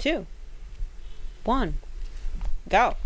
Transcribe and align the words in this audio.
two, 0.00 0.24
one, 1.44 1.74
go. 2.70 2.96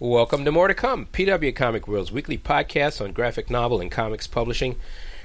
Welcome 0.00 0.46
to 0.46 0.50
More 0.50 0.66
to 0.66 0.72
Come, 0.72 1.04
PW 1.12 1.54
Comic 1.54 1.86
World's 1.86 2.10
weekly 2.10 2.38
podcast 2.38 3.04
on 3.04 3.12
graphic 3.12 3.50
novel 3.50 3.82
and 3.82 3.90
comics 3.90 4.26
publishing, 4.26 4.76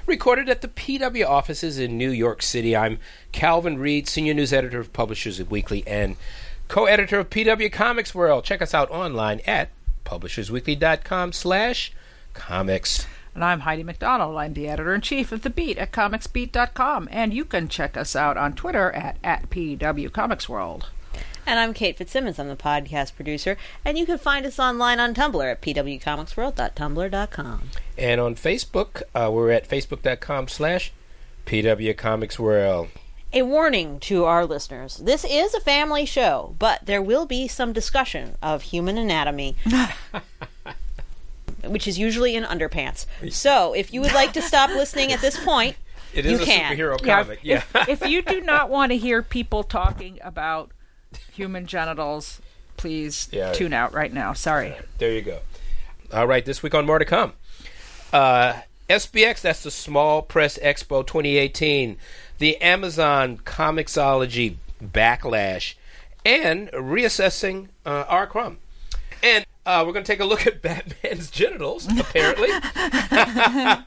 recorded 0.04 0.50
at 0.50 0.60
the 0.60 0.68
PW 0.68 1.26
offices 1.26 1.78
in 1.78 1.96
New 1.96 2.10
York 2.10 2.42
City. 2.42 2.76
I'm 2.76 2.98
Calvin 3.32 3.78
Reid, 3.78 4.06
senior 4.06 4.34
news 4.34 4.52
editor 4.52 4.80
of 4.80 4.92
Publishers 4.92 5.42
Weekly 5.42 5.82
and 5.86 6.16
co-editor 6.68 7.20
of 7.20 7.30
PW 7.30 7.72
Comics 7.72 8.14
World. 8.14 8.44
Check 8.44 8.60
us 8.60 8.74
out 8.74 8.90
online 8.90 9.40
at 9.46 9.70
publishersweekly.com 10.04 11.32
slash 11.32 11.90
comics. 12.34 13.06
And 13.34 13.42
I'm 13.42 13.60
Heidi 13.60 13.82
MacDonald. 13.82 14.36
I'm 14.36 14.52
the 14.52 14.68
editor 14.68 14.94
in 14.94 15.00
chief 15.00 15.32
of 15.32 15.40
The 15.40 15.48
Beat 15.48 15.78
at 15.78 15.90
comicsbeat.com. 15.90 17.08
And 17.10 17.32
you 17.32 17.46
can 17.46 17.68
check 17.68 17.96
us 17.96 18.14
out 18.14 18.36
on 18.36 18.52
Twitter 18.52 18.92
at, 18.92 19.16
at 19.24 19.48
PW 19.48 20.12
Comics 20.12 20.50
World. 20.50 20.90
And 21.46 21.58
I'm 21.60 21.74
Kate 21.74 21.98
Fitzsimons. 21.98 22.38
I'm 22.38 22.48
the 22.48 22.56
podcast 22.56 23.14
producer. 23.16 23.56
And 23.84 23.98
you 23.98 24.06
can 24.06 24.16
find 24.18 24.46
us 24.46 24.58
online 24.58 24.98
on 24.98 25.14
Tumblr 25.14 25.44
at 25.50 25.60
pwcomicsworld.tumblr.com. 25.60 27.62
And 27.98 28.20
on 28.20 28.34
Facebook, 28.34 29.02
uh, 29.14 29.30
we're 29.30 29.50
at 29.50 29.68
facebook.com 29.68 30.48
slash 30.48 30.92
pwcomicsworld. 31.46 32.88
A 33.34 33.42
warning 33.42 33.98
to 34.00 34.24
our 34.24 34.46
listeners 34.46 34.96
this 34.98 35.24
is 35.28 35.52
a 35.54 35.60
family 35.60 36.06
show, 36.06 36.54
but 36.58 36.86
there 36.86 37.02
will 37.02 37.26
be 37.26 37.48
some 37.48 37.72
discussion 37.72 38.36
of 38.40 38.62
human 38.62 38.96
anatomy. 38.96 39.56
which 41.64 41.88
is 41.88 41.98
usually 41.98 42.36
in 42.36 42.44
underpants. 42.44 43.06
So, 43.30 43.72
if 43.72 43.92
you 43.92 44.00
would 44.02 44.12
like 44.12 44.34
to 44.34 44.42
stop 44.42 44.70
listening 44.70 45.12
at 45.12 45.20
this 45.20 45.42
point, 45.42 45.76
It 46.12 46.26
is 46.26 46.32
You 46.32 46.42
a 46.42 46.46
can. 46.46 46.76
superhero 46.76 47.04
Yeah, 47.04 47.22
comic. 47.22 47.40
Yeah. 47.42 47.62
If, 47.74 48.02
if 48.02 48.08
you 48.08 48.20
do 48.22 48.40
not 48.42 48.68
want 48.70 48.92
to 48.92 48.98
hear 48.98 49.22
people 49.22 49.64
talking 49.64 50.18
about 50.22 50.70
human 51.32 51.66
genitals, 51.66 52.40
please 52.76 53.28
Yeah. 53.30 53.52
tune 53.52 53.72
out 53.72 53.92
right 53.92 54.12
now. 54.12 54.32
Sorry. 54.32 54.74
There 54.98 55.12
you 55.12 55.22
go. 55.22 55.40
All 56.12 56.26
right, 56.26 56.44
this 56.44 56.62
week 56.62 56.74
on 56.74 56.86
More 56.86 56.98
to 56.98 57.04
Come. 57.04 57.32
Uh, 58.12 58.54
SPX, 58.88 59.40
that's 59.40 59.62
the 59.62 59.70
Small 59.70 60.22
Press 60.22 60.58
Expo 60.58 61.04
2018, 61.06 61.96
the 62.38 62.56
Amazon 62.60 63.38
Comixology 63.38 64.56
Backlash, 64.82 65.74
and 66.24 66.68
reassessing 66.72 67.68
uh, 67.86 68.04
R. 68.08 68.26
Crumb. 68.26 68.58
And 69.22 69.46
uh, 69.64 69.82
we're 69.86 69.94
going 69.94 70.04
to 70.04 70.12
take 70.12 70.20
a 70.20 70.24
look 70.26 70.46
at 70.46 70.60
Batman's 70.62 71.30
genitals, 71.30 71.88
apparently, 71.98 72.50
uh, 73.10 73.82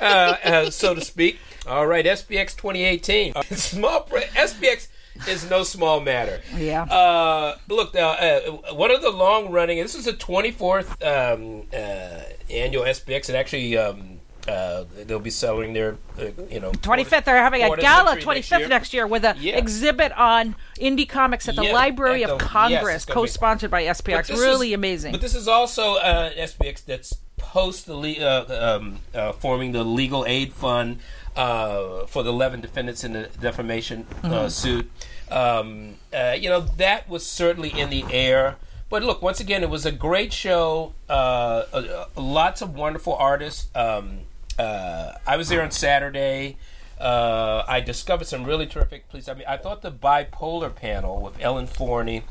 uh, 0.00 0.70
so 0.70 0.94
to 0.94 1.00
speak. 1.00 1.38
All 1.66 1.86
right, 1.86 2.04
SPX 2.04 2.56
2018. 2.56 3.32
Uh, 3.36 3.42
small 3.54 4.00
pre- 4.00 4.22
SPX 4.22 4.88
is 5.28 5.48
no 5.48 5.62
small 5.62 6.00
matter. 6.00 6.40
Yeah. 6.56 6.82
Uh, 6.84 7.56
look, 7.68 7.94
uh, 7.94 7.98
uh, 7.98 8.40
one 8.74 8.90
of 8.90 9.02
the 9.02 9.10
long 9.10 9.50
running, 9.50 9.78
this 9.78 9.94
is 9.94 10.04
the 10.04 10.12
24th 10.12 11.02
um, 11.04 11.62
uh, 11.72 12.20
annual 12.52 12.84
SPX. 12.84 13.28
It 13.28 13.34
actually, 13.34 13.76
um, 13.78 14.18
uh, 14.48 14.84
they'll 15.06 15.18
be 15.18 15.30
selling 15.30 15.72
their, 15.72 15.96
uh, 16.18 16.24
you 16.50 16.60
know, 16.60 16.72
25th, 16.72 17.24
they're 17.24 17.36
having 17.42 17.62
a 17.62 17.76
gala 17.76 18.16
25th 18.16 18.68
next 18.68 18.92
year, 18.92 19.06
with 19.06 19.24
an 19.24 19.36
Yeah. 19.40 19.56
exhibit 19.56 20.12
on 20.12 20.54
indie 20.80 21.08
comics 21.08 21.48
at 21.48 21.56
the 21.56 21.64
Yeah, 21.66 21.72
Library 21.72 22.24
at 22.24 22.30
of 22.30 22.38
the- 22.38 22.44
yes, 22.44 22.52
Congress, 22.52 22.94
it's 22.96 23.04
co-sponsored 23.06 23.70
by 23.70 23.84
SPX. 23.84 24.28
Really 24.30 24.68
is- 24.68 24.74
amazing. 24.74 25.12
But 25.12 25.20
this 25.22 25.34
is 25.34 25.48
also 25.48 25.94
uh, 25.96 26.30
SPX 26.36 26.84
that's 26.84 27.14
post 27.36 27.86
the 27.86 27.94
le- 27.94 28.18
uh, 28.20 28.78
um, 28.80 28.98
uh, 29.14 29.32
forming 29.32 29.72
the 29.72 29.84
legal 29.84 30.24
aid 30.26 30.52
fund 30.52 30.98
uh, 31.36 32.06
for 32.06 32.22
the 32.22 32.30
11 32.30 32.60
defendants 32.60 33.04
in 33.04 33.12
the 33.14 33.28
defamation 33.40 34.06
uh, 34.22 34.28
Mm-hmm. 34.28 34.48
suit. 34.48 34.90
Um, 35.30 35.94
uh, 36.14 36.36
you 36.38 36.48
know, 36.48 36.60
that 36.60 37.08
was 37.08 37.26
certainly 37.26 37.70
in 37.70 37.90
the 37.90 38.04
air. 38.10 38.56
But 38.90 39.02
look, 39.02 39.22
once 39.22 39.40
again, 39.40 39.62
it 39.62 39.70
was 39.70 39.86
a 39.86 39.90
great 39.92 40.32
show. 40.32 40.92
Uh, 41.08 42.06
lots 42.16 42.62
of 42.62 42.74
wonderful 42.76 43.14
artists. 43.14 43.68
Um, 43.74 44.20
uh, 44.58 45.12
I 45.26 45.36
was 45.36 45.48
there 45.48 45.62
on 45.62 45.70
Saturday. 45.72 46.56
Uh, 47.00 47.64
I 47.66 47.80
discovered 47.80 48.26
some 48.26 48.44
really 48.44 48.66
terrific. 48.66 49.08
Please, 49.08 49.28
I 49.28 49.34
mean, 49.34 49.46
I 49.48 49.56
thought 49.56 49.82
the 49.82 49.90
bipolar 49.90 50.72
panel 50.72 51.20
with 51.20 51.40
Ellen 51.40 51.66
Forney, 51.66 52.22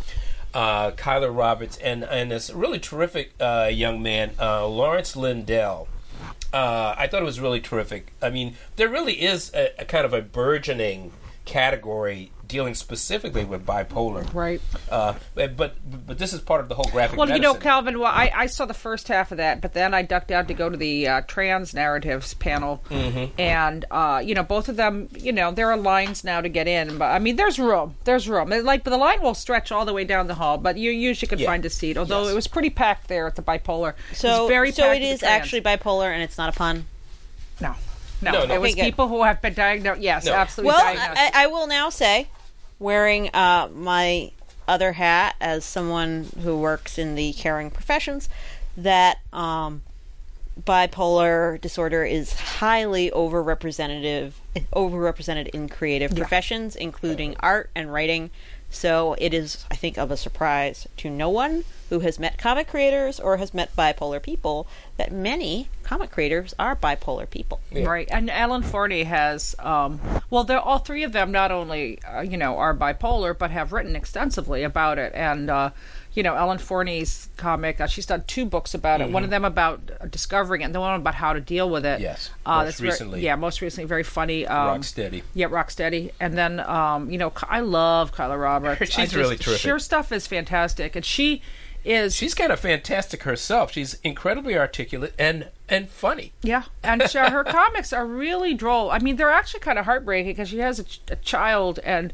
uh, 0.53 0.91
Keiler 0.91 1.35
Roberts, 1.35 1.75
and 1.77 2.03
and 2.05 2.31
this 2.31 2.49
really 2.49 2.79
terrific 2.79 3.33
uh, 3.41 3.69
young 3.73 4.01
man, 4.01 4.31
uh, 4.39 4.65
Lawrence 4.65 5.17
Lindell. 5.17 5.89
Uh, 6.53 6.93
I 6.97 7.07
thought 7.07 7.23
it 7.23 7.25
was 7.25 7.39
really 7.39 7.59
terrific. 7.59 8.13
I 8.21 8.29
mean, 8.29 8.55
there 8.75 8.87
really 8.87 9.13
is 9.23 9.51
a, 9.55 9.71
a 9.79 9.85
kind 9.85 10.05
of 10.05 10.13
a 10.13 10.21
burgeoning 10.21 11.11
category 11.45 12.31
dealing 12.47 12.75
specifically 12.75 13.45
with 13.45 13.65
bipolar. 13.65 14.31
right. 14.33 14.61
Uh, 14.89 15.13
but, 15.33 15.55
but 15.57 15.75
but 16.05 16.17
this 16.17 16.33
is 16.33 16.41
part 16.41 16.59
of 16.61 16.69
the 16.69 16.75
whole 16.75 16.89
graphic. 16.91 17.17
Well, 17.17 17.29
you 17.29 17.39
know. 17.39 17.53
Calvin, 17.55 17.97
well, 17.99 18.11
I, 18.11 18.31
I 18.35 18.45
saw 18.47 18.65
the 18.65 18.73
first 18.73 19.07
half 19.07 19.31
of 19.31 19.37
that, 19.37 19.61
but 19.61 19.73
then 19.73 19.93
I 19.93 20.01
ducked 20.01 20.31
out 20.31 20.47
to 20.49 20.53
go 20.53 20.69
to 20.69 20.75
the 20.77 21.07
uh, 21.07 21.21
trans 21.21 21.73
narratives 21.73 22.33
panel, 22.33 22.83
Mm-hmm. 22.89 23.39
and 23.39 23.85
uh, 23.89 24.21
you 24.23 24.35
know, 24.35 24.43
both 24.43 24.67
of 24.69 24.75
them, 24.75 25.07
you 25.17 25.31
know, 25.31 25.51
there 25.51 25.71
are 25.71 25.77
lines 25.77 26.23
now 26.23 26.41
to 26.41 26.49
get 26.49 26.67
in, 26.67 26.97
but 26.97 27.05
I 27.05 27.19
mean, 27.19 27.35
there's 27.37 27.57
room, 27.59 27.95
there's 28.03 28.27
room. 28.27 28.51
And, 28.51 28.65
Like, 28.65 28.83
but 28.83 28.89
the 28.91 28.97
line 28.97 29.21
will 29.21 29.33
stretch 29.35 29.71
all 29.71 29.85
the 29.85 29.93
way 29.93 30.03
down 30.03 30.27
the 30.27 30.35
hall, 30.35 30.57
but 30.57 30.77
you 30.77 30.91
usually 30.91 31.27
could 31.29 31.39
Yeah. 31.39 31.47
find 31.47 31.63
a 31.65 31.69
seat. 31.69 31.97
Although 31.97 32.23
Yes. 32.23 32.31
it 32.31 32.35
was 32.35 32.47
pretty 32.47 32.69
packed 32.69 33.07
there 33.07 33.25
at 33.27 33.35
the 33.35 33.41
bipolar. 33.41 33.93
so 34.13 34.43
it's 34.45 34.49
very 34.49 34.71
so 34.71 34.83
packed 34.83 34.97
it 34.97 35.03
with 35.03 35.11
is 35.13 35.23
actually 35.23 35.61
bipolar 35.61 36.11
and 36.11 36.21
it's 36.21 36.37
not 36.37 36.49
a 36.49 36.57
pun. 36.57 36.85
no. 37.61 37.73
No, 38.23 38.31
No, 38.31 38.45
no. 38.45 38.53
it 38.55 38.61
was 38.61 38.71
Okay, 38.73 38.83
people 38.83 39.07
who 39.07 39.23
have 39.23 39.41
been 39.41 39.53
diagnosed. 39.53 40.01
Yes, 40.01 40.25
No. 40.25 40.33
absolutely 40.33 40.69
Well, 40.73 40.95
diagnosed. 40.95 41.21
I, 41.35 41.43
I 41.43 41.47
will 41.47 41.67
now 41.67 41.89
say, 41.89 42.27
wearing 42.79 43.29
uh, 43.33 43.69
my 43.73 44.31
other 44.67 44.93
hat 44.93 45.35
as 45.41 45.65
someone 45.65 46.27
who 46.41 46.57
works 46.57 46.97
in 46.97 47.15
the 47.15 47.33
caring 47.33 47.69
professions, 47.69 48.29
that 48.77 49.19
um, 49.33 49.83
bipolar 50.61 51.59
disorder 51.59 52.03
is 52.05 52.33
highly 52.33 53.11
overrepresentative, 53.11 54.33
overrepresented 54.73 55.47
in 55.49 55.67
creative 55.69 56.15
professions, 56.15 56.75
including 56.75 57.35
art 57.39 57.69
and 57.75 57.91
writing. 57.91 58.29
So 58.73 59.15
it 59.19 59.33
is, 59.33 59.65
I 59.71 59.75
think, 59.75 59.97
of 59.97 60.11
a 60.11 60.17
surprise 60.17 60.87
to 60.97 61.09
no 61.09 61.29
one 61.29 61.63
who 61.89 61.99
has 61.99 62.17
met 62.17 62.37
comic 62.37 62.67
creators 62.67 63.19
or 63.19 63.37
has 63.37 63.53
met 63.53 63.75
bipolar 63.75 64.21
people 64.21 64.67
that 64.97 65.11
many 65.11 65.69
comic 65.83 66.09
creators 66.09 66.55
are 66.57 66.75
bipolar 66.75 67.29
people. 67.29 67.59
Yeah. 67.71 67.85
Right, 67.85 68.09
and 68.11 68.29
Ellen 68.29 68.63
Forney 68.63 69.03
has, 69.03 69.55
um, 69.59 69.99
well, 70.29 70.43
they're 70.43 70.59
all 70.59 70.79
three 70.79 71.03
of 71.03 71.11
them 71.11 71.31
not 71.31 71.51
only, 71.51 72.01
uh, 72.03 72.21
you 72.21 72.35
know, 72.35 72.57
are 72.57 72.73
bipolar, 72.73 73.37
but 73.37 73.51
have 73.51 73.73
written 73.73 73.95
extensively 73.95 74.63
about 74.63 74.97
it. 74.97 75.13
And, 75.13 75.49
uh, 75.49 75.69
you 76.13 76.23
know, 76.23 76.35
Ellen 76.35 76.57
Forney's 76.57 77.29
comic, 77.37 77.81
uh, 77.81 77.87
she's 77.87 78.05
done 78.05 78.23
two 78.27 78.45
books 78.45 78.73
about 78.73 79.01
it. 79.01 79.09
One 79.09 79.23
of 79.23 79.29
them 79.29 79.43
about 79.45 80.11
discovering 80.11 80.61
it, 80.61 80.65
and 80.65 80.75
the 80.75 80.79
one 80.79 80.93
about 80.99 81.15
how 81.15 81.33
to 81.33 81.41
deal 81.41 81.69
with 81.69 81.85
it. 81.85 81.95
Mm-hmm. 81.95 82.03
Yes, 82.03 82.29
uh, 82.45 82.57
most 82.57 82.65
that's 82.65 82.79
very- 82.79 82.89
recently. 82.91 83.21
yeah, 83.21 83.35
most 83.35 83.61
recently, 83.61 83.87
very 83.87 84.03
funny. 84.03 84.45
Um, 84.45 84.79
Rocksteady. 84.81 85.23
Yeah, 85.33 85.47
Rocksteady. 85.47 86.11
And 86.19 86.37
then, 86.37 86.59
um, 86.59 87.09
you 87.09 87.17
know, 87.17 87.31
I 87.49 87.61
love 87.61 88.13
Keiler 88.13 88.39
Roberts. 88.39 88.79
She's 88.91 88.95
just- 88.95 89.15
really 89.15 89.37
terrific. 89.37 89.69
Her 89.71 89.79
stuff 89.79 90.11
is 90.11 90.27
fantastic, 90.27 90.95
and 90.95 91.03
she 91.05 91.41
is 91.85 92.15
She's 92.15 92.33
kind 92.33 92.49
of 92.51 92.61
fantastic 92.61 93.23
herself. 93.23 93.73
She's 93.73 93.95
incredibly 94.05 94.57
articulate 94.57 95.13
and 95.19 95.47
and 95.67 95.89
funny. 95.89 96.31
Yeah, 96.41 96.63
and 96.83 97.01
her 97.01 97.43
comics 97.47 97.91
are 97.91 98.05
really 98.05 98.53
droll. 98.53 98.89
I 98.91 98.99
mean, 98.99 99.15
they're 99.17 99.29
actually 99.31 99.59
kind 99.61 99.77
of 99.79 99.83
heartbreaking 99.85 100.31
because 100.31 100.47
she 100.49 100.59
has 100.59 100.79
a, 100.79 100.83
ch- 100.85 101.01
a 101.09 101.15
child, 101.17 101.79
and 101.83 102.13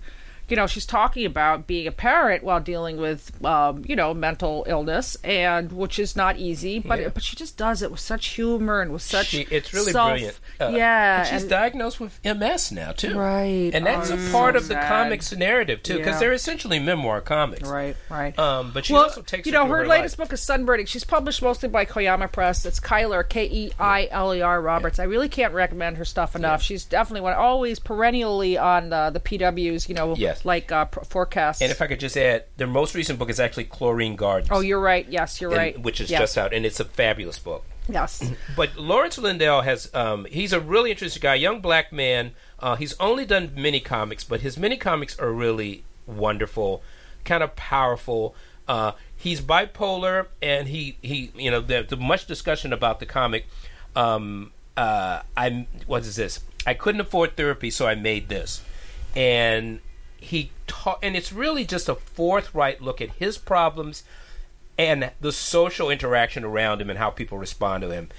you 0.52 0.58
know, 0.58 0.68
she's 0.68 0.86
talking 0.86 1.26
about 1.26 1.68
being 1.68 1.88
a 1.88 1.92
parent 1.92 2.44
while 2.44 2.60
dealing 2.60 2.98
with, 2.98 3.32
um, 3.46 3.84
you 3.88 3.96
know, 3.96 4.14
mental 4.14 4.66
illness, 4.68 5.18
and 5.24 5.72
which 5.72 6.00
is 6.00 6.16
not 6.16 6.38
easy. 6.38 6.80
But 6.80 7.00
Yeah. 7.00 7.10
but 7.10 7.24
she 7.24 7.36
just 7.36 7.58
does 7.58 7.82
it 7.82 7.92
with 7.92 8.00
such 8.00 8.28
humor 8.30 8.82
and 8.82 8.92
with 8.92 9.02
such. 9.02 9.28
She, 9.28 9.42
it's 9.50 9.74
really 9.74 9.92
self- 9.92 10.12
brilliant. 10.12 10.40
Uh, 10.60 10.72
yeah, 10.76 11.20
and 11.20 11.28
she's 11.28 11.42
and- 11.44 11.50
diagnosed 11.50 12.00
with 12.00 12.20
MS 12.24 12.72
now 12.72 12.92
too. 12.92 13.18
Right. 13.18 13.72
and 13.74 13.86
that's 13.86 14.12
Oh, 14.12 14.16
a 14.16 14.32
part 14.32 14.56
so 14.56 14.58
of 14.60 14.68
the 14.68 14.74
sad. 14.76 14.88
comics 14.88 15.32
narrative 15.36 15.84
too, 15.84 15.98
because 15.98 16.16
Yeah. 16.16 16.20
they're 16.20 16.34
essentially 16.34 16.80
memoir 16.80 17.22
comics. 17.22 17.68
Right, 17.70 17.96
right. 18.10 18.38
Um, 18.40 18.72
but 18.74 18.86
she 18.86 18.94
well, 18.94 19.04
also 19.04 19.22
takes 19.22 19.46
you 19.46 19.52
know, 19.52 19.66
her, 19.68 19.78
her 19.80 19.88
latest 19.88 20.18
life. 20.20 20.30
book 20.30 20.34
is 20.34 20.42
Sunburning. 20.42 20.88
She's 20.88 21.04
published 21.04 21.42
mostly 21.42 21.70
by 21.70 21.86
Koyama 21.86 22.32
Press. 22.32 22.66
It's 22.66 22.80
Keiler 22.80 23.28
K 23.28 23.46
E 23.46 23.72
I 23.80 24.08
L 24.12 24.34
E 24.34 24.42
R 24.42 24.62
Roberts. 24.62 25.00
I 25.00 25.04
really 25.04 25.30
can't 25.30 25.54
recommend 25.54 25.98
her 25.98 26.06
stuff 26.06 26.36
enough. 26.36 26.62
She's 26.62 26.86
definitely 26.86 27.22
one, 27.22 27.34
always 27.34 27.80
perennially 27.80 28.58
on 28.58 28.90
the, 28.90 29.10
the 29.12 29.20
PWs. 29.20 29.88
You 29.90 29.96
know, 29.96 30.16
Yes. 30.16 30.39
Like 30.46 30.72
uh, 30.72 30.86
pr- 30.86 31.02
forecasts. 31.02 31.62
And 31.62 31.72
if 31.72 31.82
I 31.82 31.88
could 31.88 32.00
just 32.00 32.18
add, 32.18 32.46
their 32.58 32.68
most 32.68 32.96
recent 32.96 33.20
book 33.20 33.30
is 33.30 33.40
actually 33.40 33.66
Chlorine 33.66 34.16
Gardens. 34.16 34.50
oh, 34.52 34.60
you're 34.62 34.80
right. 34.80 35.08
Yes, 35.10 35.40
you're 35.42 35.52
and- 35.52 35.58
right. 35.58 35.80
which 35.80 36.00
is 36.02 36.10
Yes. 36.10 36.22
just 36.22 36.38
out, 36.38 36.54
and 36.54 36.66
it's 36.66 36.80
a 36.80 36.86
fabulous 36.86 37.40
book. 37.40 37.64
yes. 37.88 38.24
But 38.56 38.76
Lawrence 38.78 39.18
Lindell 39.18 39.62
has, 39.62 39.94
um, 39.94 40.26
he's 40.26 40.54
a 40.54 40.60
really 40.60 40.92
interesting 40.92 41.22
guy, 41.22 41.36
young 41.36 41.60
black 41.62 41.92
man. 41.92 42.32
Uh, 42.60 42.76
he's 42.76 42.94
only 43.00 43.26
done 43.26 43.52
mini 43.56 43.80
comics, 43.80 44.24
but 44.24 44.42
his 44.42 44.58
mini 44.58 44.78
comics 44.78 45.18
are 45.20 45.32
really 45.32 45.84
wonderful, 46.06 46.82
kind 47.26 47.42
of 47.44 47.56
powerful. 47.56 48.36
Uh, 48.68 48.92
he's 49.16 49.42
bipolar, 49.42 50.28
and 50.42 50.68
he, 50.68 50.98
he 51.02 51.32
you 51.36 51.50
know, 51.50 51.62
there's 51.62 51.90
much 51.98 52.28
discussion 52.28 52.72
about 52.74 53.00
the 53.00 53.06
comic. 53.06 53.46
Um, 53.96 54.52
uh, 54.78 55.22
I'm, 55.36 55.66
what 55.88 56.04
is 56.04 56.16
this? 56.16 56.42
I 56.68 56.74
couldn't 56.76 57.02
afford 57.02 57.36
therapy, 57.36 57.72
so 57.72 57.88
I 57.88 57.96
made 57.96 58.30
this. 58.30 58.62
And 59.16 59.80
he 60.22 60.52
ta- 60.68 61.00
and 61.02 61.16
it's 61.16 61.32
really 61.32 61.66
just 61.66 61.90
a 61.90 61.96
forthright 61.96 62.82
look 62.82 63.02
at 63.02 63.10
his 63.12 63.38
problems 63.38 64.04
and 64.78 65.12
the 65.20 65.32
social 65.32 65.90
interaction 65.90 66.44
around 66.44 66.82
him 66.82 66.90
and 66.90 67.00
how 67.00 67.10
people 67.10 67.38
respond 67.38 67.82
to 67.84 67.90
him. 67.90 68.10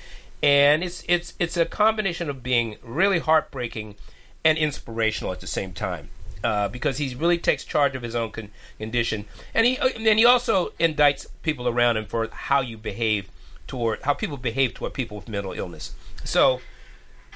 And 0.42 0.82
it's 0.82 1.04
it's 1.08 1.34
it's 1.38 1.56
a 1.56 1.66
combination 1.66 2.30
of 2.30 2.42
being 2.42 2.76
really 2.82 3.18
heartbreaking 3.18 3.96
and 4.44 4.56
inspirational 4.58 5.32
at 5.32 5.40
the 5.40 5.46
same 5.46 5.72
time. 5.72 6.10
Uh, 6.42 6.68
because 6.68 6.96
he 6.96 7.14
really 7.14 7.36
takes 7.36 7.64
charge 7.64 7.94
of 7.94 8.00
his 8.00 8.14
own 8.14 8.30
con- 8.30 8.50
condition, 8.78 9.26
and 9.52 9.66
he 9.66 9.76
uh, 9.76 9.88
and 9.88 10.18
he 10.18 10.24
also 10.24 10.70
indicts 10.80 11.26
people 11.42 11.68
around 11.68 11.98
him 11.98 12.06
for 12.06 12.28
how 12.32 12.62
you 12.62 12.78
behave 12.78 13.28
toward 13.66 14.00
how 14.02 14.14
people 14.14 14.38
behave 14.38 14.72
toward 14.72 14.94
people 14.94 15.18
with 15.18 15.28
mental 15.28 15.52
illness. 15.52 15.94
So, 16.24 16.62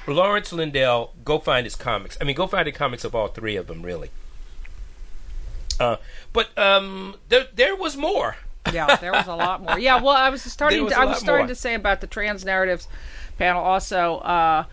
Lawrence 0.07 0.51
Lindell, 0.51 1.13
go 1.23 1.37
find 1.37 1.67
his 1.67 1.75
comics. 1.75 2.17
I 2.19 2.23
mean, 2.23 2.35
go 2.35 2.47
find 2.47 2.65
the 2.65 2.71
comics 2.71 3.03
of 3.03 3.13
all 3.13 3.27
three 3.27 3.55
of 3.55 3.67
them, 3.67 3.83
really. 3.83 4.09
Uh, 5.79 5.97
but 6.33 6.55
um, 6.57 7.15
there 7.29 7.45
there 7.53 7.75
was 7.75 7.95
more. 7.97 8.35
yeah, 8.73 8.95
there 8.95 9.11
was 9.11 9.27
a 9.27 9.35
lot 9.35 9.61
more. 9.61 9.77
Yeah, 9.79 10.01
well, 10.01 10.15
I 10.15 10.29
was 10.29 10.41
starting. 10.41 10.83
Was 10.83 10.93
To, 10.93 10.99
I 10.99 11.05
was 11.05 11.19
starting 11.19 11.45
more. 11.45 11.49
to 11.49 11.55
say 11.55 11.73
about 11.75 12.01
the 12.01 12.07
trans 12.07 12.43
narratives 12.45 12.87
panel 13.37 13.63
also, 13.63 14.17
uh, 14.17 14.63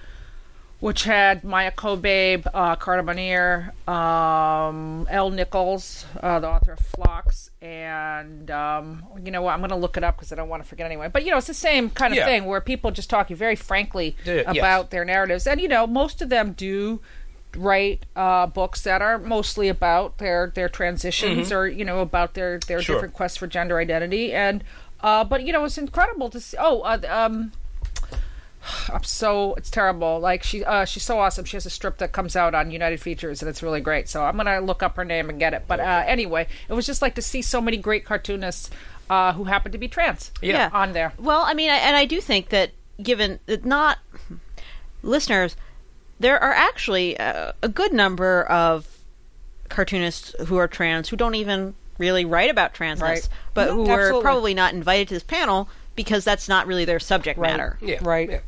which 0.81 1.05
had 1.05 1.45
Maia 1.45 1.71
Kobabe, 1.71 2.47
uh, 2.55 2.75
Carta 2.77 3.03
Monir, 3.03 3.73
um, 3.87 5.07
L. 5.11 5.31
Nichols, 5.31 6.07
uh, 6.23 6.41
the 6.41 6.49
author 6.49 6.73
of 6.73 6.79
Flocks, 6.81 7.51
and 7.61 8.51
um, 8.51 9.05
you 9.25 9.31
know 9.31 9.43
what? 9.43 9.53
I'm 9.53 9.61
going 9.61 9.71
to 9.71 9.77
look 9.77 9.97
it 9.97 10.05
up 10.05 10.17
because 10.17 10.33
I 10.33 10.37
don't 10.37 10.49
want 10.49 10.63
to 10.63 10.69
forget 10.69 10.87
anyway. 10.87 11.09
But 11.13 11.25
you 11.25 11.31
know, 11.31 11.37
it's 11.39 11.47
the 11.47 11.55
same 11.55 11.91
kind 11.91 12.13
of 12.13 12.19
Yeah. 12.19 12.27
thing 12.27 12.47
where 12.47 12.61
people 12.61 12.91
just 12.91 13.11
talking 13.11 13.37
very 13.37 13.57
frankly 13.57 14.17
Yeah, 14.25 14.35
yes. 14.53 14.57
about 14.57 14.91
their 14.91 15.05
narratives, 15.05 15.47
and 15.47 15.61
you 15.61 15.69
know, 15.69 15.87
most 15.87 16.23
of 16.23 16.29
them 16.31 16.53
do 16.53 17.01
write 17.57 18.07
uh, 18.17 18.47
books 18.47 18.83
that 18.83 19.03
are 19.03 19.19
mostly 19.19 19.69
about 19.69 20.19
their 20.19 20.53
their 20.55 20.69
transitions 20.69 21.53
or 21.53 21.67
you 21.69 21.85
know 21.85 22.01
about 22.01 22.35
their 22.35 22.59
their 22.61 22.79
Mm-hmm. 22.79 22.85
Sure. 22.85 22.97
different 22.97 23.15
quests 23.15 23.37
for 23.39 23.47
gender 23.47 23.79
identity 23.79 24.33
and 24.33 24.65
uh, 25.01 25.25
but 25.25 25.45
you 25.45 25.53
know 25.53 25.65
it's 25.65 25.79
incredible 25.79 26.31
to 26.31 26.41
see 26.41 26.57
oh 26.59 26.81
uh, 26.83 26.99
um 27.09 27.53
I'm 28.93 29.03
so 29.03 29.55
it's 29.55 29.71
terrible 29.71 30.21
like 30.21 30.43
she 30.43 30.65
uh, 30.65 30.85
she's 30.85 31.03
so 31.03 31.19
awesome 31.19 31.45
she 31.45 31.57
has 31.57 31.67
a 31.67 31.71
strip 31.71 31.99
that 31.99 32.13
comes 32.13 32.37
out 32.37 32.55
on 32.55 32.71
United 32.71 33.01
Features 33.01 33.43
and 33.43 33.49
it's 33.49 33.63
really 33.63 33.81
great 33.81 34.09
so 34.09 34.25
I'm 34.25 34.37
gonna 34.37 34.61
look 34.61 34.83
up 34.83 34.97
her 34.97 35.05
name 35.05 35.29
and 35.29 35.39
get 35.39 35.53
it 35.53 35.65
but 35.67 35.81
uh, 35.81 36.05
anyway 36.07 36.47
it 36.69 36.73
was 36.73 36.87
just 36.87 37.03
like 37.03 37.15
to 37.17 37.23
see 37.23 37.43
so 37.43 37.61
many 37.61 37.77
great 37.77 38.05
cartoonists 38.05 38.71
uh, 39.11 39.33
who 39.35 39.45
happen 39.45 39.73
to 39.73 39.79
be 39.79 39.89
trans 39.89 40.31
Yeah. 40.41 40.71
on 40.73 40.93
there 40.93 41.13
Well, 41.19 41.43
I 41.43 41.53
mean, 41.55 41.69
I, 41.71 41.77
and 41.77 41.97
I 41.97 42.05
do 42.07 42.21
think 42.21 42.49
that 42.51 42.71
given 43.03 43.41
that 43.47 43.65
not 43.65 43.99
listeners, 45.03 45.57
there 46.23 46.43
are 46.43 46.53
actually 46.53 47.17
a, 47.17 47.55
a 47.63 47.69
good 47.69 47.93
number 47.93 48.45
of 48.45 48.87
cartoonists 49.69 50.35
who 50.47 50.57
are 50.57 50.69
trans 50.69 51.09
who 51.09 51.17
don't 51.17 51.35
even 51.35 51.75
really 51.99 52.25
write 52.25 52.51
about 52.51 52.75
transness, 52.75 53.01
Right. 53.03 53.29
but 53.55 53.69
Yeah, 53.69 53.75
who 53.75 53.85
were 53.85 53.93
absolutely. 54.01 54.23
probably 54.23 54.55
not 54.55 54.73
invited 54.75 55.09
to 55.09 55.15
this 55.15 55.23
panel 55.23 55.69
because 55.95 56.25
that's 56.25 56.49
not 56.49 56.67
really 56.67 56.85
their 56.85 57.01
subject 57.01 57.39
Right. 57.39 57.51
matter. 57.51 57.79
Yeah, 57.81 57.99
Right. 58.03 58.31
yeah. 58.31 58.39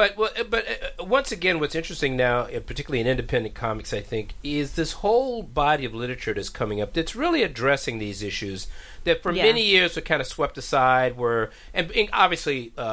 But 0.00 0.18
uh, 0.18 0.44
but 0.44 0.64
uh, 0.98 1.04
once 1.04 1.30
again, 1.30 1.60
what's 1.60 1.74
interesting 1.74 2.16
now, 2.16 2.40
uh, 2.40 2.60
particularly 2.60 3.00
in 3.02 3.06
independent 3.06 3.54
comics, 3.54 3.92
I 3.92 4.00
think, 4.00 4.32
is 4.42 4.74
this 4.74 4.92
whole 4.92 5.42
body 5.42 5.84
of 5.84 5.94
literature 5.94 6.32
that's 6.32 6.48
coming 6.48 6.80
up 6.80 6.94
that's 6.94 7.14
really 7.14 7.42
addressing 7.42 7.98
these 7.98 8.22
issues 8.22 8.66
that 9.04 9.22
for 9.22 9.30
Yeah. 9.30 9.42
many 9.42 9.62
years 9.62 9.96
were 9.96 10.02
kind 10.02 10.22
of 10.22 10.26
swept 10.26 10.56
aside. 10.56 11.18
Were 11.18 11.50
and, 11.74 11.90
and 11.92 12.08
obviously 12.14 12.72
uh, 12.78 12.80
uh, 12.80 12.84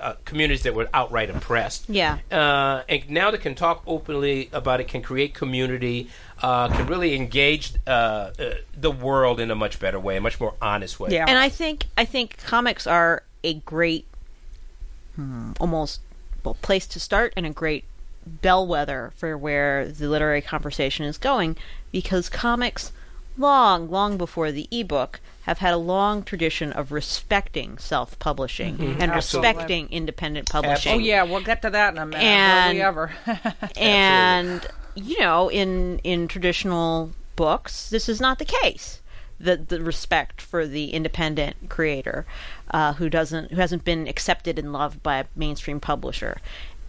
uh, 0.00 0.14
communities 0.24 0.64
that 0.64 0.74
were 0.74 0.88
outright 0.92 1.30
oppressed. 1.30 1.88
Yeah. 1.88 2.18
Uh, 2.32 2.82
and 2.88 3.08
now 3.10 3.30
they 3.30 3.38
can 3.38 3.54
talk 3.54 3.84
openly 3.86 4.50
about 4.52 4.80
it, 4.80 4.88
can 4.88 5.02
create 5.02 5.34
community, 5.34 6.10
uh, 6.42 6.66
can 6.66 6.88
really 6.88 7.14
engage 7.14 7.74
uh, 7.86 7.90
uh, 7.90 8.54
the 8.76 8.90
world 8.90 9.38
in 9.38 9.52
a 9.52 9.54
much 9.54 9.78
better 9.78 10.00
way, 10.00 10.16
a 10.16 10.20
much 10.20 10.40
more 10.40 10.54
honest 10.60 10.98
way. 10.98 11.10
Yeah. 11.12 11.26
And 11.28 11.38
I 11.38 11.48
think 11.48 11.86
I 11.96 12.04
think 12.04 12.38
comics 12.38 12.88
are 12.88 13.22
a 13.44 13.54
great, 13.54 14.04
hmm, 15.14 15.52
almost 15.60 16.00
well, 16.46 16.56
place 16.62 16.86
to 16.86 17.00
start 17.00 17.32
and 17.36 17.44
a 17.44 17.50
great 17.50 17.84
bellwether 18.24 19.12
for 19.16 19.36
where 19.36 19.86
the 19.86 20.08
literary 20.08 20.40
conversation 20.40 21.04
is 21.04 21.18
going, 21.18 21.56
because 21.90 22.28
comics, 22.28 22.92
long 23.36 23.90
long 23.90 24.16
before 24.16 24.52
the 24.52 24.68
ebook, 24.70 25.20
have 25.42 25.58
had 25.58 25.74
a 25.74 25.76
long 25.76 26.22
tradition 26.22 26.72
of 26.72 26.92
respecting 26.92 27.78
self-publishing 27.78 28.76
mm-hmm. 28.76 29.02
and 29.02 29.12
Absolutely. 29.12 29.48
respecting 29.48 29.88
independent 29.90 30.48
publishing. 30.48 30.94
oh 30.94 30.98
yeah 30.98 31.22
we'll 31.22 31.40
get 31.40 31.62
to 31.62 31.70
that 31.70 31.94
in 31.94 31.98
a 31.98 32.06
minute 32.06 32.22
And- 32.22 32.78
ever 32.78 33.12
and 33.76 34.66
you 34.94 35.20
know 35.20 35.48
in 35.48 35.98
in 36.00 36.26
traditional 36.26 37.12
books 37.36 37.90
this 37.90 38.08
is 38.08 38.20
not 38.20 38.38
the 38.38 38.44
case 38.44 39.00
the 39.38 39.56
the 39.56 39.82
respect 39.82 40.40
for 40.40 40.66
the 40.66 40.90
independent 40.90 41.56
creator 41.68 42.26
uh, 42.70 42.94
who 42.94 43.08
doesn't 43.08 43.52
who 43.52 43.56
hasn't 43.56 43.84
been 43.84 44.08
accepted 44.08 44.58
and 44.58 44.72
loved 44.72 45.02
by 45.02 45.18
a 45.18 45.24
mainstream 45.34 45.80
publisher. 45.80 46.38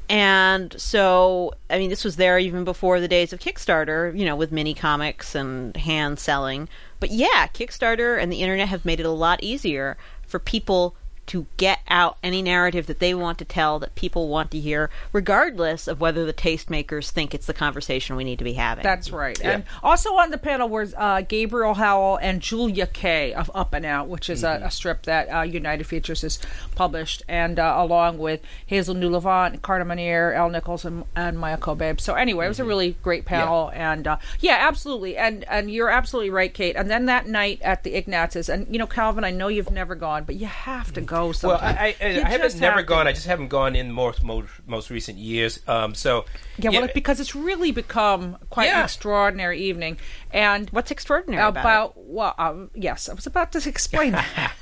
And 0.10 0.74
so 0.80 1.54
i 1.70 1.78
mean 1.78 1.90
this 1.90 2.06
was 2.06 2.16
there 2.16 2.40
even 2.40 2.64
before 2.64 3.00
the 3.00 3.10
days 3.10 3.34
of 3.34 3.40
kickstarter 3.40 4.18
you 4.18 4.26
know 4.26 4.38
with 4.38 4.52
mini 4.52 4.74
comics 4.74 5.36
and 5.36 5.76
hand 5.76 6.20
selling. 6.20 6.70
But 7.00 7.12
yeah 7.12 7.48
kickstarter 7.48 8.22
and 8.22 8.32
the 8.32 8.42
internet 8.42 8.70
have 8.70 8.86
made 8.86 9.00
it 9.00 9.06
a 9.06 9.12
lot 9.12 9.44
easier 9.44 9.98
for 10.26 10.40
people 10.40 10.96
to 11.28 11.46
get 11.58 11.80
out 11.88 12.18
any 12.24 12.42
narrative 12.42 12.88
that 12.88 13.00
they 13.00 13.14
want 13.14 13.38
to 13.38 13.46
tell 13.46 13.80
that 13.80 13.96
people 13.96 14.28
want 14.30 14.52
to 14.52 14.60
hear, 14.60 14.90
regardless 15.12 15.88
of 15.88 16.00
whether 16.00 16.26
the 16.26 16.34
tastemakers 16.34 17.10
think 17.10 17.34
it's 17.34 17.46
the 17.46 17.54
conversation 17.54 18.16
we 18.16 18.24
need 18.24 18.40
to 18.40 18.46
be 18.46 18.54
having. 18.54 18.84
That's 18.84 19.12
right. 19.12 19.38
Yeah. 19.40 19.52
And 19.52 19.64
also 19.84 20.16
on 20.16 20.32
the 20.32 20.38
panel 20.38 20.70
was 20.70 20.94
uh, 20.98 21.22
Gabriel 21.28 21.76
Howell 21.76 22.18
and 22.22 22.42
Julia 22.42 22.88
Kaye 22.88 23.34
of 23.34 23.52
Up 23.54 23.74
and 23.74 23.86
Out, 23.86 24.08
which 24.08 24.30
is 24.30 24.44
a, 24.44 24.62
a 24.64 24.72
strip 24.72 25.04
that 25.04 25.28
uh, 25.28 25.42
United 25.42 25.86
Features 25.86 26.22
has 26.22 26.40
published, 26.76 27.24
and 27.28 27.60
uh, 27.60 27.76
along 27.78 28.18
with 28.18 28.42
Hazel 28.66 28.96
New 28.96 29.10
Levant, 29.10 29.62
Carta 29.62 29.86
Monir, 29.86 30.34
L. 30.34 30.50
Nichols, 30.50 30.86
and, 30.86 31.04
and 31.16 31.38
Maia 31.38 31.58
Kobabe. 31.58 32.00
So 32.00 32.14
anyway, 32.14 32.46
it 32.46 32.50
was 32.50 32.60
a 32.60 32.66
really 32.66 32.96
great 33.04 33.26
panel, 33.26 33.70
and 33.74 34.08
uh, 34.08 34.18
yeah, 34.40 34.58
absolutely. 34.62 35.18
And 35.18 35.44
and 35.46 35.70
you're 35.70 35.90
absolutely 35.90 36.30
right, 36.30 36.54
Kate. 36.54 36.76
And 36.76 36.90
then 36.90 37.06
that 37.08 37.28
night 37.28 37.62
at 37.62 37.84
the 37.84 37.96
Ignatz's, 37.96 38.48
and 38.50 38.66
you 38.72 38.80
know, 38.80 38.88
Calvin, 38.88 39.24
I 39.24 39.32
know 39.32 39.50
you've 39.50 39.72
never 39.72 39.96
gone, 39.96 40.24
but 40.24 40.36
you 40.36 40.46
have 40.48 40.94
to 40.94 41.02
go. 41.02 41.17
Well, 41.26 41.34
Sometime. 41.34 41.76
I, 41.78 41.96
I, 42.00 42.06
I 42.06 42.30
haven't 42.30 42.42
just 42.42 42.62
never 42.62 42.78
have 42.78 42.86
to. 42.86 42.88
gone. 42.88 43.08
I 43.08 43.12
just 43.12 43.28
haven't 43.28 43.48
gone 43.50 43.76
in 43.76 43.92
most 43.92 44.24
most, 44.24 44.50
most 44.66 44.90
recent 44.90 45.18
years. 45.18 45.60
Um, 45.68 45.96
so 45.96 46.26
Yeah, 46.58 46.70
well, 46.70 46.88
because 46.94 47.20
it's 47.20 47.36
really 47.36 47.72
become 47.72 48.38
quite 48.50 48.70
an 48.70 48.84
extraordinary 48.84 49.60
evening, 49.60 49.98
and 50.32 50.70
What's 50.70 50.92
extraordinary 50.92 51.44
about, 51.44 51.62
about 51.62 51.94
well 51.98 52.36
um, 52.38 52.70
yes 52.74 53.10
i 53.10 53.14
was 53.14 53.26
about 53.26 53.52
to 53.52 53.70
explain 53.76 54.12
that 54.14 54.54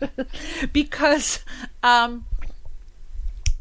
because 0.72 1.44
um 1.82 2.24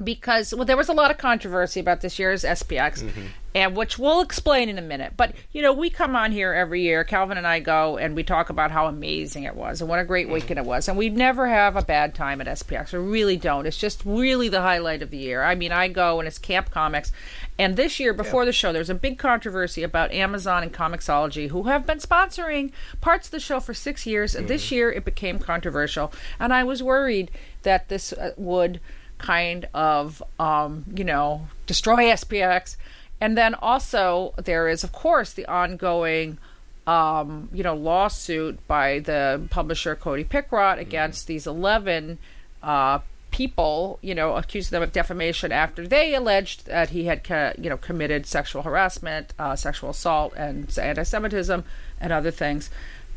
because 0.04 0.54
well 0.54 0.65
there 0.65 0.77
was 0.77 0.89
a 0.89 0.94
lot 0.94 1.12
of 1.12 1.18
controversy 1.18 1.80
about 1.80 2.01
this 2.01 2.20
year's 2.20 2.44
spx 2.44 3.04
Mm-hmm. 3.04 3.27
And 3.56 3.74
which 3.74 3.98
we'll 3.98 4.20
explain 4.20 4.68
in 4.68 4.78
a 4.78 4.82
minute. 4.82 5.14
But 5.16 5.34
you 5.54 5.62
know 5.62 5.72
we 5.72 5.90
come 5.90 6.16
on 6.16 6.34
here 6.34 6.54
every 6.54 6.82
year. 6.82 7.06
Calvin 7.06 7.38
and 7.38 7.48
i 7.48 7.60
go 7.62 7.98
and 7.98 8.14
we 8.14 8.22
talk 8.22 8.50
about 8.50 8.70
how 8.70 8.88
amazing 8.88 9.44
it 9.44 9.56
was 9.56 9.80
and 9.80 9.90
what 9.90 10.00
a 10.00 10.04
great 10.04 10.30
weekend 10.30 10.60
it 10.60 10.66
was. 10.66 10.90
And 10.90 10.98
we 10.98 11.10
never 11.10 11.48
have 11.48 11.78
a 11.78 11.82
bad 11.82 12.14
time 12.14 12.42
at 12.42 12.48
spx 12.48 12.92
we 12.92 13.00
really 13.00 13.38
don't. 13.38 13.66
It's 13.66 13.78
just 13.78 14.04
really 14.06 14.50
the 14.50 14.62
highlight 14.62 15.02
of 15.02 15.10
the 15.10 15.18
year. 15.18 15.42
I 15.42 15.56
mean 15.56 15.72
i 15.72 15.88
go 15.88 16.20
and 16.20 16.28
it's 16.28 16.38
camp 16.38 16.70
comics. 16.70 17.14
And 17.58 17.78
this 17.78 17.98
year 18.00 18.14
before 18.14 18.44
the 18.44 18.52
show 18.52 18.74
there's 18.74 18.90
a 18.90 18.96
big 18.96 19.18
controversy 19.18 19.84
about 19.84 20.12
amazon 20.12 20.62
and 20.62 20.74
comixology 20.74 21.50
who 21.50 21.64
have 21.64 21.88
been 21.88 22.00
sponsoring 22.00 22.74
parts 23.00 23.28
of 23.28 23.32
the 23.32 23.40
show 23.40 23.62
for 23.62 23.74
six 23.74 24.06
years. 24.06 24.36
And 24.36 24.50
this 24.50 24.70
year 24.70 24.92
it 24.92 25.06
became 25.06 25.40
controversial. 25.40 26.12
And 26.42 26.54
i 26.54 26.66
was 26.66 26.84
worried 26.84 27.32
that 27.64 27.88
this 27.88 28.12
uh, 28.12 28.34
would 28.36 28.82
kind 29.18 29.66
of 29.74 30.22
um, 30.40 30.84
you 30.94 31.06
know 31.06 31.48
destroy 31.68 32.12
spx 32.12 32.76
and 33.25 33.36
then 33.36 33.55
also 33.55 34.36
there 34.38 34.67
is 34.67 34.84
of 34.84 34.91
course 34.91 35.34
the 35.34 35.48
ongoing 35.48 36.38
um, 36.86 37.50
you 37.51 37.63
know 37.63 37.74
lawsuit 37.74 38.55
by 38.67 39.00
the 39.00 39.41
publisher 39.50 39.96
cody 39.96 40.24
Pickrodt 40.24 40.77
against 40.77 41.25
these 41.25 41.48
11 41.48 42.20
uh, 42.62 43.00
people 43.32 43.98
you 44.03 44.13
know 44.13 44.36
accusing 44.36 44.75
them 44.75 44.84
of 44.84 44.91
defamation 44.91 45.51
after 45.51 45.88
they 45.88 46.13
alleged 46.13 46.67
that 46.67 46.89
he 46.89 47.05
had 47.05 47.24
co- 47.24 47.53
you 47.58 47.67
know 47.67 47.77
committed 47.77 48.27
sexual 48.27 48.62
harassment 48.62 49.34
uh, 49.39 49.55
sexual 49.55 49.89
assault 49.89 50.32
and 50.38 50.77
anti-semitism 50.77 51.63
and 52.00 52.13
other 52.13 52.32
things. 52.32 52.70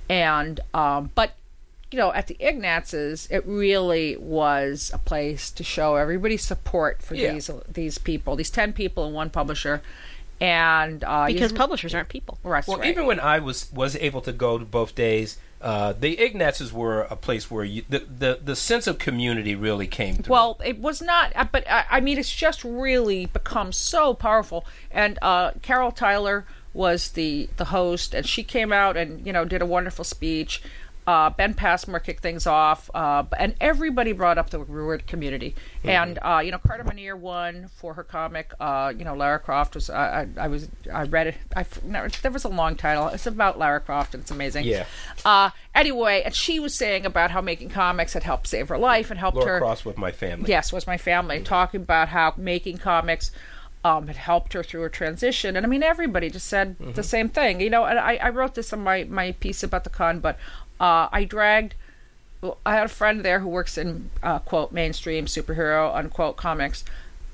And 0.08 0.58
um, 0.72 1.10
but 1.14 1.32
you 1.90 1.98
know, 1.98 2.12
at 2.12 2.26
the 2.26 2.36
Ignatz's, 2.38 3.26
it 3.30 3.46
really 3.46 4.16
was 4.18 4.90
a 4.92 4.98
place 4.98 5.50
to 5.52 5.64
show 5.64 5.96
everybody's 5.96 6.42
support 6.42 7.00
for 7.02 7.14
Yeah. 7.14 7.32
these 7.32 7.50
these 7.66 7.98
people, 7.98 8.36
these 8.36 8.50
ten 8.50 8.72
people 8.72 9.06
and 9.06 9.14
one 9.14 9.30
publisher, 9.30 9.80
and 10.40 11.02
uh, 11.04 11.26
because 11.26 11.50
you- 11.52 11.56
publishers 11.56 11.94
aren't 11.94 12.08
people. 12.08 12.38
Right, 12.42 12.66
Well, 12.66 12.78
right. 12.78 12.88
even 12.90 13.06
when 13.06 13.20
I 13.20 13.38
was 13.38 13.72
was 13.72 13.96
able 13.96 14.20
to 14.22 14.32
go 14.32 14.58
to 14.58 14.64
both 14.64 14.94
days, 14.94 15.38
uh, 15.60 15.92
the 15.98 16.20
Ignatzes 16.20 16.72
were 16.72 17.02
a 17.10 17.16
place 17.16 17.50
where 17.50 17.64
you, 17.64 17.82
the, 17.88 18.00
the 18.00 18.38
the 18.44 18.54
sense 18.56 18.86
of 18.86 18.98
community 18.98 19.54
really 19.54 19.86
came 19.86 20.16
through. 20.16 20.32
Well, 20.32 20.60
it 20.64 20.78
was 20.78 21.02
not, 21.02 21.32
uh, 21.34 21.46
but 21.50 21.68
I, 21.68 21.84
I 21.90 22.00
mean, 22.00 22.18
it's 22.18 22.32
just 22.34 22.62
really 22.64 23.26
become 23.26 23.72
so 23.72 24.14
powerful. 24.14 24.64
And 24.90 25.18
uh, 25.22 25.52
Carol 25.62 25.90
Tyler 25.90 26.44
was 26.74 27.10
the 27.12 27.48
the 27.56 27.66
host, 27.66 28.14
and 28.14 28.26
she 28.26 28.44
came 28.44 28.72
out 28.72 28.96
and 28.96 29.26
you 29.26 29.32
know 29.32 29.44
did 29.44 29.62
a 29.62 29.66
wonderful 29.66 30.04
speech. 30.04 30.62
Uh, 31.08 31.30
ben 31.30 31.54
Passmore 31.54 32.00
kicked 32.00 32.22
things 32.22 32.46
off, 32.46 32.90
uh, 32.92 33.24
and 33.38 33.54
everybody 33.62 34.12
brought 34.12 34.36
up 34.36 34.50
the 34.50 34.60
word 34.60 35.06
community. 35.06 35.54
And 35.82 36.18
uh, 36.20 36.42
you 36.44 36.50
know, 36.50 36.58
Carta 36.58 36.84
Monir 36.84 37.16
won 37.16 37.70
for 37.76 37.94
her 37.94 38.04
comic. 38.04 38.52
Uh, 38.60 38.92
you 38.94 39.06
know, 39.06 39.14
Lara 39.14 39.38
Croft 39.38 39.74
was. 39.74 39.88
I, 39.88 40.28
I, 40.36 40.44
I 40.44 40.48
was. 40.48 40.68
I 40.92 41.04
read 41.04 41.28
it. 41.28 41.36
I 41.56 41.64
no, 41.82 42.06
there 42.08 42.30
was 42.30 42.44
a 42.44 42.50
long 42.50 42.76
title. 42.76 43.08
It's 43.08 43.26
about 43.26 43.58
Lara 43.58 43.80
Croft, 43.80 44.12
and 44.12 44.20
it's 44.20 44.30
amazing. 44.30 44.66
Yeah. 44.66 44.84
Uh, 45.24 45.48
anyway, 45.74 46.20
and 46.26 46.34
she 46.34 46.60
was 46.60 46.74
saying 46.74 47.06
about 47.06 47.30
how 47.30 47.40
making 47.40 47.70
comics 47.70 48.12
had 48.12 48.24
helped 48.24 48.46
save 48.46 48.68
her 48.68 48.76
life 48.76 49.10
and 49.10 49.18
helped 49.18 49.38
Laura 49.38 49.54
her. 49.54 49.58
Cross 49.60 49.86
with 49.86 49.96
my 49.96 50.12
family. 50.12 50.50
Yes, 50.50 50.74
was 50.74 50.86
my 50.86 50.98
family 50.98 51.40
talking 51.40 51.80
about 51.80 52.10
how 52.10 52.34
making 52.36 52.76
comics 52.76 53.30
um, 53.82 54.08
had 54.08 54.16
helped 54.16 54.52
her 54.52 54.62
through 54.62 54.82
her 54.82 54.88
transition, 54.88 55.56
and 55.56 55.64
I 55.64 55.68
mean 55.68 55.82
everybody 55.82 56.28
just 56.28 56.48
said 56.48 56.76
the 56.94 57.02
same 57.02 57.28
thing. 57.28 57.60
You 57.60 57.70
know, 57.70 57.84
and 57.84 57.98
I, 57.98 58.16
I 58.16 58.28
wrote 58.28 58.54
this 58.54 58.72
in 58.72 58.80
my 58.80 59.04
my 59.04 59.32
piece 59.32 59.62
about 59.62 59.84
the 59.84 59.90
con, 59.90 60.20
but 60.20 60.38
uh, 60.80 61.08
I 61.12 61.24
dragged. 61.24 61.74
well, 62.40 62.58
I 62.64 62.74
had 62.74 62.86
a 62.86 62.88
friend 62.88 63.22
there 63.24 63.40
who 63.40 63.48
works 63.48 63.76
in 63.78 64.10
uh, 64.22 64.38
quote 64.40 64.72
mainstream 64.72 65.26
superhero 65.26 65.94
unquote 65.94 66.36
comics. 66.36 66.84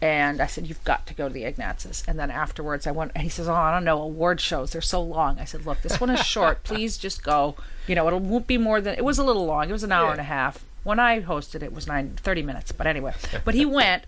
And 0.03 0.43
I 0.43 0.47
said, 0.47 0.67
"You've 0.67 0.85
got 0.85 1.07
to 1.07 1.15
go 1.15 1.29
to 1.29 1.33
the 1.35 1.45
Ignatzes." 1.45 2.05
And 2.07 2.19
then 2.19 2.31
afterwards, 2.31 2.87
I 2.87 2.91
went, 2.91 3.13
and 3.15 3.23
he 3.23 3.31
says, 3.31 3.49
"Oh, 3.49 3.55
I 3.55 3.71
don't 3.73 3.85
know, 3.85 4.03
award 4.03 4.39
shows. 4.41 4.73
They're 4.73 4.83
so 4.83 5.01
long." 5.01 5.39
I 5.39 5.45
said, 5.47 5.65
"Look, 5.65 5.81
this 5.81 5.99
one 5.99 6.11
is 6.11 6.21
short. 6.27 6.63
Please 6.63 6.99
just 6.99 7.23
go. 7.23 7.55
You 7.87 7.95
know, 7.95 8.07
it 8.09 8.15
won't 8.21 8.47
be 8.47 8.59
more 8.59 8.83
than 8.83 8.97
it 8.99 9.05
was 9.05 9.19
a 9.19 9.25
little 9.25 9.47
long. 9.47 9.69
It 9.71 9.73
was 9.73 9.85
an 9.85 9.93
hour 9.93 10.07
Yeah. 10.07 10.13
and 10.13 10.21
a 10.21 10.25
half. 10.25 10.63
When 10.83 10.99
I 11.01 11.23
hosted, 11.23 11.63
it 11.63 11.73
was 11.73 11.87
nine 11.87 12.19
thirty 12.21 12.43
minutes. 12.43 12.71
But 12.73 12.87
anyway, 12.87 13.15
but 13.47 13.55
he 13.55 13.65
went, 13.65 14.05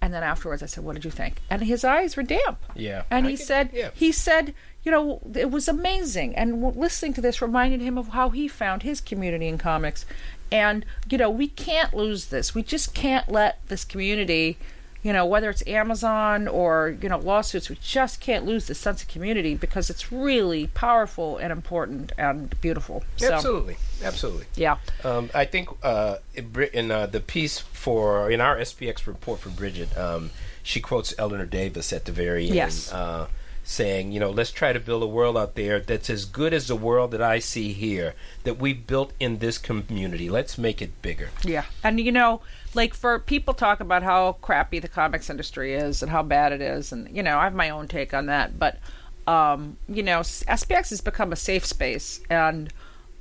and 0.00 0.14
then 0.14 0.22
afterwards, 0.22 0.62
I 0.62 0.66
said, 0.66 0.84
"What 0.84 0.94
did 0.94 1.04
you 1.04 1.10
think?" 1.10 1.40
And 1.50 1.62
his 1.64 1.82
eyes 1.84 2.16
were 2.16 2.22
damp. 2.22 2.58
Yeah. 2.76 3.02
And 3.10 3.26
I 3.26 3.30
he 3.30 3.36
can- 3.36 3.46
said, 3.46 3.70
yeah. 3.72 3.90
he 3.92 4.12
said, 4.12 4.54
you 4.84 4.92
know, 4.92 5.20
it 5.34 5.50
was 5.50 5.66
amazing. 5.66 6.34
And 6.36 6.62
listening 6.76 7.14
to 7.14 7.20
this 7.20 7.40
reminded 7.40 7.80
him 7.80 7.96
of 7.96 8.08
how 8.08 8.30
he 8.30 8.46
found 8.48 8.82
his 8.82 9.00
community 9.00 9.48
in 9.48 9.58
comics. 9.58 10.04
And, 10.52 10.84
you 11.10 11.18
know, 11.18 11.30
we 11.30 11.48
can't 11.48 11.94
lose 11.94 12.26
this. 12.26 12.54
We 12.54 12.62
just 12.62 12.94
can't 12.94 13.28
let 13.28 13.58
this 13.68 13.82
community, 13.84 14.58
you 15.02 15.12
know, 15.12 15.24
whether 15.24 15.48
it's 15.48 15.66
Amazon 15.66 16.46
or, 16.46 16.96
you 17.00 17.08
know, 17.08 17.18
lawsuits, 17.18 17.70
we 17.70 17.78
just 17.82 18.20
can't 18.20 18.44
lose 18.44 18.66
this 18.66 18.78
sense 18.78 19.02
of 19.02 19.08
community 19.08 19.54
because 19.54 19.88
it's 19.88 20.12
really 20.12 20.66
powerful 20.68 21.38
and 21.38 21.50
important 21.50 22.12
and 22.18 22.60
beautiful. 22.60 23.02
So, 23.16 23.32
Absolutely, 23.32 23.76
absolutely. 24.02 24.46
yeah. 24.54 24.76
Um, 25.02 25.30
I 25.34 25.46
think 25.46 25.70
uh, 25.82 26.16
in, 26.34 26.90
uh, 26.90 27.06
the 27.06 27.20
piece 27.20 27.58
for 27.58 28.30
in 28.30 28.40
our 28.42 28.58
SPX 28.58 29.06
report 29.06 29.40
for 29.40 29.48
Bridget, 29.48 29.96
um, 29.96 30.30
she 30.62 30.80
quotes 30.80 31.14
Eleanor 31.18 31.46
Davis 31.46 31.90
at 31.92 32.04
the 32.04 32.12
very 32.12 32.46
end, 32.46 32.54
Yes. 32.54 32.92
uh, 32.92 33.28
saying, 33.64 34.12
"You 34.12 34.20
know, 34.20 34.30
let's 34.30 34.52
try 34.52 34.72
to 34.72 34.78
build 34.78 35.02
a 35.02 35.06
world 35.06 35.36
out 35.36 35.54
there 35.56 35.80
that's 35.80 36.08
as 36.08 36.24
good 36.24 36.52
as 36.54 36.68
the 36.68 36.76
world 36.76 37.10
that 37.10 37.22
I 37.22 37.38
see 37.40 37.72
here 37.72 38.14
that 38.44 38.58
we 38.58 38.72
built 38.72 39.12
in 39.18 39.38
this 39.38 39.58
community. 39.58 40.30
Let's 40.30 40.56
make 40.56 40.80
it 40.80 41.02
bigger." 41.02 41.30
Yeah. 41.42 41.64
And 41.82 41.98
you 41.98 42.12
know, 42.12 42.42
like 42.74 42.94
for 42.94 43.18
people 43.18 43.54
talk 43.54 43.80
about 43.80 44.02
how 44.02 44.32
crappy 44.42 44.78
the 44.78 44.88
comics 44.88 45.30
industry 45.30 45.74
is 45.74 46.02
and 46.02 46.10
how 46.12 46.22
bad 46.22 46.52
it 46.52 46.60
is 46.60 46.92
and 46.92 47.14
you 47.14 47.22
know, 47.22 47.38
I 47.38 47.44
have 47.44 47.54
my 47.54 47.70
own 47.70 47.88
take 47.88 48.14
on 48.14 48.26
that, 48.26 48.58
but 48.58 48.78
um, 49.26 49.78
you 49.88 50.02
know, 50.02 50.20
SPX 50.20 50.90
has 50.90 51.00
become 51.00 51.32
a 51.32 51.36
safe 51.36 51.64
space 51.64 52.20
and 52.28 52.72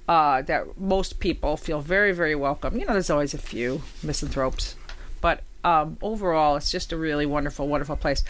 uh, 0.08 0.42
that 0.44 0.78
most 0.80 1.20
people 1.20 1.56
feel 1.56 1.80
very, 1.80 2.12
very 2.12 2.36
welcome. 2.36 2.78
You 2.78 2.86
know, 2.86 2.94
there's 2.94 3.10
always 3.10 3.34
a 3.34 3.38
few 3.38 3.84
misanthropes, 4.02 4.76
but 5.22 5.44
um, 5.64 5.98
overall, 6.02 6.56
it's 6.56 6.72
just 6.72 6.92
a 6.92 6.98
really 6.98 7.26
wonderful, 7.26 7.68
wonderful 7.68 7.96
place. 7.96 8.24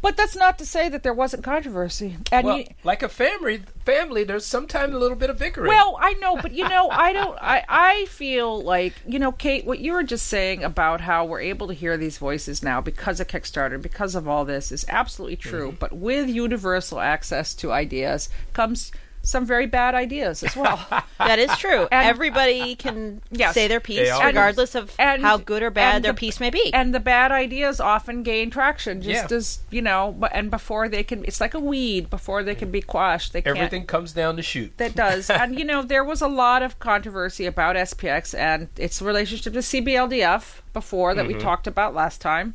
But 0.00 0.16
that's 0.16 0.36
not 0.36 0.58
to 0.58 0.66
say 0.66 0.88
that 0.88 1.02
there 1.02 1.12
wasn't 1.12 1.44
controversy. 1.44 2.16
And 2.32 2.46
Well, 2.46 2.58
you, 2.58 2.66
like 2.84 3.02
a 3.02 3.08
family, 3.08 3.62
family, 3.84 4.24
there's 4.24 4.46
sometimes 4.46 4.94
a 4.94 4.98
little 4.98 5.16
bit 5.16 5.28
of 5.28 5.38
bickering. 5.38 5.68
well, 5.68 5.98
I 6.00 6.14
know, 6.14 6.36
but 6.40 6.52
you 6.52 6.68
know, 6.68 6.88
I 6.90 7.12
don't. 7.12 7.38
I 7.40 7.64
I 7.68 8.04
feel 8.06 8.62
like 8.62 8.94
you 9.06 9.18
know, 9.18 9.32
Kate, 9.32 9.64
what 9.64 9.80
you 9.80 9.92
were 9.92 10.02
just 10.02 10.26
saying 10.26 10.64
about 10.64 11.00
how 11.00 11.24
we're 11.24 11.40
able 11.40 11.66
to 11.68 11.74
hear 11.74 11.96
these 11.96 12.18
voices 12.18 12.62
now 12.62 12.80
because 12.80 13.20
of 13.20 13.26
Kickstarter, 13.26 13.80
because 13.80 14.14
of 14.14 14.26
all 14.26 14.44
this, 14.44 14.72
is 14.72 14.86
absolutely 14.88 15.36
true. 15.36 15.76
But 15.78 15.92
with 15.92 16.28
universal 16.28 17.00
access 17.00 17.52
to 17.54 17.72
ideas 17.72 18.28
comes 18.52 18.92
some 19.22 19.44
very 19.44 19.66
bad 19.66 19.94
ideas 19.94 20.42
as 20.42 20.56
well. 20.56 20.78
That 21.18 21.38
is 21.40 21.50
true. 21.58 21.88
And- 21.90 22.06
Everybody 22.08 22.74
can 22.76 23.20
Yes. 23.30 23.52
say 23.54 23.66
their 23.68 23.80
piece, 23.80 24.08
They 24.08 24.18
do. 24.18 24.24
regardless 24.24 24.74
of 24.76 24.92
And- 24.98 25.20
how 25.22 25.36
good 25.36 25.62
or 25.62 25.70
bad 25.70 26.02
their 26.04 26.12
the- 26.12 26.16
piece 26.18 26.38
may 26.40 26.48
be. 26.50 26.72
and 26.72 26.94
the 26.94 27.00
bad 27.00 27.32
ideas 27.32 27.80
often 27.80 28.22
gain 28.22 28.50
traction, 28.50 29.02
just 29.02 29.30
Yeah. 29.30 29.36
as 29.36 29.58
you 29.70 29.82
know. 29.82 30.16
And 30.32 30.50
before 30.50 30.88
they 30.88 31.02
can, 31.02 31.24
it's 31.24 31.40
like 31.40 31.54
a 31.54 31.60
weed. 31.60 32.08
Before 32.08 32.42
they 32.44 32.54
can 32.54 32.70
be 32.70 32.80
quashed, 32.80 33.32
they 33.32 33.42
can't. 33.42 33.56
Everything 33.56 33.84
comes 33.84 34.12
down 34.12 34.36
to 34.36 34.42
shoot. 34.42 34.72
That 34.78 34.94
does. 34.94 35.28
and, 35.40 35.58
you 35.58 35.64
know, 35.64 35.82
there 35.82 36.04
was 36.04 36.22
a 36.22 36.28
lot 36.28 36.62
of 36.62 36.78
controversy 36.78 37.44
about 37.44 37.74
SPX 37.76 38.38
and 38.38 38.68
its 38.78 39.02
relationship 39.02 39.52
to 39.54 39.58
CBLDF 39.62 40.62
before 40.72 41.14
that 41.14 41.24
Mm-hmm. 41.26 41.36
we 41.36 41.42
talked 41.42 41.66
about 41.66 41.94
last 41.94 42.20
time. 42.20 42.54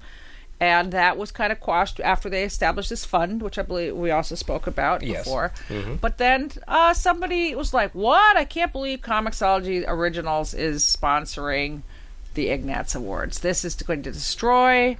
And 0.63 0.93
that 0.93 1.17
was 1.17 1.29
kind 1.29 1.51
of 1.51 1.59
quashed 1.59 1.99
after 1.99 2.29
they 2.29 2.43
established 2.45 2.89
this 2.89 3.03
fund, 3.03 3.41
which 3.41 3.59
I 3.59 3.63
believe 3.63 3.97
we 3.97 4.11
also 4.11 4.35
spoke 4.35 4.65
about 4.65 5.03
Yes. 5.03 5.25
before. 5.25 5.51
But 5.99 6.17
then 6.19 6.51
uh, 6.69 6.93
somebody 6.93 7.53
was 7.53 7.73
like, 7.73 7.91
What? 7.93 8.37
I 8.37 8.45
can't 8.45 8.71
believe 8.71 9.01
Comixology 9.01 9.83
Originals 9.85 10.53
is 10.53 10.81
sponsoring 10.83 11.81
the 12.33 12.47
Ignatz 12.49 12.95
Awards. 12.95 13.41
This 13.41 13.65
is 13.65 13.75
going 13.75 14.03
to 14.03 14.11
destroy 14.11 14.97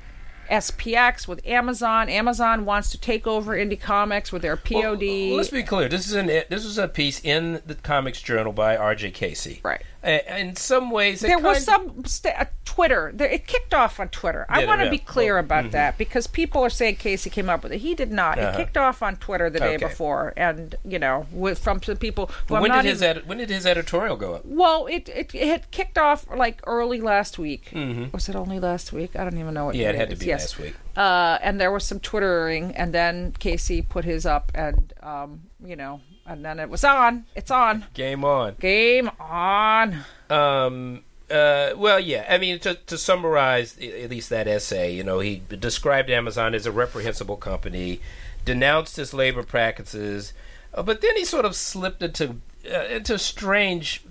SPX 0.51 1.29
with 1.29 1.45
Amazon. 1.47 2.09
Amazon 2.09 2.65
wants 2.65 2.91
to 2.91 2.97
take 2.99 3.25
over 3.25 3.55
indie 3.55 3.79
comics 3.79 4.33
with 4.33 4.41
their 4.41 4.57
POD. 4.57 4.99
Well, 5.01 5.37
let's 5.37 5.49
be 5.49 5.63
clear. 5.63 5.87
This 5.87 6.05
is 6.07 6.13
an 6.13 6.27
this 6.27 6.65
was 6.65 6.77
a 6.77 6.89
piece 6.89 7.21
in 7.23 7.61
the 7.65 7.75
Comics 7.75 8.21
Journal 8.21 8.51
by 8.51 8.75
R.J. 8.75 9.11
Casey. 9.11 9.61
Right. 9.63 9.81
A- 10.03 10.39
in 10.39 10.55
some 10.57 10.91
ways, 10.91 11.23
it 11.23 11.27
there 11.27 11.39
was 11.39 11.63
some 11.63 12.03
st- 12.05 12.37
uh, 12.37 12.45
Twitter. 12.65 13.11
There, 13.13 13.29
it 13.29 13.47
kicked 13.47 13.73
off 13.73 13.99
on 13.99 14.09
Twitter. 14.09 14.45
I 14.49 14.65
want 14.65 14.79
to 14.81 14.85
Yeah. 14.85 14.91
be 14.91 14.97
clear 14.97 15.35
Well, 15.35 15.43
about 15.45 15.71
that 15.71 15.97
because 15.97 16.27
people 16.27 16.61
are 16.61 16.69
saying 16.69 16.97
Casey 16.97 17.29
came 17.29 17.49
up 17.49 17.63
with 17.63 17.71
it. 17.71 17.77
He 17.77 17.95
did 17.95 18.11
not. 18.11 18.37
Uh-huh. 18.37 18.49
It 18.49 18.57
kicked 18.57 18.77
off 18.77 19.01
on 19.01 19.15
Twitter 19.15 19.49
the 19.49 19.59
day 19.59 19.75
Okay. 19.75 19.85
before, 19.85 20.33
and 20.35 20.75
you 20.83 20.99
know, 20.99 21.25
with 21.31 21.59
from 21.59 21.81
some 21.81 21.95
people. 21.97 22.25
Who 22.25 22.33
But 22.49 22.55
I'm 22.55 22.61
when 22.63 22.71
did 22.71 22.85
his 22.85 23.01
even- 23.01 23.17
edi- 23.17 23.25
when 23.27 23.37
did 23.37 23.49
his 23.49 23.65
editorial 23.65 24.17
go 24.17 24.33
up? 24.35 24.41
well, 24.45 24.87
it, 24.87 25.07
it 25.09 25.33
it 25.33 25.47
had 25.47 25.71
kicked 25.71 25.97
off 25.97 26.25
like 26.35 26.59
early 26.67 26.99
last 26.99 27.39
week. 27.39 27.71
Was 28.11 28.27
it 28.27 28.35
only 28.35 28.59
last 28.59 28.91
week? 28.91 29.15
I 29.15 29.23
don't 29.23 29.37
even 29.37 29.53
know 29.53 29.65
what. 29.65 29.75
Mm-hmm. 29.75 29.81
Yeah, 29.83 29.89
it 29.89 29.93
day 29.93 29.99
had 29.99 30.09
to 30.09 30.15
be 30.17 30.25
Yes. 30.25 30.41
last 30.41 30.59
week. 30.59 30.75
Uh, 30.97 31.37
and 31.41 31.61
there 31.61 31.71
was 31.71 31.85
some 31.85 31.99
twittering, 31.99 32.75
and 32.75 32.93
then 32.93 33.33
Casey 33.39 33.81
put 33.81 34.03
his 34.05 34.25
up, 34.25 34.51
and 34.53 34.93
um, 35.01 35.43
you 35.63 35.75
know, 35.75 36.01
and 36.25 36.43
then 36.43 36.59
it 36.59 36.69
was 36.69 36.83
on. 36.83 37.25
It's 37.35 37.51
on. 37.51 37.85
Game 37.93 38.23
on. 38.23 38.55
Game 38.59 39.09
on. 39.19 40.05
Um. 40.29 41.03
Uh, 41.31 41.73
well, 41.75 41.99
yeah. 41.99 42.25
I 42.29 42.37
mean, 42.37 42.59
to, 42.59 42.75
to 42.75 42.97
summarize 42.97 43.77
at 43.79 44.09
least 44.09 44.29
that 44.29 44.47
essay, 44.47 44.93
you 44.93 45.03
know, 45.03 45.19
he 45.19 45.41
described 45.49 46.09
Amazon 46.09 46.53
as 46.53 46.65
a 46.65 46.71
reprehensible 46.71 47.37
company, 47.37 48.01
denounced 48.45 48.99
its 48.99 49.13
labor 49.13 49.41
practices, 49.41 50.33
uh, 50.73 50.83
but 50.83 51.01
then 51.01 51.15
he 51.15 51.25
sort 51.25 51.45
of 51.45 51.55
slipped 51.55 52.03
into 52.03 52.35
uh, 52.71 52.85
into 52.85 53.17
strange 53.17 54.03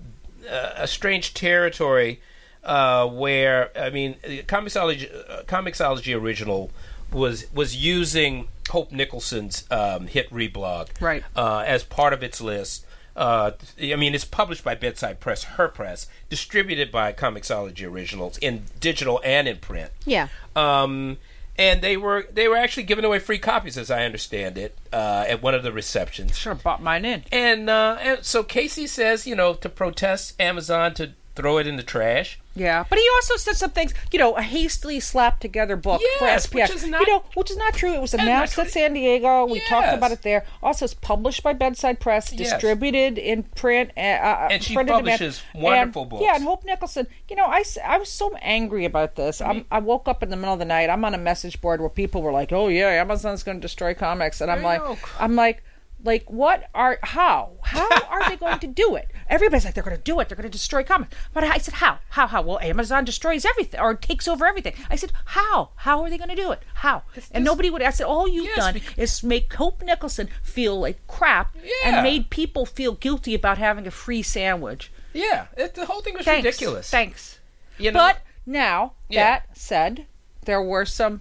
uh, 0.50 0.72
a 0.76 0.86
strange 0.88 1.34
territory 1.34 2.20
uh, 2.64 3.06
where 3.06 3.70
I 3.78 3.90
mean, 3.90 4.16
uh, 4.24 4.28
Comixology, 4.46 5.10
uh, 5.28 5.42
Comixology 5.44 6.18
original 6.18 6.70
was 7.12 7.52
was 7.52 7.76
using 7.76 8.48
Hope 8.70 8.92
Nicholson's 8.92 9.64
um, 9.70 10.06
hit 10.06 10.30
reblog 10.30 10.88
Right. 11.00 11.22
uh, 11.36 11.64
as 11.66 11.84
part 11.84 12.12
of 12.12 12.22
its 12.22 12.40
list. 12.40 12.86
Uh, 13.14 13.50
I 13.82 13.96
mean, 13.96 14.14
it's 14.14 14.24
published 14.24 14.64
by 14.64 14.74
Bedside 14.74 15.20
Press, 15.20 15.44
her 15.44 15.68
press, 15.68 16.06
distributed 16.30 16.90
by 16.90 17.12
Comixology 17.12 17.86
Originals 17.86 18.38
in 18.38 18.62
digital 18.80 19.20
and 19.24 19.46
in 19.46 19.58
print. 19.58 19.90
yeah. 20.06 20.28
Um, 20.56 21.18
and 21.58 21.82
they 21.82 21.98
were 21.98 22.26
they 22.32 22.48
were 22.48 22.56
actually 22.56 22.84
giving 22.84 23.04
away 23.04 23.18
free 23.18 23.38
copies, 23.38 23.76
as 23.76 23.90
I 23.90 24.04
understand 24.06 24.56
it, 24.56 24.74
uh, 24.90 25.26
at 25.28 25.42
one 25.42 25.54
of 25.54 25.62
the 25.62 25.70
receptions. 25.70 26.38
Sure, 26.38 26.54
bought 26.54 26.82
mine 26.82 27.04
in. 27.04 27.24
And, 27.30 27.68
uh, 27.68 27.98
and 28.00 28.24
so 28.24 28.42
Casey 28.42 28.86
says, 28.86 29.26
you 29.26 29.36
know, 29.36 29.52
to 29.54 29.68
protest 29.68 30.40
Amazon 30.40 30.94
to 30.94 31.12
throw 31.34 31.58
it 31.58 31.66
in 31.66 31.76
the 31.76 31.82
trash. 31.82 32.38
Yeah, 32.54 32.84
but 32.90 32.98
he 32.98 33.04
also 33.14 33.36
said 33.36 33.56
some 33.56 33.70
things. 33.70 33.94
You 34.12 34.18
know, 34.18 34.34
a 34.34 34.42
hastily 34.42 35.00
slapped 35.00 35.40
together 35.40 35.74
book 35.74 36.02
Yes, 36.02 36.44
for 36.46 36.48
SPX. 36.50 36.68
which 36.68 36.76
is 36.76 36.86
not- 36.86 37.00
you 37.00 37.06
know, 37.14 37.24
which 37.32 37.50
is 37.50 37.56
not 37.56 37.72
true. 37.72 37.94
It 37.94 38.00
was 38.02 38.12
announced 38.12 38.58
at. 38.58 38.70
San 38.70 38.92
Diego. 38.92 39.46
We 39.46 39.60
talked 39.60 39.94
about 39.94 40.12
it 40.12 40.20
there. 40.20 40.44
Also, 40.62 40.84
it's 40.84 40.92
published 40.92 41.42
by 41.42 41.54
Bedside 41.54 41.98
Press, 41.98 42.30
Yes. 42.30 42.50
distributed 42.52 43.16
in 43.16 43.44
print. 43.44 43.90
Uh, 43.96 44.00
uh, 44.00 44.48
And 44.50 44.62
she 44.62 44.74
printed 44.74 44.92
in 44.96 44.98
demand. 45.04 45.18
publishes 45.20 45.42
wonderful 45.54 46.02
And- 46.02 46.10
books. 46.10 46.22
Yeah, 46.22 46.34
and 46.34 46.44
Hope 46.44 46.64
Nicholson. 46.66 47.06
You 47.30 47.36
know, 47.36 47.46
I, 47.46 47.64
I 47.82 47.96
was 47.96 48.10
so 48.10 48.34
angry 48.42 48.84
about 48.84 49.14
this. 49.16 49.40
I'm, 49.40 49.64
I 49.70 49.78
woke 49.78 50.06
up 50.06 50.22
in 50.22 50.28
the 50.28 50.36
middle 50.36 50.52
of 50.52 50.58
the 50.58 50.66
night. 50.66 50.90
I'm 50.90 51.04
on 51.06 51.14
a 51.14 51.18
message 51.18 51.58
board 51.62 51.80
where 51.80 51.88
people 51.88 52.20
were 52.20 52.32
like, 52.32 52.52
"Oh 52.52 52.68
yeah, 52.68 52.88
Amazon's 52.88 53.42
going 53.42 53.56
to 53.56 53.62
destroy 53.62 53.94
comics," 53.94 54.42
and 54.42 54.50
I'm 54.50 54.62
like, 54.62 54.80
go. 54.82 54.98
I'm 55.18 55.36
like. 55.36 55.62
Like, 56.04 56.28
what 56.30 56.68
are 56.74 56.98
how 57.02 57.52
how 57.62 57.88
are 58.10 58.28
they 58.28 58.36
going 58.36 58.58
to 58.58 58.66
do 58.66 58.96
it? 58.96 59.08
Everybody's 59.28 59.64
like, 59.64 59.74
they're 59.74 59.84
going 59.84 59.96
to 59.96 60.02
do 60.02 60.18
it. 60.18 60.28
They're 60.28 60.36
going 60.36 60.50
to 60.50 60.58
destroy 60.58 60.82
comics. 60.82 61.14
But 61.32 61.44
I 61.44 61.58
said, 61.58 61.74
how? 61.74 62.00
How? 62.10 62.26
How? 62.26 62.42
Well, 62.42 62.58
Amazon 62.58 63.04
destroys 63.04 63.44
everything 63.44 63.78
or 63.80 63.94
takes 63.94 64.26
over 64.26 64.44
everything. 64.44 64.74
I 64.90 64.96
said, 64.96 65.12
how? 65.26 65.70
How 65.76 66.02
are 66.02 66.10
they 66.10 66.18
going 66.18 66.30
to 66.30 66.36
do 66.36 66.50
it? 66.50 66.62
How? 66.74 67.04
and 67.30 67.44
nobody 67.44 67.70
would. 67.70 67.82
I 67.82 67.90
said, 67.90 68.06
all 68.06 68.26
you've 68.26 68.46
Yes, 68.46 68.56
done 68.56 68.74
bec- 68.74 68.98
is 68.98 69.22
make 69.22 69.52
Hope 69.54 69.80
Nicholson 69.82 70.28
feel 70.42 70.78
like 70.80 71.06
crap 71.06 71.54
Yeah. 71.62 71.70
and 71.84 72.02
made 72.02 72.30
people 72.30 72.66
feel 72.66 72.92
guilty 72.94 73.34
about 73.34 73.58
having 73.58 73.86
a 73.86 73.90
free 73.92 74.22
sandwich. 74.22 74.90
Yeah, 75.12 75.46
it, 75.56 75.74
the 75.74 75.86
whole 75.86 76.00
thing 76.00 76.14
was 76.14 76.24
Thanks. 76.24 76.44
ridiculous. 76.44 76.90
Thanks. 76.90 77.38
You 77.78 77.92
know? 77.92 78.00
But 78.00 78.18
now 78.44 78.94
Yeah. 79.08 79.22
that 79.24 79.56
said, 79.56 80.06
there 80.46 80.60
were 80.62 80.84
some 80.84 81.20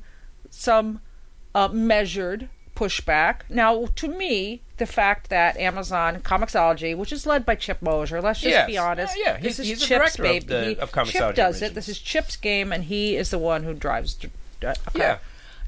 some 0.49 1.01
uh, 1.53 1.67
measured 1.67 2.49
pushback. 2.85 3.41
Now, 3.49 3.85
to 3.95 4.07
me, 4.07 4.61
the 4.77 4.85
fact 4.85 5.29
that 5.29 5.55
Amazon 5.57 6.19
Comixology, 6.21 6.95
which 6.97 7.11
is 7.11 7.25
led 7.25 7.45
by 7.45 7.55
Chip 7.55 7.81
Mosher, 7.81 8.21
let's 8.21 8.39
just 8.41 8.49
Yes. 8.51 8.67
be 8.67 8.77
honest, 8.77 9.15
Yeah, 9.17 9.33
yeah. 9.33 9.33
this 9.33 9.57
He's- 9.57 9.59
is 9.59 9.67
he's 9.67 9.79
the 9.81 9.85
Chip's 9.85 10.15
director 10.15 10.23
of 10.23 10.29
baby. 10.29 10.45
the- 10.45 10.63
He- 10.75 10.77
of 10.79 11.05
Chip 11.07 11.35
does 11.35 11.61
it. 11.61 11.75
This 11.75 11.87
is 11.87 11.99
Chip's 11.99 12.35
game, 12.35 12.71
and 12.73 12.85
he 12.85 13.15
is 13.15 13.29
the 13.29 13.39
one 13.39 13.63
who 13.63 13.73
drives. 13.73 14.17
Uh. 14.65 14.73
Yeah. 14.95 15.17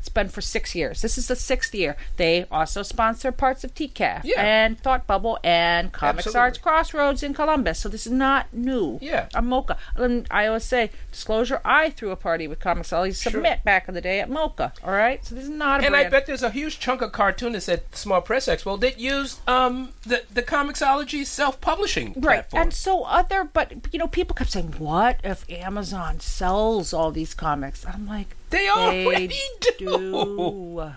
It's 0.03 0.09
been 0.09 0.27
for 0.27 0.41
six 0.41 0.75
years. 0.75 1.01
This 1.01 1.17
is 1.17 1.29
the 1.29 1.35
sixth 1.37 1.73
year. 1.73 1.95
They 2.17 2.45
also 2.51 2.83
sponsor 2.83 3.31
parts 3.31 3.63
of 3.63 3.73
TCAF 3.73 4.23
Yeah. 4.25 4.41
and 4.43 4.77
Thought 4.77 5.07
Bubble 5.07 5.39
and 5.45 5.93
Comics 5.93 6.27
Absolutely. 6.27 6.39
Arts 6.41 6.57
Crossroads 6.57 7.23
in 7.23 7.33
Columbus. 7.33 7.79
So 7.79 7.87
this 7.87 8.05
is 8.05 8.11
not 8.11 8.53
new. 8.53 8.99
Yeah. 9.01 9.29
I'm 9.33 9.47
MoCCA. 9.47 9.77
And 9.95 10.27
I 10.29 10.47
always 10.47 10.65
say, 10.65 10.91
disclosure, 11.13 11.61
I 11.63 11.89
threw 11.89 12.11
a 12.11 12.17
party 12.17 12.49
with 12.49 12.59
Comixology 12.59 13.15
Submit 13.15 13.63
back 13.63 13.87
in 13.87 13.93
the 13.93 14.01
day 14.01 14.19
at 14.19 14.29
MoCCA. 14.29 14.73
All 14.83 14.91
right? 14.91 15.23
So 15.25 15.35
this 15.35 15.45
is 15.45 15.49
not 15.49 15.81
a 15.81 15.85
And 15.85 15.95
I 15.95 16.09
bet 16.09 16.25
there's 16.25 16.43
a 16.43 16.49
huge 16.49 16.81
chunk 16.81 17.01
of 17.01 17.13
cartoonists 17.13 17.69
at 17.69 17.95
Small 17.95 18.19
Press 18.19 18.47
Expo 18.47 18.77
that 18.81 18.99
use 18.99 19.39
um, 19.47 19.93
the 20.05 20.23
the 20.33 20.43
Comixology 20.43 21.25
self-publishing 21.25 22.07
Right. 22.17 22.39
platform. 22.49 22.61
And 22.63 22.73
so 22.73 23.03
other, 23.05 23.45
but, 23.45 23.71
you 23.93 23.99
know, 23.99 24.07
people 24.07 24.35
kept 24.35 24.51
saying, 24.51 24.73
what 24.79 25.21
if 25.23 25.49
Amazon 25.49 26.19
sells 26.19 26.91
all 26.93 27.11
these 27.11 27.33
comics? 27.33 27.85
I'm 27.85 28.05
like, 28.05 28.35
They 28.53 28.59
they 28.59 28.69
already 28.69 29.39
do. 29.79 29.87
do. 29.87 30.93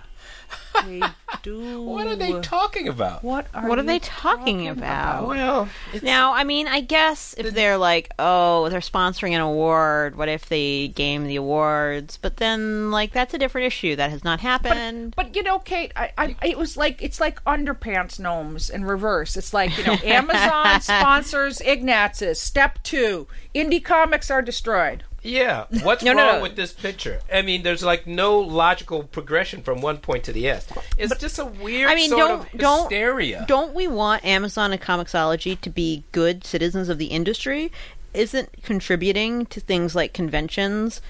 They 0.85 1.03
do. 1.43 1.83
what 1.83 2.07
are 2.07 2.17
they 2.17 2.39
talking 2.41 2.87
about? 2.87 3.25
What 3.25 3.47
are, 3.55 3.69
What 3.69 3.79
are 3.79 3.83
they 3.83 3.99
talking 3.99 4.69
about? 4.69 5.27
Well, 5.27 5.69
it's, 5.93 6.05
Now, 6.05 6.35
I 6.35 6.45
mean, 6.45 6.69
I 6.69 6.81
guess 6.81 7.35
if 7.39 7.55
they're 7.55 7.79
like, 7.79 8.13
oh, 8.19 8.69
they're 8.69 8.81
sponsoring 8.81 9.33
an 9.33 9.41
award, 9.41 10.17
what 10.17 10.29
if 10.29 10.49
they 10.49 10.89
game 10.89 11.27
the 11.27 11.37
awards? 11.37 12.19
But 12.21 12.37
then, 12.37 12.91
like, 12.91 13.13
that's 13.13 13.33
a 13.33 13.39
different 13.39 13.67
issue. 13.67 13.97
That 13.97 14.11
has 14.11 14.23
not 14.23 14.41
happened. 14.41 15.15
But 15.17 15.35
you 15.35 15.43
know, 15.43 15.59
Kate, 15.59 15.93
I, 15.97 16.13
I 16.19 16.37
it 16.43 16.59
was 16.59 16.77
like 16.77 17.03
it's 17.03 17.21
like 17.21 17.43
underpants 17.45 18.21
gnomes 18.21 18.69
in 18.69 18.85
reverse. 18.85 19.37
It's 19.37 19.55
like 19.55 19.77
you 19.79 19.85
know, 19.85 19.95
Amazon 20.05 20.81
sponsors 20.81 21.61
Ignatz's. 21.63 22.41
Step 22.41 22.83
two: 22.83 23.27
indie 23.55 23.83
comics 23.83 24.31
are 24.31 24.43
destroyed. 24.43 25.05
Yeah. 25.27 25.65
What's 25.83 26.03
No, 26.03 26.11
wrong 26.13 26.17
no, 26.27 26.37
no. 26.37 26.43
with 26.43 26.57
this 26.57 26.73
picture? 26.73 27.21
I 27.33 27.43
mean, 27.43 27.63
there's 27.63 27.83
like 27.83 28.07
no 28.07 28.39
logical 28.39 29.03
progression 29.03 29.63
from 29.63 29.81
one 29.81 29.99
point 29.99 30.25
to 30.25 30.33
the 30.33 30.45
next. 30.45 30.73
It's 30.97 31.17
just 31.19 31.39
a 31.39 31.45
weird 31.45 31.91
I 31.91 31.95
mean, 31.95 32.11
sort 32.11 32.21
don't 32.29 32.41
of 32.55 32.59
don't 32.59 32.81
hysteria. 32.91 33.45
don't 33.49 33.75
we 33.75 33.87
want 33.89 34.25
Amazon 34.25 34.73
and 34.73 34.81
Comixology 34.81 35.61
to 35.61 35.71
be 35.71 36.05
good 36.13 36.45
citizens 36.45 36.89
of 36.89 36.99
the 36.99 37.07
industry? 37.07 37.71
Isn't 38.15 38.49
contributing 38.63 39.47
to 39.47 39.61
things 39.61 39.95
like 39.95 40.15
conventions 40.15 41.03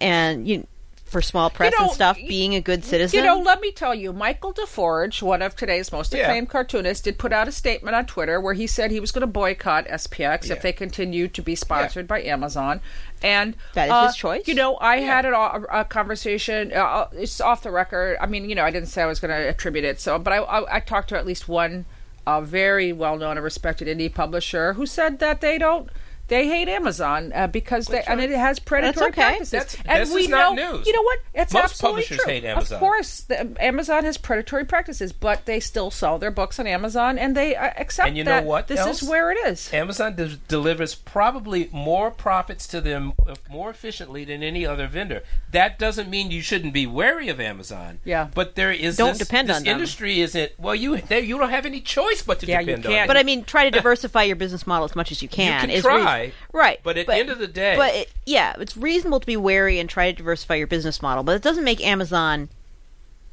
and 0.00 0.46
you 0.46 0.66
for 1.10 1.20
small 1.20 1.50
press 1.50 1.72
know, 1.78 1.86
and 1.86 1.94
stuff 1.94 2.16
being 2.16 2.54
a 2.54 2.60
good 2.60 2.84
citizen? 2.84 3.18
You 3.18 3.24
know, 3.24 3.40
let 3.40 3.60
me 3.60 3.72
tell 3.72 3.94
you, 3.94 4.12
Michael 4.12 4.54
DeForge, 4.54 5.20
one 5.22 5.42
of 5.42 5.56
today's 5.56 5.90
most 5.90 6.14
Yeah. 6.14 6.22
acclaimed 6.22 6.48
cartoonists, 6.48 7.02
did 7.02 7.18
put 7.18 7.32
out 7.32 7.48
a 7.48 7.52
statement 7.52 7.96
on 7.96 8.06
Twitter 8.06 8.40
where 8.40 8.54
he 8.54 8.66
said 8.66 8.90
he 8.92 9.00
was 9.00 9.10
going 9.10 9.22
to 9.22 9.26
boycott 9.26 9.86
SPX 9.88 10.46
Yeah. 10.46 10.54
if 10.54 10.62
they 10.62 10.72
continued 10.72 11.34
to 11.34 11.42
be 11.42 11.56
sponsored 11.56 12.06
by 12.06 12.22
Amazon. 12.22 12.80
And 13.22 13.56
That 13.74 13.86
is 13.86 13.92
uh, 13.92 14.06
his 14.06 14.16
choice. 14.16 14.46
You 14.46 14.54
know, 14.54 14.78
I 14.80 14.98
had 14.98 15.26
an, 15.26 15.34
a, 15.34 15.80
a 15.80 15.84
conversation. 15.84 16.72
Uh, 16.72 17.08
it's 17.12 17.40
off 17.40 17.62
the 17.64 17.70
record. 17.72 18.16
I 18.20 18.26
mean, 18.26 18.48
you 18.48 18.54
know, 18.54 18.64
I 18.64 18.70
didn't 18.70 18.88
say 18.88 19.02
I 19.02 19.06
was 19.06 19.18
going 19.20 19.30
to 19.30 19.48
attribute 19.48 19.84
it. 19.84 20.00
So, 20.00 20.18
but 20.18 20.32
I, 20.32 20.36
I, 20.38 20.76
I 20.76 20.80
talked 20.80 21.08
to 21.08 21.18
at 21.18 21.26
least 21.26 21.48
one 21.48 21.86
uh, 22.26 22.40
very 22.40 22.92
well-known 22.92 23.36
and 23.36 23.42
respected 23.44 23.88
indie 23.88 24.12
publisher 24.14 24.74
who 24.74 24.86
said 24.86 25.18
that 25.18 25.40
they 25.40 25.58
don't. 25.58 25.88
They 26.30 26.46
hate 26.46 26.68
Amazon 26.68 27.32
uh, 27.34 27.48
because 27.48 27.86
they, 27.88 28.02
and 28.02 28.20
it 28.20 28.30
has 28.30 28.60
predatory 28.60 29.10
okay. 29.10 29.20
practices. 29.20 29.50
That's- 29.50 29.76
and 29.84 30.00
this 30.02 30.14
we 30.14 30.22
is 30.22 30.28
not 30.28 30.54
know, 30.54 30.76
news. 30.76 30.86
you 30.86 30.92
know 30.92 31.02
what? 31.02 31.18
It's 31.34 31.52
Most 31.52 31.64
absolutely 31.64 32.02
publishers 32.02 32.18
true. 32.18 32.32
hate 32.32 32.44
Amazon. 32.44 32.76
Of 32.76 32.80
course, 32.80 33.20
the, 33.22 33.56
Amazon 33.62 34.04
has 34.04 34.16
predatory 34.16 34.64
practices, 34.64 35.12
but 35.12 35.46
they 35.46 35.58
still 35.58 35.90
sell 35.90 36.18
their 36.20 36.30
books 36.30 36.60
on 36.60 36.68
Amazon, 36.68 37.18
and 37.18 37.36
they 37.36 37.56
uh, 37.56 37.72
accept 37.76 38.08
And 38.08 38.16
you 38.16 38.22
know 38.22 38.42
what 38.42 38.68
this 38.68 38.78
else? 38.78 39.02
is 39.02 39.08
where 39.08 39.32
it 39.32 39.38
is. 39.44 39.72
Amazon 39.74 40.14
de- 40.14 40.36
delivers 40.46 40.94
probably 40.94 41.68
more 41.72 42.12
profits 42.12 42.68
to 42.68 42.80
them 42.80 43.12
uh, 43.28 43.34
more 43.50 43.68
efficiently 43.68 44.24
than 44.24 44.44
any 44.44 44.64
other 44.64 44.86
vendor. 44.86 45.22
That 45.50 45.80
doesn't 45.80 46.08
mean 46.08 46.30
you 46.30 46.42
shouldn't 46.42 46.72
be 46.72 46.86
wary 46.86 47.28
of 47.28 47.40
Amazon. 47.40 47.98
Yeah. 48.04 48.28
But 48.32 48.54
there 48.54 48.70
is 48.70 48.96
Don't 48.96 49.18
this, 49.18 49.26
depend 49.26 49.48
this 49.48 49.56
on 49.56 49.64
them. 49.64 49.74
industry 49.74 50.20
isn't 50.20 50.52
well. 50.60 50.76
You 50.76 50.98
they, 50.98 51.22
you 51.22 51.38
don't 51.38 51.50
have 51.50 51.66
any 51.66 51.80
choice 51.80 52.22
but 52.22 52.38
to 52.40 52.46
Yeah, 52.46 52.60
you 52.60 52.66
depend 52.66 52.86
on. 52.86 52.92
can't. 52.92 53.00
them. 53.02 53.06
But 53.08 53.16
I 53.16 53.24
mean, 53.24 53.42
try 53.42 53.64
to 53.64 53.70
diversify 53.72 54.22
your 54.22 54.36
business 54.36 54.64
model 54.64 54.84
as 54.84 54.94
much 54.94 55.10
as 55.10 55.22
you 55.22 55.28
can. 55.28 55.54
You 55.54 55.60
can 55.68 55.70
is 55.70 55.82
try, 55.82 56.19
reas- 56.20 56.32
right? 56.52 56.80
but 56.82 56.96
at 56.96 57.06
the 57.06 57.14
end 57.14 57.30
of 57.30 57.38
the 57.38 57.46
day- 57.46 57.76
but 57.76 57.94
it, 57.94 58.12
yeah, 58.26 58.54
it's 58.58 58.76
reasonable 58.76 59.20
to 59.20 59.26
be 59.26 59.36
wary 59.36 59.78
and 59.78 59.88
try 59.88 60.10
to 60.10 60.16
diversify 60.16 60.54
your 60.56 60.66
business 60.66 61.02
model. 61.02 61.22
But 61.22 61.36
it 61.36 61.42
doesn't 61.42 61.64
make 61.64 61.84
Amazon 61.84 62.48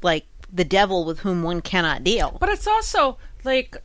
like 0.02 0.26
the 0.52 0.64
devil 0.64 1.04
with 1.04 1.20
whom 1.20 1.42
one 1.42 1.60
cannot 1.60 2.04
deal. 2.04 2.36
But 2.40 2.48
it's 2.48 2.66
also 2.66 3.18
like, 3.44 3.76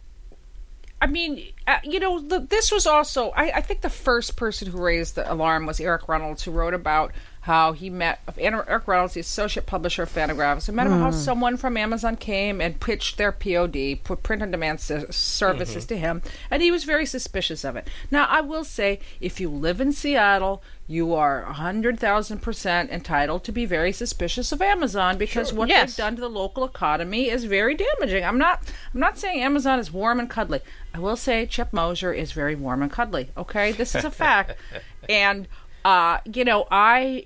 I 1.01 1.07
mean, 1.07 1.45
uh, 1.67 1.79
you 1.83 1.99
know, 1.99 2.19
the, 2.19 2.39
this 2.39 2.71
was 2.71 2.87
also. 2.87 3.29
I, 3.31 3.57
I 3.57 3.61
think 3.61 3.81
the 3.81 3.89
first 3.89 4.37
person 4.37 4.69
who 4.69 4.81
raised 4.81 5.15
the 5.15 5.31
alarm 5.31 5.65
was 5.65 5.79
Eric 5.79 6.07
Reynolds, 6.07 6.43
who 6.43 6.51
wrote 6.51 6.73
about 6.73 7.11
how 7.43 7.73
he 7.73 7.89
met 7.89 8.21
Eric 8.37 8.87
Reynolds, 8.87 9.15
the 9.15 9.19
associate 9.19 9.65
publisher 9.65 10.03
of 10.03 10.13
Fantagraphics, 10.13 10.69
and 10.69 10.77
met 10.77 10.87
him 10.87 10.93
how 10.93 11.11
hmm. 11.11 11.17
someone 11.17 11.57
from 11.57 11.75
Amazon 11.75 12.15
came 12.15 12.61
and 12.61 12.79
pitched 12.79 13.17
their 13.17 13.33
POD, 13.33 14.01
put 14.01 14.23
print 14.23 14.41
on 14.41 14.51
demand 14.51 14.77
s- 14.79 15.13
services 15.13 15.83
mm-hmm. 15.83 15.93
to 15.93 15.97
him, 15.97 16.21
and 16.49 16.63
he 16.63 16.71
was 16.71 16.85
very 16.85 17.05
suspicious 17.05 17.65
of 17.65 17.75
it. 17.75 17.89
Now, 18.09 18.27
I 18.29 18.39
will 18.39 18.63
say, 18.63 19.01
if 19.19 19.41
you 19.41 19.49
live 19.49 19.81
in 19.81 19.91
Seattle, 19.91 20.63
you 20.87 21.13
are 21.13 21.43
hundred 21.43 21.99
thousand 21.99 22.41
percent 22.41 22.89
entitled 22.91 23.43
to 23.45 23.51
be 23.51 23.65
very 23.65 23.91
suspicious 23.91 24.51
of 24.51 24.61
Amazon 24.61 25.17
because 25.17 25.53
what 25.53 25.69
Yes. 25.69 25.95
they've 25.95 26.05
done 26.05 26.15
to 26.15 26.21
the 26.21 26.29
local 26.29 26.65
economy 26.65 27.29
is 27.29 27.45
very 27.45 27.75
damaging. 27.75 28.23
I'm 28.23 28.37
not 28.37 28.61
I'm 28.93 28.99
not 28.99 29.17
saying 29.17 29.41
Amazon 29.41 29.79
is 29.79 29.91
warm 29.91 30.19
and 30.19 30.29
cuddly. 30.29 30.59
I 30.93 30.99
will 30.99 31.15
say 31.15 31.45
Chip 31.45 31.71
Mosher 31.71 32.13
is 32.13 32.33
very 32.33 32.55
warm 32.55 32.81
and 32.81 32.91
cuddly. 32.91 33.31
Okay, 33.37 33.71
this 33.71 33.95
is 33.95 34.03
a 34.03 34.11
fact. 34.11 34.55
and 35.09 35.47
uh, 35.85 36.19
you 36.25 36.45
know, 36.45 36.67
I 36.71 37.25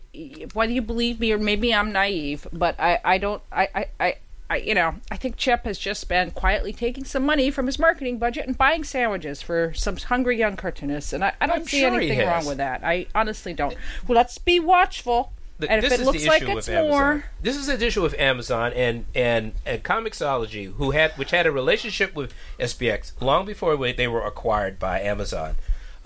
whether 0.53 0.71
you 0.71 0.81
believe 0.81 1.19
me 1.19 1.31
or 1.31 1.37
maybe 1.37 1.73
I'm 1.73 1.91
naive, 1.91 2.47
but 2.51 2.79
I 2.79 2.99
I 3.03 3.17
don't 3.17 3.41
I 3.51 3.69
I. 3.75 3.85
I 3.99 4.15
I, 4.49 4.57
you 4.59 4.73
know, 4.73 4.95
I 5.11 5.17
think 5.17 5.35
Chip 5.35 5.65
has 5.65 5.77
just 5.77 6.07
been 6.07 6.31
quietly 6.31 6.71
taking 6.71 7.03
some 7.03 7.25
money 7.25 7.51
from 7.51 7.65
his 7.65 7.77
marketing 7.77 8.17
budget 8.17 8.47
and 8.47 8.57
buying 8.57 8.85
sandwiches 8.85 9.41
for 9.41 9.73
some 9.73 9.97
hungry 9.97 10.37
young 10.39 10.55
cartoonists, 10.55 11.11
and 11.11 11.21
I, 11.21 11.33
I 11.41 11.47
don't 11.47 11.57
I'm 11.57 11.65
see 11.65 11.81
sure 11.81 11.93
anything 11.93 12.25
wrong 12.25 12.45
with 12.45 12.55
that. 12.59 12.81
I 12.81 13.07
honestly 13.13 13.53
don't. 13.53 13.75
Well, 14.07 14.15
let's 14.15 14.37
be 14.37 14.61
watchful, 14.61 15.33
Th- 15.59 15.69
and 15.69 15.83
if 15.83 15.91
it 15.91 15.99
looks 15.99 16.25
like 16.25 16.43
it's 16.43 16.69
Amazon. 16.69 16.87
more, 16.89 17.25
This 17.41 17.57
is 17.57 17.67
the 17.67 17.85
issue 17.85 18.01
with 18.01 18.17
Amazon 18.17 18.71
and 18.71 19.03
and 19.13 19.51
and 19.65 19.83
Comixology, 19.83 20.71
who 20.75 20.91
had 20.91 21.11
which 21.17 21.31
had 21.31 21.45
a 21.45 21.51
relationship 21.51 22.15
with 22.15 22.33
SPX 22.57 23.19
long 23.21 23.45
before 23.45 23.75
they 23.91 24.07
were 24.07 24.21
acquired 24.21 24.79
by 24.79 25.01
Amazon, 25.01 25.57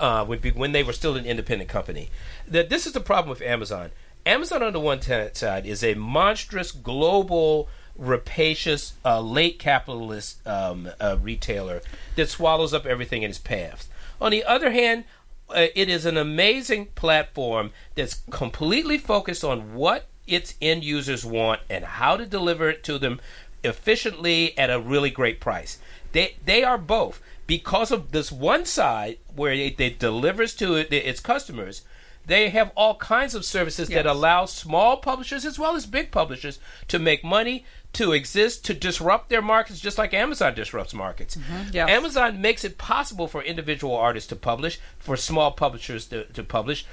uh, 0.01 0.25
would 0.27 0.41
be 0.41 0.51
when 0.51 0.71
they 0.71 0.83
were 0.83 0.93
still 0.93 1.15
an 1.15 1.25
independent 1.25 1.69
company. 1.69 2.09
That 2.47 2.69
this 2.69 2.85
is 2.85 2.93
the 2.93 2.99
problem 2.99 3.29
with 3.29 3.41
Amazon. 3.41 3.91
Amazon 4.25 4.61
on 4.61 4.73
the 4.73 4.79
one 4.79 5.01
side 5.01 5.65
is 5.65 5.83
a 5.83 5.93
monstrous 5.93 6.71
global 6.71 7.69
rapacious 7.97 8.93
uh, 9.05 9.21
late 9.21 9.59
capitalist 9.59 10.45
um, 10.47 10.89
uh, 10.99 11.17
retailer 11.21 11.81
that 12.15 12.29
swallows 12.29 12.73
up 12.73 12.85
everything 12.85 13.23
in 13.23 13.29
its 13.29 13.39
path. 13.39 13.89
On 14.19 14.31
the 14.31 14.43
other 14.43 14.71
hand, 14.71 15.05
uh, 15.49 15.67
it 15.75 15.89
is 15.89 16.05
an 16.05 16.17
amazing 16.17 16.87
platform 16.87 17.71
that's 17.95 18.21
completely 18.31 18.97
focused 18.97 19.43
on 19.43 19.73
what 19.73 20.07
its 20.27 20.55
end 20.61 20.83
users 20.83 21.25
want 21.25 21.61
and 21.69 21.83
how 21.83 22.17
to 22.17 22.25
deliver 22.25 22.69
it 22.69 22.83
to 22.83 22.97
them 22.97 23.19
efficiently 23.63 24.57
at 24.57 24.69
a 24.69 24.79
really 24.79 25.09
great 25.09 25.39
price. 25.39 25.77
They 26.13 26.35
they 26.43 26.63
are 26.63 26.77
both 26.77 27.21
because 27.51 27.91
of 27.91 28.13
this 28.13 28.31
one 28.31 28.63
side 28.63 29.17
where 29.35 29.51
it, 29.51 29.77
it 29.77 29.99
delivers 29.99 30.55
to 30.55 30.75
it, 30.75 30.93
its 30.93 31.19
customers. 31.19 31.81
They 32.25 32.47
have 32.47 32.71
all 32.77 32.95
kinds 32.95 33.35
of 33.35 33.43
services 33.43 33.89
that 33.89 34.05
allow 34.05 34.45
small 34.45 34.95
publishers 34.95 35.43
as 35.43 35.59
well 35.59 35.75
as 35.75 35.85
big 35.85 36.11
publishers 36.11 36.59
to 36.87 36.97
make 36.97 37.25
money, 37.25 37.65
to 37.91 38.13
exist, 38.13 38.63
to 38.67 38.73
disrupt 38.73 39.27
their 39.27 39.41
markets, 39.41 39.81
just 39.81 39.97
like 39.97 40.13
Amazon 40.13 40.53
disrupts 40.53 40.93
markets. 40.93 41.37
yes. 41.73 41.89
Amazon 41.89 42.39
makes 42.39 42.63
it 42.63 42.77
possible 42.77 43.27
for 43.27 43.43
individual 43.43 43.97
artists 43.97 44.29
to 44.29 44.37
publish, 44.37 44.79
for 44.97 45.17
small 45.17 45.51
publishers 45.51 46.05
to, 46.05 46.23
to 46.31 46.45
publish. 46.45 46.85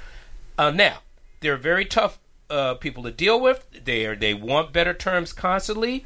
Uh, 0.57 0.71
now, 0.71 0.97
they're 1.39 1.55
very 1.55 1.85
tough 1.85 2.19
uh, 2.49 2.73
people 2.73 3.03
to 3.03 3.11
deal 3.11 3.39
with. 3.39 3.65
They 3.85 4.05
are 4.05 4.15
they 4.17 4.33
want 4.33 4.73
better 4.73 4.93
terms 4.93 5.31
constantly, 5.31 6.05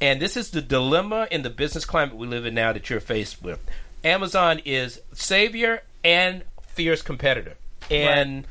And 0.00 0.20
this 0.20 0.36
is 0.36 0.50
the 0.50 0.60
dilemma 0.60 1.28
in 1.30 1.42
the 1.42 1.50
business 1.50 1.84
climate 1.84 2.16
we 2.16 2.26
live 2.26 2.44
in 2.44 2.54
now 2.54 2.72
that 2.72 2.90
you're 2.90 2.98
faced 2.98 3.40
with. 3.40 3.64
Amazon 4.04 4.60
is 4.64 5.00
savior 5.12 5.82
and 6.04 6.42
fierce 6.62 7.02
competitor. 7.02 7.56
And 7.90 8.46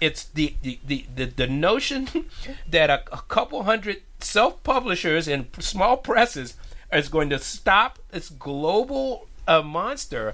it's 0.00 0.24
the, 0.24 0.54
the, 0.62 0.78
the, 0.86 1.06
the, 1.14 1.24
the 1.26 1.46
notion 1.46 2.08
that 2.68 2.90
a, 2.90 3.02
a 3.12 3.22
couple 3.28 3.62
hundred 3.64 4.02
self 4.20 4.62
publishers 4.62 5.28
and 5.28 5.46
small 5.58 5.96
presses 5.96 6.54
is 6.92 7.08
going 7.08 7.30
to 7.30 7.38
stop 7.38 7.98
this 8.10 8.30
global 8.30 9.28
uh, 9.46 9.62
monster 9.62 10.32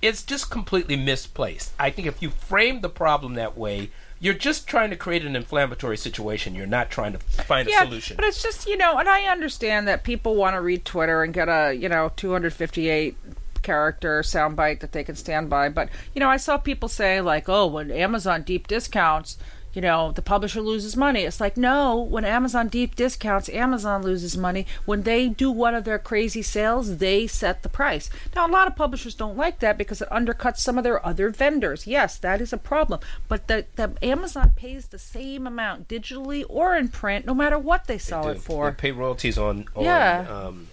it's 0.00 0.22
just 0.22 0.50
completely 0.50 0.96
misplaced. 0.96 1.72
I 1.78 1.90
think 1.90 2.06
if 2.06 2.22
you 2.22 2.30
frame 2.30 2.80
the 2.80 2.88
problem 2.88 3.34
that 3.34 3.56
way, 3.56 3.90
you're 4.20 4.34
just 4.34 4.66
trying 4.66 4.90
to 4.90 4.96
create 4.96 5.24
an 5.24 5.36
inflammatory 5.36 5.96
situation. 5.96 6.54
You're 6.54 6.66
not 6.66 6.90
trying 6.90 7.12
to 7.12 7.18
find 7.18 7.68
a 7.68 7.72
solution. 7.72 8.16
But 8.16 8.24
it's 8.24 8.42
just, 8.42 8.66
you 8.66 8.76
know, 8.76 8.98
and 8.98 9.08
I 9.08 9.22
understand 9.24 9.86
that 9.88 10.04
people 10.04 10.36
want 10.36 10.54
to 10.54 10.60
read 10.60 10.84
Twitter 10.84 11.22
and 11.22 11.32
get 11.32 11.48
a, 11.48 11.72
you 11.72 11.88
know, 11.88 12.12
258 12.16 13.16
character 13.62 14.22
soundbite 14.22 14.80
that 14.80 14.92
they 14.92 15.04
can 15.04 15.16
stand 15.16 15.48
by. 15.50 15.68
But, 15.68 15.88
you 16.14 16.20
know, 16.20 16.28
I 16.28 16.36
saw 16.36 16.56
people 16.58 16.88
say, 16.88 17.20
like, 17.20 17.48
oh, 17.48 17.66
when 17.66 17.90
Amazon 17.90 18.42
deep 18.42 18.66
discounts, 18.66 19.38
you 19.74 19.82
know, 19.82 20.10
the 20.12 20.22
publisher 20.22 20.60
loses 20.62 20.96
money. 20.96 21.22
It's 21.22 21.40
like, 21.40 21.56
no, 21.56 22.00
when 22.00 22.24
Amazon 22.24 22.68
deep 22.68 22.96
discounts, 22.96 23.48
Amazon 23.50 24.02
loses 24.02 24.36
money. 24.36 24.66
When 24.86 25.02
they 25.02 25.28
do 25.28 25.52
one 25.52 25.74
of 25.74 25.84
their 25.84 25.98
crazy 25.98 26.40
sales, 26.42 26.96
they 26.96 27.26
set 27.26 27.62
the 27.62 27.68
price. 27.68 28.08
Now, 28.34 28.46
a 28.46 28.50
lot 28.50 28.66
of 28.66 28.74
publishers 28.74 29.14
don't 29.14 29.36
like 29.36 29.60
that 29.60 29.76
because 29.78 30.00
it 30.00 30.08
undercuts 30.08 30.58
some 30.58 30.78
of 30.78 30.84
their 30.84 31.04
other 31.06 31.28
vendors. 31.30 31.86
Yes, 31.86 32.16
that 32.18 32.40
is 32.40 32.52
a 32.52 32.56
problem. 32.56 33.00
But 33.28 33.46
the, 33.46 33.66
the 33.76 33.92
Amazon 34.02 34.52
pays 34.56 34.86
the 34.86 34.98
same 34.98 35.46
amount 35.46 35.86
digitally 35.86 36.44
or 36.48 36.74
in 36.74 36.88
print, 36.88 37.26
no 37.26 37.34
matter 37.34 37.58
what 37.58 37.86
they 37.86 37.98
sell 37.98 38.24
Do- 38.24 38.30
it 38.30 38.40
for. 38.40 38.70
They 38.70 38.76
pay 38.76 38.90
royalties 38.92 39.36
on 39.38 39.66
on 39.76 39.84
Yeah. 39.84 40.26
um, 40.28 40.68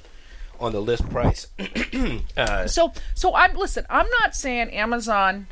on 0.60 0.72
the 0.72 0.82
list 0.82 1.10
price. 1.10 1.48
uh, 2.38 2.68
So, 2.68 2.94
so 3.14 3.36
I'm 3.36 3.56
listen. 3.56 3.86
I'm 3.90 4.08
not 4.22 4.36
saying 4.36 4.70
Amazon 4.72 5.48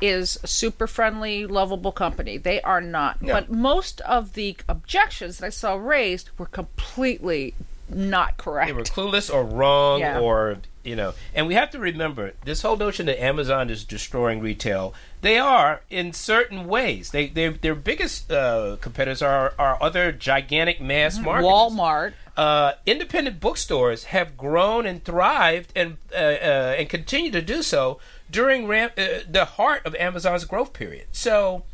is 0.00 0.38
a 0.42 0.46
super 0.46 0.86
friendly, 0.86 1.44
lovable 1.46 1.90
company. 1.92 2.38
They 2.38 2.60
are 2.62 2.80
not. 2.80 3.18
But 3.20 3.50
most 3.50 4.00
of 4.02 4.34
the 4.34 4.56
objections 4.68 5.38
that 5.38 5.46
I 5.46 5.50
saw 5.50 5.74
raised 5.74 6.30
were 6.38 6.46
completely 6.46 7.54
not 7.88 8.36
correct. 8.36 8.68
they 8.68 8.72
were 8.74 8.82
clueless 8.82 9.32
or 9.32 9.42
wrong 9.44 10.00
Yeah. 10.00 10.20
or 10.20 10.58
you 10.84 10.94
know 10.96 11.12
and 11.34 11.46
we 11.46 11.54
have 11.54 11.70
to 11.70 11.78
remember 11.78 12.32
this 12.44 12.62
whole 12.62 12.76
notion 12.76 13.06
that 13.06 13.20
amazon 13.22 13.68
is 13.68 13.84
destroying 13.84 14.40
retail 14.40 14.94
they 15.20 15.38
are 15.38 15.82
in 15.90 16.12
certain 16.12 16.66
ways 16.66 17.10
they 17.10 17.26
they 17.26 17.48
their 17.48 17.74
biggest 17.74 18.30
uh, 18.30 18.76
competitors 18.80 19.20
are 19.20 19.54
are 19.58 19.76
other 19.82 20.12
gigantic 20.12 20.80
mass 20.80 21.18
markets 21.18 21.46
Walmart. 21.48 22.12
uh, 22.36 22.72
independent 22.86 23.40
bookstores 23.40 24.04
have 24.04 24.36
grown 24.36 24.86
and 24.86 25.04
thrived 25.04 25.72
and 25.74 25.96
uh, 26.12 26.16
uh, 26.16 26.76
and 26.78 26.88
continue 26.88 27.30
to 27.32 27.42
do 27.42 27.62
so 27.62 27.98
during 28.30 28.66
ram- 28.66 28.90
uh, 28.96 29.04
the 29.28 29.44
heart 29.44 29.84
of 29.86 29.94
Amazon's 29.96 30.44
growth 30.44 30.72
period. 30.74 31.06
So, 31.12 31.64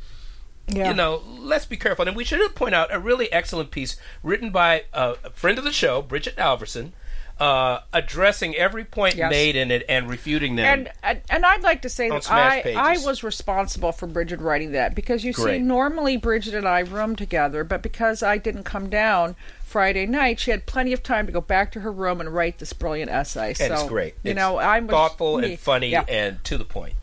Yeah. 0.69 0.89
you 0.91 0.95
know, 0.95 1.21
let's 1.27 1.67
be 1.67 1.77
careful. 1.77 2.07
And 2.07 2.17
we 2.17 2.23
should 2.25 2.55
point 2.55 2.75
out 2.77 2.95
a 2.95 2.99
really 3.01 3.31
excellent 3.33 3.71
piece 3.73 3.97
written 4.23 4.51
by 4.51 4.85
uh, 4.95 5.17
a 5.25 5.31
friend 5.31 5.59
of 5.59 5.65
the 5.65 5.73
show, 5.73 6.01
Bridget 6.01 6.37
Alverson, 6.37 6.93
uh, 7.41 7.81
addressing 7.93 8.55
every 8.55 8.85
point 8.85 9.17
Yes. 9.17 9.31
made 9.31 9.57
in 9.57 9.71
it 9.71 9.85
and 9.89 10.09
refuting 10.09 10.57
them. 10.57 10.67
And, 10.67 10.91
and 11.03 11.21
and 11.29 11.45
I'd 11.45 11.63
like 11.63 11.83
to 11.83 11.89
say 11.89 12.09
that 12.09 12.31
I, 12.31 12.63
Pages. 12.63 12.79
I 12.79 12.97
was 13.07 13.25
responsible 13.25 13.93
for 13.93 14.07
Bridget 14.07 14.39
writing 14.41 14.73
that 14.73 14.95
because 14.95 15.25
you 15.25 15.33
see 15.33 15.59
normally 15.59 16.17
Bridget 16.17 16.55
and 16.55 16.67
I 16.69 16.81
room 16.81 17.17
together, 17.17 17.65
but 17.65 17.83
because 17.83 18.23
I 18.23 18.39
didn't 18.39 18.65
come 18.65 18.89
down 18.89 19.35
Friday 19.65 20.07
night, 20.07 20.39
she 20.39 20.53
had 20.53 20.67
plenty 20.67 20.93
of 20.93 21.03
time 21.03 21.27
to 21.27 21.33
go 21.33 21.41
back 21.41 21.73
to 21.73 21.81
her 21.81 21.91
room 21.91 22.21
and 22.21 22.33
write 22.33 22.59
this 22.59 22.73
brilliant 22.73 23.11
essay. 23.11 23.49
and 23.49 23.57
so 23.57 23.75
it's 23.75 23.85
great. 23.85 24.15
You 24.23 24.31
It's 24.31 24.37
know, 24.37 24.59
I'm 24.59 24.87
thoughtful 24.87 25.39
and 25.39 25.59
funny 25.59 25.89
yeah. 25.91 26.05
and 26.09 26.43
to 26.45 26.57
the 26.57 26.65
point. 26.65 26.95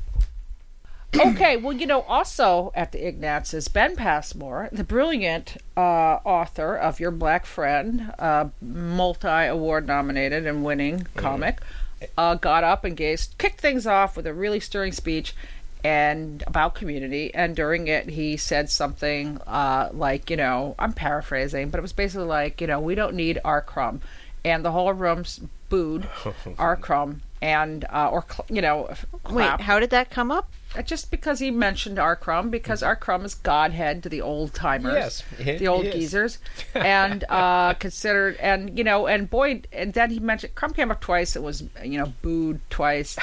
Okay, 1.13 1.57
well, 1.57 1.73
you 1.73 1.85
know, 1.85 2.01
also 2.03 2.71
at 2.73 2.93
the 2.93 3.05
Ignatz 3.05 3.53
is 3.53 3.67
Ben 3.67 3.95
Passmore, 3.95 4.69
the 4.71 4.83
brilliant 4.83 5.57
uh, 5.75 6.19
author 6.23 6.75
of 6.75 6.99
Your 6.99 7.11
Black 7.11 7.45
Friend, 7.45 8.13
uh, 8.17 8.47
multi 8.61 9.27
award 9.27 9.87
nominated 9.87 10.47
and 10.47 10.63
winning 10.63 11.07
comic, 11.17 11.59
uh, 12.17 12.35
got 12.35 12.63
up 12.63 12.85
and 12.85 12.95
gave, 12.95 13.25
kicked 13.37 13.59
things 13.59 13.85
off 13.85 14.15
with 14.15 14.25
a 14.25 14.33
really 14.33 14.61
stirring 14.61 14.93
speech 14.93 15.35
and 15.83 16.43
about 16.47 16.75
community. 16.75 17.33
And 17.33 17.55
during 17.55 17.87
it 17.87 18.09
he 18.09 18.37
said 18.37 18.69
something 18.69 19.39
uh, 19.47 19.89
like 19.93 20.29
you 20.29 20.37
know 20.37 20.75
i'm 20.77 20.93
paraphrasing 20.93 21.69
but 21.69 21.79
it 21.79 21.81
was 21.81 21.93
basically 21.93 22.27
like 22.27 22.61
you 22.61 22.67
know 22.67 22.79
we 22.79 22.95
don't 22.95 23.15
need 23.15 23.39
R. 23.43 23.61
Crumb. 23.61 24.01
And 24.43 24.65
the 24.65 24.71
whole 24.71 24.91
room's 24.93 25.39
booed 25.69 26.07
our 26.57 26.75
crumb 26.77 27.21
and 27.41 27.85
uh, 27.85 28.09
or 28.11 28.25
cl- 28.27 28.45
you 28.49 28.61
know 28.61 28.89
Wait, 29.29 29.61
how 29.61 29.79
did 29.79 29.89
that 29.91 30.09
come 30.09 30.31
up? 30.31 30.51
Uh, 30.75 30.81
just 30.81 31.11
because 31.11 31.39
he 31.39 31.51
mentioned 31.51 31.99
R. 31.99 32.15
Crumb, 32.15 32.49
because 32.49 32.81
R. 32.81 32.95
Crumb 32.95 33.25
is 33.25 33.35
godhead 33.35 34.03
to 34.03 34.09
the 34.09 34.21
old 34.21 34.53
timers, 34.53 35.23
Yes, 35.37 35.59
the 35.59 35.67
old 35.67 35.83
geezers, 35.85 36.37
and 36.75 37.25
uh, 37.27 37.73
considered, 37.73 38.37
and 38.37 38.77
you 38.77 38.83
know, 38.83 39.05
and 39.07 39.29
boy, 39.29 39.63
and 39.73 39.93
then 39.93 40.11
he 40.11 40.19
mentioned 40.19 40.55
crumb 40.55 40.73
came 40.73 40.89
up 40.89 41.01
twice. 41.01 41.35
It 41.35 41.43
was 41.43 41.63
you 41.83 41.97
know 41.97 42.13
booed 42.21 42.61
twice, 42.69 43.17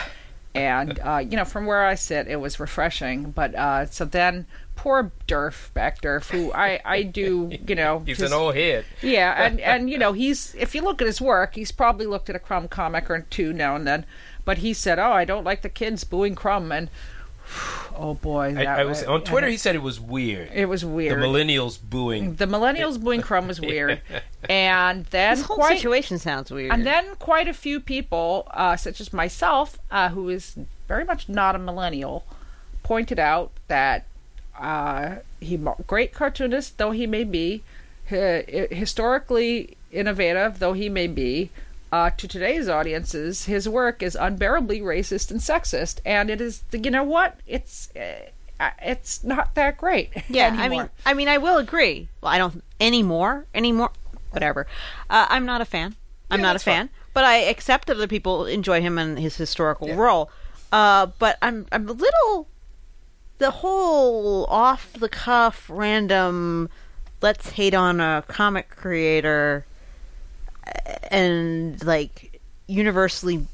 and 0.54 0.98
uh, 1.00 1.18
you 1.18 1.36
know 1.36 1.44
from 1.46 1.64
where 1.64 1.86
I 1.86 1.94
sit, 1.94 2.28
it 2.28 2.36
was 2.36 2.60
refreshing. 2.60 3.30
But 3.30 3.54
uh, 3.54 3.86
so 3.86 4.04
then 4.04 4.46
poor 4.76 5.10
Derf 5.26 5.70
Backderf, 5.74 6.30
who 6.30 6.52
I 6.52 6.80
I 6.84 7.02
do 7.02 7.50
you 7.66 7.74
know 7.74 8.00
He's 8.06 8.20
an 8.20 8.32
old 8.34 8.56
head. 8.56 8.84
yeah, 9.00 9.42
and 9.42 9.58
and 9.72 9.88
you 9.88 9.96
know 9.96 10.12
he's 10.12 10.54
if 10.54 10.74
you 10.74 10.82
look 10.82 11.00
at 11.00 11.06
his 11.06 11.20
work, 11.20 11.54
he's 11.54 11.72
probably 11.72 12.06
looked 12.06 12.28
at 12.28 12.36
a 12.36 12.40
Crumb 12.40 12.68
comic 12.68 13.10
or 13.10 13.20
two 13.30 13.54
now 13.54 13.74
and 13.74 13.86
then, 13.86 14.04
but 14.44 14.58
he 14.58 14.74
said, 14.74 14.98
"Oh, 14.98 15.12
I 15.12 15.24
don't 15.24 15.44
like 15.44 15.62
the 15.62 15.68
kids 15.68 16.04
booing 16.04 16.34
Crumb," 16.34 16.70
and 16.72 16.90
oh 17.96 18.14
boy, 18.14 18.46
I, 18.48 18.52
that 18.54 18.80
I 18.80 18.84
was 18.84 19.02
on 19.04 19.22
Twitter. 19.24 19.46
It, 19.46 19.52
He 19.52 19.56
said 19.56 19.74
it 19.74 19.82
was 19.82 20.00
weird. 20.00 20.50
it 20.52 20.66
was 20.66 20.84
weird. 20.84 21.20
the 21.20 21.26
millennials 21.26 21.78
booing. 21.80 22.34
The 22.36 22.46
millennials 22.46 23.00
booing 23.00 23.22
Crumb 23.22 23.48
was 23.48 23.60
weird, 23.70 24.00
and 24.48 25.04
then 25.06 25.36
This 25.36 25.46
whole 25.46 25.56
quite 25.56 25.76
situation 25.76 26.18
sounds 26.18 26.50
weird. 26.50 26.72
and 26.72 26.86
then 26.86 27.14
quite 27.16 27.48
a 27.48 27.54
few 27.54 27.80
people, 27.80 28.46
uh, 28.52 28.76
such 28.76 29.00
as 29.00 29.12
myself, 29.12 29.78
uh, 29.90 30.10
who 30.10 30.28
is 30.28 30.56
very 30.86 31.04
much 31.04 31.28
not 31.28 31.54
a 31.54 31.58
millennial, 31.58 32.24
pointed 32.82 33.18
out 33.18 33.50
that 33.68 34.04
uh, 34.58 35.16
he 35.40 35.58
great 35.86 36.12
cartoonist 36.12 36.78
though 36.78 36.90
he 36.90 37.06
may 37.06 37.24
be, 37.24 37.62
historically 38.08 39.76
innovative 39.92 40.58
though 40.58 40.72
he 40.72 40.88
may 40.88 41.06
be. 41.06 41.50
Uh, 41.90 42.10
to 42.10 42.28
today's 42.28 42.68
audiences, 42.68 43.46
his 43.46 43.68
work 43.68 44.02
is 44.02 44.14
unbearably 44.14 44.80
racist 44.80 45.30
and 45.30 45.40
sexist, 45.40 46.00
and 46.04 46.28
it 46.28 46.40
is. 46.40 46.62
You 46.72 46.90
know 46.90 47.02
what? 47.04 47.40
It's 47.46 47.88
uh, 47.96 48.70
it's 48.82 49.24
not 49.24 49.54
that 49.54 49.78
great. 49.78 50.10
yeah, 50.28 50.54
I 50.58 50.68
mean, 50.68 50.88
I 51.06 51.14
mean, 51.14 51.28
I 51.28 51.38
will 51.38 51.56
agree. 51.58 52.08
Well, 52.20 52.30
I 52.32 52.38
don't 52.38 52.62
anymore, 52.80 53.46
anymore, 53.54 53.90
whatever. 54.32 54.66
Uh, 55.08 55.26
I'm 55.30 55.46
not 55.46 55.60
a 55.60 55.64
fan. 55.64 55.94
I'm 56.30 56.40
Yeah, 56.40 56.42
not 56.42 56.50
a 56.50 56.54
that's 56.54 56.64
fine. 56.64 56.74
fan, 56.74 56.90
but 57.14 57.24
I 57.24 57.36
accept 57.38 57.86
that 57.86 57.96
other 57.96 58.06
people 58.06 58.44
enjoy 58.44 58.82
him 58.82 58.98
and 58.98 59.18
his 59.18 59.36
historical 59.36 59.94
role. 59.94 60.30
Uh, 60.70 61.06
but 61.18 61.38
I'm 61.40 61.66
I'm 61.72 61.88
a 61.88 61.92
little 61.92 62.48
the 63.38 63.50
whole 63.50 64.44
off 64.46 64.92
the 64.94 65.08
cuff 65.08 65.70
random 65.72 66.68
let's 67.22 67.50
hate 67.50 67.72
on 67.72 68.00
a 68.00 68.22
comic 68.28 68.68
creator 68.70 69.64
uh, 69.64 69.67
and 71.10 71.82
like 71.84 72.40
universally 72.66 73.46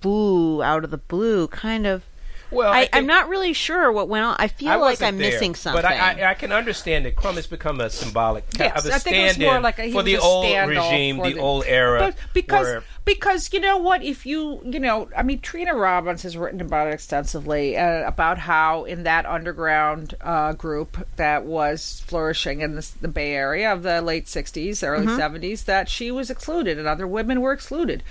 boo 0.00 0.62
out 0.62 0.84
of 0.84 0.90
the 0.90 0.98
blue 0.98 1.48
kind 1.48 1.86
of 1.86 2.02
Well, 2.50 2.72
I, 2.72 2.88
I'm 2.92 3.06
not 3.06 3.28
really 3.28 3.52
sure 3.52 3.90
what 3.90 4.08
went 4.08 4.24
on. 4.24 4.36
I 4.38 4.48
feel 4.48 4.70
I 4.70 4.76
like 4.76 5.02
I'm 5.02 5.18
there, 5.18 5.32
missing 5.32 5.54
something. 5.54 5.82
But 5.82 5.84
I, 5.90 6.22
I, 6.22 6.30
I 6.30 6.34
can 6.34 6.52
understand 6.52 7.04
that 7.04 7.16
Crumb 7.16 7.36
has 7.36 7.46
become 7.46 7.80
a 7.80 7.90
symbolic 7.90 8.44
Yes, 8.58 8.78
of 8.84 8.90
a 8.90 8.94
I 8.94 8.98
think 8.98 9.16
it 9.16 9.22
was 9.22 9.30
stand-in 9.32 9.48
more 9.52 9.60
like 9.60 9.78
a- 9.78 9.90
for 9.92 10.02
the 10.02 10.18
old 10.18 10.68
regime, 10.68 11.18
the, 11.18 11.32
the- 11.34 11.40
old 11.40 11.64
era. 11.66 11.98
But 11.98 12.16
because 12.32 12.66
where- 12.66 12.82
because 13.04 13.52
you 13.52 13.60
know 13.60 13.76
what, 13.78 14.02
if 14.02 14.26
you 14.26 14.60
you 14.64 14.80
know, 14.80 15.08
I 15.16 15.22
mean, 15.22 15.40
Trina 15.40 15.74
Robbins 15.74 16.22
has 16.22 16.36
written 16.36 16.60
about 16.60 16.88
it 16.88 16.94
extensively 16.94 17.76
uh, 17.76 18.06
about 18.06 18.38
how 18.38 18.84
in 18.84 19.04
that 19.04 19.26
underground 19.26 20.14
uh, 20.20 20.52
group 20.52 21.06
that 21.16 21.44
was 21.44 22.02
flourishing 22.06 22.60
in 22.62 22.74
the, 22.74 22.88
the 23.00 23.08
Bay 23.08 23.32
Area 23.32 23.72
of 23.72 23.82
the 23.82 24.00
late 24.02 24.26
'60s, 24.26 24.86
early 24.86 25.06
'70s, 25.06 25.64
that 25.66 25.88
she 25.88 26.10
was 26.10 26.30
excluded 26.30 26.78
and 26.78 26.86
other 26.88 27.06
women 27.06 27.40
were 27.40 27.52
excluded, 27.52 28.02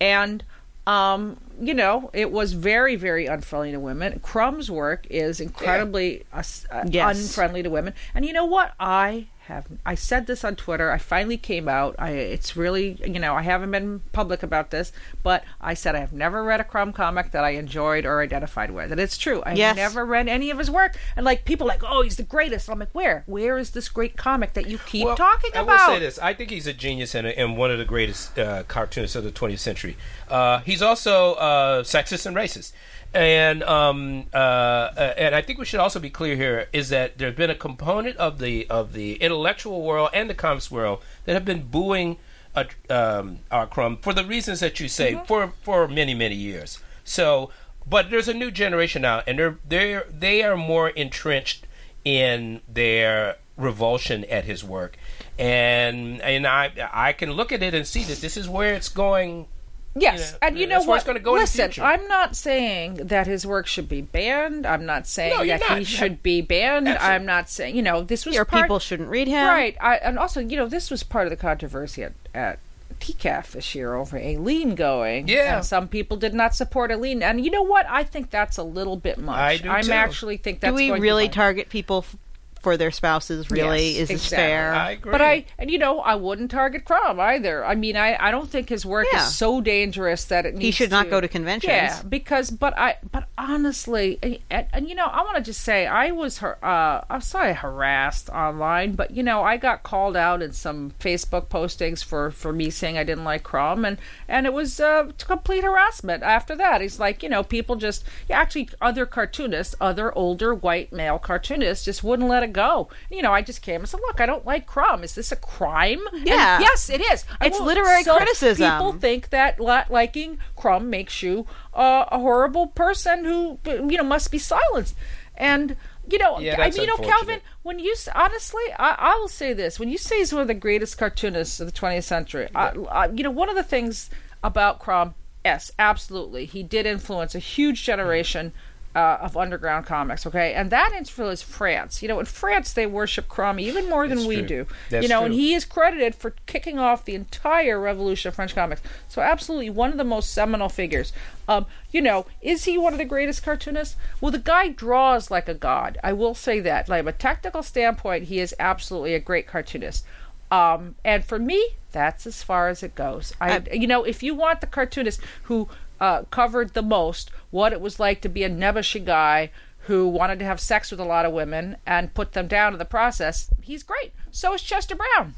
and 0.00 0.42
um, 0.86 1.36
you 1.60 1.74
know, 1.74 2.10
it 2.12 2.32
was 2.32 2.52
very, 2.54 2.96
very 2.96 3.26
unfriendly 3.26 3.72
to 3.72 3.78
women. 3.80 4.18
Crumb's 4.20 4.70
work 4.70 5.06
is 5.10 5.40
incredibly 5.40 6.24
s- 6.32 6.66
uh, 6.70 6.84
Yes. 6.88 7.18
unfriendly 7.18 7.62
to 7.62 7.70
women, 7.70 7.94
and 8.14 8.24
you 8.24 8.32
know 8.32 8.46
what? 8.46 8.72
I 8.80 9.26
have 9.46 9.66
I 9.84 9.94
said 9.96 10.26
this 10.26 10.44
on 10.44 10.54
Twitter. 10.54 10.92
I 10.92 10.98
finally 10.98 11.36
came 11.36 11.68
out. 11.68 11.96
I 11.98 12.10
it's 12.10 12.56
really 12.56 12.98
you 13.04 13.18
know 13.18 13.34
I 13.34 13.42
haven't 13.42 13.70
been 13.72 14.00
public 14.12 14.42
about 14.42 14.70
this, 14.70 14.92
but 15.22 15.42
I 15.60 15.74
said 15.74 15.94
I 15.96 16.00
have 16.00 16.12
never 16.12 16.44
read 16.44 16.60
a 16.60 16.64
Crumb 16.64 16.92
comic 16.92 17.32
that 17.32 17.42
I 17.42 17.50
enjoyed 17.50 18.04
or 18.06 18.20
identified 18.20 18.70
with, 18.70 18.92
and 18.92 19.00
it's 19.00 19.18
true. 19.18 19.42
I've 19.44 19.56
Yes. 19.56 19.76
never 19.76 20.04
read 20.06 20.28
any 20.28 20.50
of 20.50 20.58
his 20.58 20.70
work, 20.70 20.96
and 21.16 21.24
like 21.24 21.44
people 21.44 21.66
like, 21.66 21.82
oh, 21.82 22.02
he's 22.02 22.16
the 22.16 22.22
greatest. 22.22 22.70
I'm 22.70 22.78
like, 22.78 22.94
where? 22.94 23.24
Where 23.26 23.58
is 23.58 23.70
this 23.70 23.88
great 23.88 24.16
comic 24.16 24.52
that 24.52 24.68
you 24.68 24.78
keep 24.78 25.04
Well, 25.06 25.16
talking 25.16 25.50
about? 25.50 25.60
I 25.68 25.74
about? 25.74 25.88
will 25.88 25.94
say 25.96 26.00
this: 26.00 26.18
I 26.20 26.32
think 26.34 26.50
he's 26.50 26.66
a 26.68 26.72
genius 26.72 27.14
and, 27.14 27.26
and 27.26 27.56
one 27.56 27.70
of 27.70 27.78
the 27.78 27.84
greatest 27.84 28.38
uh, 28.38 28.62
cartoonists 28.64 29.16
of 29.16 29.24
the 29.24 29.32
20th 29.32 29.58
century. 29.58 29.96
Uh, 30.28 30.60
he's 30.60 30.80
also 30.82 31.34
uh, 31.34 31.82
sexist 31.82 32.24
and 32.26 32.36
racist, 32.36 32.72
and 33.12 33.62
um, 33.64 34.26
uh, 34.32 34.36
uh, 34.36 35.14
and 35.16 35.34
I 35.34 35.42
think 35.42 35.58
we 35.58 35.64
should 35.64 35.80
also 35.80 35.98
be 35.98 36.10
clear 36.10 36.36
here 36.36 36.68
is 36.72 36.90
that 36.90 37.18
there's 37.18 37.34
been 37.34 37.50
a 37.50 37.54
component 37.56 38.16
of 38.18 38.38
the 38.38 38.68
of 38.70 38.92
the 38.92 39.14
intellectual 39.30 39.82
world 39.82 40.10
and 40.12 40.28
the 40.28 40.34
comics 40.34 40.70
world 40.70 41.02
that 41.24 41.34
have 41.34 41.44
been 41.44 41.62
booing 41.62 42.16
uh, 42.54 42.64
um, 42.88 43.38
R. 43.50 43.66
Crumb 43.66 43.96
for 43.98 44.12
the 44.12 44.24
reasons 44.24 44.58
that 44.60 44.80
you 44.80 44.88
say 44.88 45.14
Mm-hmm. 45.14 45.24
for 45.26 45.52
for 45.62 45.88
many 45.88 46.14
many 46.14 46.34
years. 46.34 46.80
So, 47.04 47.50
but 47.86 48.10
there's 48.10 48.28
a 48.28 48.34
new 48.34 48.50
generation 48.50 49.02
now, 49.02 49.22
and 49.26 49.38
they're 49.38 49.58
they 49.68 50.00
they 50.10 50.42
are 50.42 50.56
more 50.56 50.88
entrenched 50.90 51.66
in 52.04 52.60
their 52.68 53.36
revulsion 53.56 54.24
at 54.24 54.44
his 54.44 54.64
work, 54.64 54.96
and 55.38 56.20
and 56.22 56.46
I 56.46 56.72
I 56.92 57.12
can 57.12 57.32
look 57.32 57.52
at 57.52 57.62
it 57.62 57.72
and 57.74 57.86
see 57.86 58.02
that 58.04 58.20
this 58.20 58.36
is 58.36 58.48
where 58.48 58.74
it's 58.74 58.88
going. 58.88 59.46
Yes, 59.96 60.32
know, 60.32 60.38
and 60.42 60.58
you 60.58 60.66
uh, 60.66 60.68
know 60.68 60.82
what? 60.84 60.96
it's 60.98 61.04
gonna 61.06 61.18
go 61.18 61.34
in 61.34 61.38
the 61.38 61.42
Listen. 61.42 61.82
I'm 61.82 62.06
not 62.06 62.36
saying 62.36 62.94
that 63.08 63.26
his 63.26 63.44
work 63.46 63.66
should 63.66 63.88
be 63.88 64.02
banned. 64.02 64.64
I'm 64.66 64.86
not 64.86 65.06
saying 65.06 65.36
No, 65.36 65.44
that 65.44 65.60
not. 65.68 65.78
he 65.78 65.84
should 65.84 66.22
be 66.22 66.40
banned. 66.42 66.86
Absolutely. 66.86 67.14
I'm 67.14 67.26
not 67.26 67.50
saying 67.50 67.74
you 67.74 67.82
know 67.82 68.02
this 68.02 68.24
was 68.24 68.36
Or 68.36 68.44
part, 68.44 68.64
people 68.64 68.78
shouldn't 68.78 69.08
read 69.08 69.26
him. 69.26 69.46
right. 69.46 69.76
I, 69.80 69.96
and 69.96 70.18
also, 70.18 70.40
you 70.40 70.56
know, 70.56 70.66
this 70.66 70.90
was 70.90 71.02
part 71.02 71.26
of 71.26 71.30
the 71.30 71.36
controversy 71.36 72.04
at, 72.04 72.12
at 72.32 72.58
TCAF 73.00 73.52
this 73.52 73.74
year 73.74 73.94
over 73.94 74.16
Aline 74.16 74.74
going. 74.74 75.26
Yeah. 75.26 75.56
and 75.56 75.64
some 75.64 75.88
people 75.88 76.16
did 76.16 76.34
not 76.34 76.54
support 76.54 76.92
Aline, 76.92 77.22
and 77.22 77.44
you 77.44 77.50
know 77.50 77.62
what? 77.62 77.86
I 77.88 78.04
think 78.04 78.30
that's 78.30 78.58
a 78.58 78.62
little 78.62 78.96
bit 78.96 79.18
much. 79.18 79.38
I 79.38 79.56
do 79.56 79.68
I'm 79.70 79.84
too. 79.84 79.92
actually 79.92 80.36
think 80.36 80.60
that's 80.60 80.70
Do 80.70 80.76
we 80.76 80.88
going 80.88 81.00
really 81.02 81.26
too 81.28 81.34
far. 81.34 81.44
target 81.46 81.68
people 81.68 81.98
f- 82.06 82.16
for 82.60 82.76
their 82.76 82.90
spouses? 82.90 83.50
Really, 83.50 83.90
Yes, 83.92 84.02
is 84.02 84.08
this 84.08 84.24
exactly. 84.24 84.36
fair? 84.36 84.72
I 84.74 84.90
agree. 84.92 85.12
But 85.12 85.22
I, 85.22 85.44
and 85.58 85.70
you 85.70 85.78
know, 85.78 86.00
I 86.00 86.14
wouldn't 86.14 86.50
target 86.50 86.84
Crumb 86.84 87.18
either. 87.20 87.64
I 87.64 87.74
mean, 87.74 87.96
I, 87.96 88.16
I 88.18 88.30
don't 88.30 88.48
think 88.50 88.68
his 88.68 88.84
work 88.86 89.06
Yeah. 89.12 89.24
is 89.26 89.34
so 89.34 89.60
dangerous 89.60 90.24
that 90.26 90.46
it 90.46 90.54
needs 90.54 90.64
he 90.64 90.70
should 90.72 90.90
not 90.90 91.04
to- 91.04 91.10
go 91.10 91.20
to 91.20 91.28
conventions. 91.28 91.70
Yeah, 91.72 92.02
because 92.08 92.50
but 92.50 92.76
I 92.78 92.96
but 93.10 93.28
honestly, 93.38 94.18
and, 94.22 94.38
and, 94.50 94.66
and, 94.72 94.88
you 94.88 94.94
know, 94.94 95.06
I 95.06 95.22
want 95.22 95.36
to 95.36 95.42
just 95.42 95.62
say 95.62 95.86
I 95.86 96.10
was 96.10 96.38
her. 96.38 96.58
Uh, 96.64 97.02
I'm 97.10 97.20
sorry, 97.20 97.54
harassed 97.54 98.28
online, 98.30 98.92
but 98.92 99.10
you 99.12 99.22
know, 99.22 99.42
I 99.42 99.56
got 99.56 99.82
called 99.82 100.16
out 100.16 100.42
in 100.42 100.52
some 100.52 100.92
Facebook 101.00 101.46
postings 101.46 102.04
for 102.04 102.30
for 102.30 102.52
me 102.52 102.70
saying 102.70 102.96
I 102.98 103.04
didn't 103.04 103.24
like 103.24 103.42
Crumb, 103.42 103.84
and 103.84 103.98
and 104.28 104.46
it 104.46 104.52
was 104.52 104.80
uh, 104.80 105.10
complete 105.18 105.64
harassment. 105.64 106.22
After 106.22 106.54
that, 106.56 106.80
he's 106.80 106.98
like, 107.00 107.22
you 107.22 107.28
know, 107.28 107.42
people 107.42 107.76
just 107.76 108.04
yeah, 108.28 108.38
actually 108.40 108.68
other 108.80 109.06
cartoonists, 109.06 109.74
other 109.80 110.16
older 110.16 110.54
white 110.54 110.92
male 110.92 111.18
cartoonists, 111.18 111.84
just 111.84 112.04
wouldn't 112.04 112.28
let 112.28 112.42
it 112.42 112.49
go. 112.52 112.88
You 113.10 113.22
know, 113.22 113.32
I 113.32 113.42
just 113.42 113.62
came 113.62 113.80
and 113.80 113.88
said, 113.88 114.00
look, 114.00 114.20
I 114.20 114.26
don't 114.26 114.44
like 114.46 114.66
Crumb. 114.66 115.02
Is 115.02 115.14
this 115.14 115.32
a 115.32 115.36
crime? 115.36 116.00
And 116.12 116.26
Yeah. 116.26 116.60
yes, 116.60 116.90
it 116.90 117.00
is. 117.00 117.24
I 117.40 117.46
It's 117.46 117.58
will- 117.58 117.66
literary 117.66 118.02
some 118.04 118.16
criticism. 118.16 118.70
People 118.70 118.92
think 118.92 119.30
that 119.30 119.60
liking 119.60 120.38
Crumb 120.56 120.90
makes 120.90 121.22
you 121.22 121.46
uh, 121.74 122.04
a 122.10 122.18
horrible 122.18 122.66
person 122.68 123.24
who 123.24 123.58
you 123.64 123.96
know 123.96 124.02
must 124.02 124.30
be 124.30 124.38
silenced. 124.38 124.94
And 125.36 125.76
you 126.10 126.18
know, 126.18 126.38
Yeah, 126.40 126.60
I 126.60 126.70
mean, 126.70 126.80
you 126.82 126.86
know. 126.86 126.96
Calvin, 126.96 127.40
when 127.62 127.78
you 127.78 127.94
honestly, 128.14 128.62
I, 128.78 128.96
I 128.98 129.14
will 129.20 129.28
say 129.28 129.52
this: 129.52 129.78
when 129.78 129.88
you 129.88 129.96
say 129.98 130.18
he's 130.18 130.32
one 130.32 130.42
of 130.42 130.48
the 130.48 130.54
greatest 130.54 130.98
cartoonists 130.98 131.60
of 131.60 131.66
the 131.66 131.72
20th 131.72 132.02
century, 132.04 132.48
I, 132.54 132.70
I, 132.90 133.06
you 133.10 133.22
know, 133.22 133.30
one 133.30 133.48
of 133.48 133.54
the 133.54 133.62
things 133.62 134.10
about 134.42 134.80
Crumb, 134.80 135.14
yes, 135.44 135.70
absolutely, 135.78 136.46
he 136.46 136.62
did 136.62 136.84
influence 136.84 137.34
a 137.34 137.38
huge 137.38 137.84
generation. 137.84 138.52
Uh, 138.92 139.18
of 139.20 139.36
underground 139.36 139.86
comics, 139.86 140.26
okay, 140.26 140.52
and 140.52 140.70
that 140.70 140.90
influenced 140.92 141.44
France. 141.44 142.02
You 142.02 142.08
know, 142.08 142.18
in 142.18 142.26
France 142.26 142.72
they 142.72 142.86
worship 142.86 143.28
Crumb 143.28 143.60
even 143.60 143.88
more 143.88 144.08
than 144.08 144.18
That's 144.18 144.26
we 144.26 144.36
true. 144.38 144.46
do. 144.46 144.66
That's 144.88 145.04
you 145.04 145.08
know, 145.08 145.24
and 145.24 145.32
he 145.32 145.54
is 145.54 145.64
credited 145.64 146.16
for 146.16 146.34
kicking 146.46 146.80
off 146.80 147.04
the 147.04 147.14
entire 147.14 147.78
revolution 147.78 148.30
of 148.30 148.34
French 148.34 148.52
comics. 148.52 148.82
So, 149.08 149.22
absolutely, 149.22 149.70
one 149.70 149.92
of 149.92 149.96
the 149.96 150.02
most 150.02 150.32
seminal 150.32 150.68
figures. 150.68 151.12
Um, 151.46 151.66
you 151.92 152.00
know, 152.00 152.26
is 152.42 152.64
he 152.64 152.76
one 152.78 152.92
of 152.92 152.98
the 152.98 153.04
greatest 153.04 153.44
cartoonists? 153.44 153.94
Well, 154.20 154.32
the 154.32 154.40
guy 154.40 154.70
draws 154.70 155.30
like 155.30 155.48
a 155.48 155.54
god. 155.54 155.96
I 156.02 156.12
will 156.12 156.34
say 156.34 156.58
that. 156.58 156.88
Like, 156.88 157.02
from 157.02 157.08
a 157.08 157.12
technical 157.12 157.62
standpoint, 157.62 158.24
he 158.24 158.40
is 158.40 158.56
absolutely 158.58 159.14
a 159.14 159.20
great 159.20 159.46
cartoonist. 159.46 160.04
Um, 160.50 160.96
and 161.04 161.24
for 161.24 161.38
me, 161.38 161.76
that's 161.92 162.26
as 162.26 162.42
far 162.42 162.68
as 162.68 162.82
it 162.82 162.94
goes. 162.94 163.32
I, 163.40 163.62
you 163.72 163.86
know, 163.86 164.02
if 164.02 164.22
you 164.22 164.34
want 164.34 164.60
the 164.60 164.66
cartoonist 164.66 165.20
who 165.44 165.68
uh, 166.00 166.22
covered 166.30 166.74
the 166.74 166.82
most 166.82 167.30
what 167.50 167.72
it 167.72 167.80
was 167.80 168.00
like 168.00 168.20
to 168.22 168.28
be 168.28 168.44
a 168.44 168.50
nebbishy 168.50 169.04
guy 169.04 169.50
who 169.84 170.06
wanted 170.08 170.38
to 170.38 170.44
have 170.44 170.60
sex 170.60 170.90
with 170.90 171.00
a 171.00 171.04
lot 171.04 171.26
of 171.26 171.32
women 171.32 171.76
and 171.86 172.14
put 172.14 172.32
them 172.32 172.46
down 172.46 172.72
in 172.72 172.78
the 172.78 172.84
process, 172.84 173.50
he's 173.60 173.82
great. 173.82 174.12
So 174.30 174.54
is 174.54 174.62
Chester 174.62 174.94
Brown. 174.94 175.34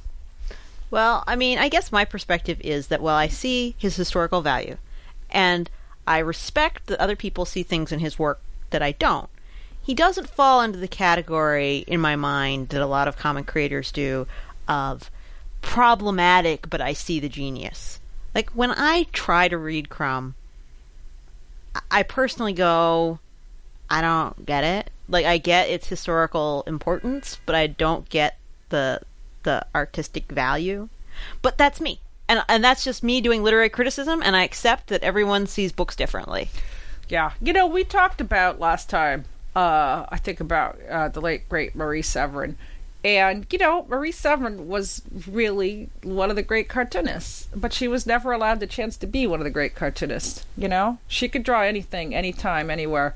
Well, 0.90 1.24
I 1.26 1.36
mean, 1.36 1.58
I 1.58 1.68
guess 1.68 1.90
my 1.90 2.04
perspective 2.04 2.60
is 2.60 2.88
that 2.88 3.00
while 3.00 3.16
I 3.16 3.28
see 3.28 3.74
his 3.78 3.96
historical 3.96 4.42
value, 4.42 4.76
and 5.30 5.70
I 6.06 6.18
respect 6.18 6.86
that 6.86 7.00
other 7.00 7.16
people 7.16 7.46
see 7.46 7.62
things 7.62 7.92
in 7.92 8.00
his 8.00 8.18
work 8.18 8.40
that 8.70 8.82
I 8.82 8.92
don't, 8.92 9.30
he 9.80 9.94
doesn't 9.94 10.28
fall 10.28 10.60
into 10.60 10.78
the 10.78 10.88
category 10.88 11.78
in 11.86 12.00
my 12.00 12.14
mind 12.14 12.68
that 12.68 12.82
a 12.82 12.86
lot 12.86 13.08
of 13.08 13.16
comic 13.16 13.46
creators 13.46 13.90
do 13.90 14.26
of 14.68 15.10
problematic, 15.62 16.68
but 16.68 16.80
I 16.80 16.92
see 16.92 17.20
the 17.20 17.28
genius. 17.28 18.00
Like 18.34 18.50
when 18.50 18.70
I 18.70 19.06
try 19.12 19.48
to 19.48 19.56
read 19.56 19.88
Crumb, 19.88 20.34
I- 21.90 22.02
personally 22.02 22.52
go, 22.52 23.18
I 23.90 24.00
don't 24.00 24.46
get 24.46 24.64
it. 24.64 24.90
Like 25.08 25.26
I 25.26 25.38
get 25.38 25.68
its 25.68 25.88
historical 25.88 26.64
importance, 26.66 27.38
but 27.44 27.54
I 27.54 27.66
don't 27.66 28.08
get 28.08 28.38
the 28.70 29.00
the 29.42 29.66
artistic 29.74 30.26
value. 30.30 30.88
But 31.42 31.58
that's 31.58 31.80
me. 31.80 32.00
And 32.28 32.42
and 32.48 32.64
that's 32.64 32.84
just 32.84 33.02
me 33.02 33.20
doing 33.20 33.42
literary 33.42 33.68
criticism 33.68 34.22
and 34.22 34.34
I 34.34 34.44
accept 34.44 34.86
that 34.88 35.02
everyone 35.02 35.46
sees 35.46 35.72
books 35.72 35.96
differently. 35.96 36.48
Yeah. 37.08 37.32
You 37.42 37.52
know, 37.52 37.66
we 37.66 37.84
talked 37.84 38.20
about 38.20 38.60
last 38.60 38.88
time, 38.88 39.26
uh, 39.54 40.06
I 40.08 40.18
think 40.18 40.40
about 40.40 40.78
uh, 40.88 41.08
the 41.08 41.20
late, 41.20 41.48
great 41.48 41.74
Marie 41.74 42.00
Severin. 42.02 42.56
And, 43.04 43.46
you 43.50 43.58
know, 43.58 43.84
Marie 43.88 44.12
Severin 44.12 44.68
was 44.68 45.02
really 45.28 45.88
one 46.04 46.30
of 46.30 46.36
the 46.36 46.42
great 46.42 46.68
cartoonists, 46.68 47.48
but 47.54 47.72
she 47.72 47.88
was 47.88 48.06
never 48.06 48.30
allowed 48.30 48.60
the 48.60 48.66
chance 48.66 48.96
to 48.98 49.08
be 49.08 49.26
one 49.26 49.40
of 49.40 49.44
the 49.44 49.50
great 49.50 49.74
cartoonists. 49.74 50.46
You 50.56 50.68
know, 50.68 50.98
she 51.08 51.28
could 51.28 51.42
draw 51.42 51.62
anything, 51.62 52.14
anytime, 52.14 52.70
anywhere. 52.70 53.14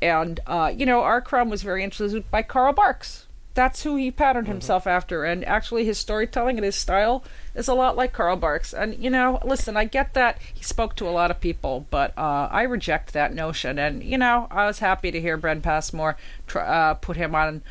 And, 0.00 0.38
uh, 0.46 0.72
you 0.74 0.86
know, 0.86 1.00
R. 1.00 1.20
Crumb 1.20 1.50
was 1.50 1.62
very 1.62 1.82
influenced 1.82 2.30
by 2.30 2.42
Carl 2.42 2.74
Barks. 2.74 3.26
That's 3.54 3.84
who 3.84 3.94
he 3.96 4.10
patterned 4.10 4.48
himself 4.48 4.86
after. 4.86 5.24
And 5.24 5.44
actually, 5.44 5.84
his 5.84 5.98
storytelling 5.98 6.56
and 6.56 6.64
his 6.64 6.74
style 6.76 7.24
is 7.54 7.68
a 7.68 7.74
lot 7.74 7.96
like 7.96 8.12
Carl 8.12 8.36
Barks. 8.36 8.72
And, 8.72 9.02
you 9.02 9.10
know, 9.10 9.38
listen, 9.44 9.76
I 9.76 9.84
get 9.84 10.14
that 10.14 10.38
he 10.52 10.62
spoke 10.62 10.96
to 10.96 11.08
a 11.08 11.10
lot 11.10 11.30
of 11.30 11.40
people, 11.40 11.86
but 11.90 12.12
uh, 12.18 12.48
I 12.50 12.62
reject 12.62 13.12
that 13.12 13.32
notion. 13.32 13.78
And, 13.78 14.02
you 14.02 14.18
know, 14.18 14.48
I 14.50 14.66
was 14.66 14.80
happy 14.80 15.10
to 15.12 15.20
hear 15.20 15.36
Ben 15.36 15.60
Passmore 15.60 16.16
tr- 16.46 16.58
uh, 16.60 16.94
put 16.94 17.16
him 17.16 17.34
on 17.34 17.62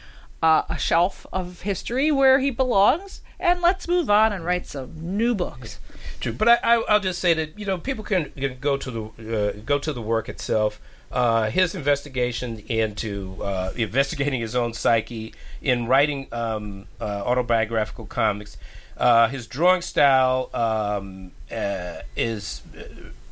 uh, 0.43 0.65
a 0.67 0.77
shelf 0.77 1.25
of 1.32 1.62
history 1.62 2.12
where 2.12 2.39
he 2.39 2.51
belongs. 2.51 3.21
And 3.39 3.62
let's 3.62 3.88
move 3.88 4.10
on 4.10 4.32
and 4.34 4.45
write 4.45 4.67
some 4.67 5.17
new 5.17 5.34
books. 5.34 5.79
True, 6.19 6.34
but 6.34 6.47
I, 6.47 6.58
I, 6.63 6.75
I'll 6.89 6.99
just 6.99 7.19
say 7.19 7.34
that 7.34 7.58
you 7.58 7.65
know 7.65 7.77
people 7.77 8.03
can, 8.03 8.32
can 8.32 8.58
go 8.60 8.77
to 8.77 8.91
the 8.91 9.58
uh, 9.58 9.62
go 9.65 9.79
to 9.79 9.91
the 9.91 10.01
work 10.01 10.29
itself. 10.29 10.79
Uh, 11.12 11.49
his 11.49 11.75
investigation 11.75 12.60
into 12.67 13.38
uh, 13.43 13.71
investigating 13.75 14.41
his 14.41 14.56
own 14.56 14.73
psyche 14.73 15.34
in 15.62 15.88
writing 15.88 16.27
um, 16.32 16.86
uh, 16.99 17.03
autobiographical 17.03 18.06
comics. 18.06 18.58
Uh, 18.97 19.27
his 19.27 19.45
drawing 19.47 19.82
style 19.82 20.49
um, 20.53 21.32
uh, 21.51 21.97
is 22.15 22.62
uh, 22.77 22.84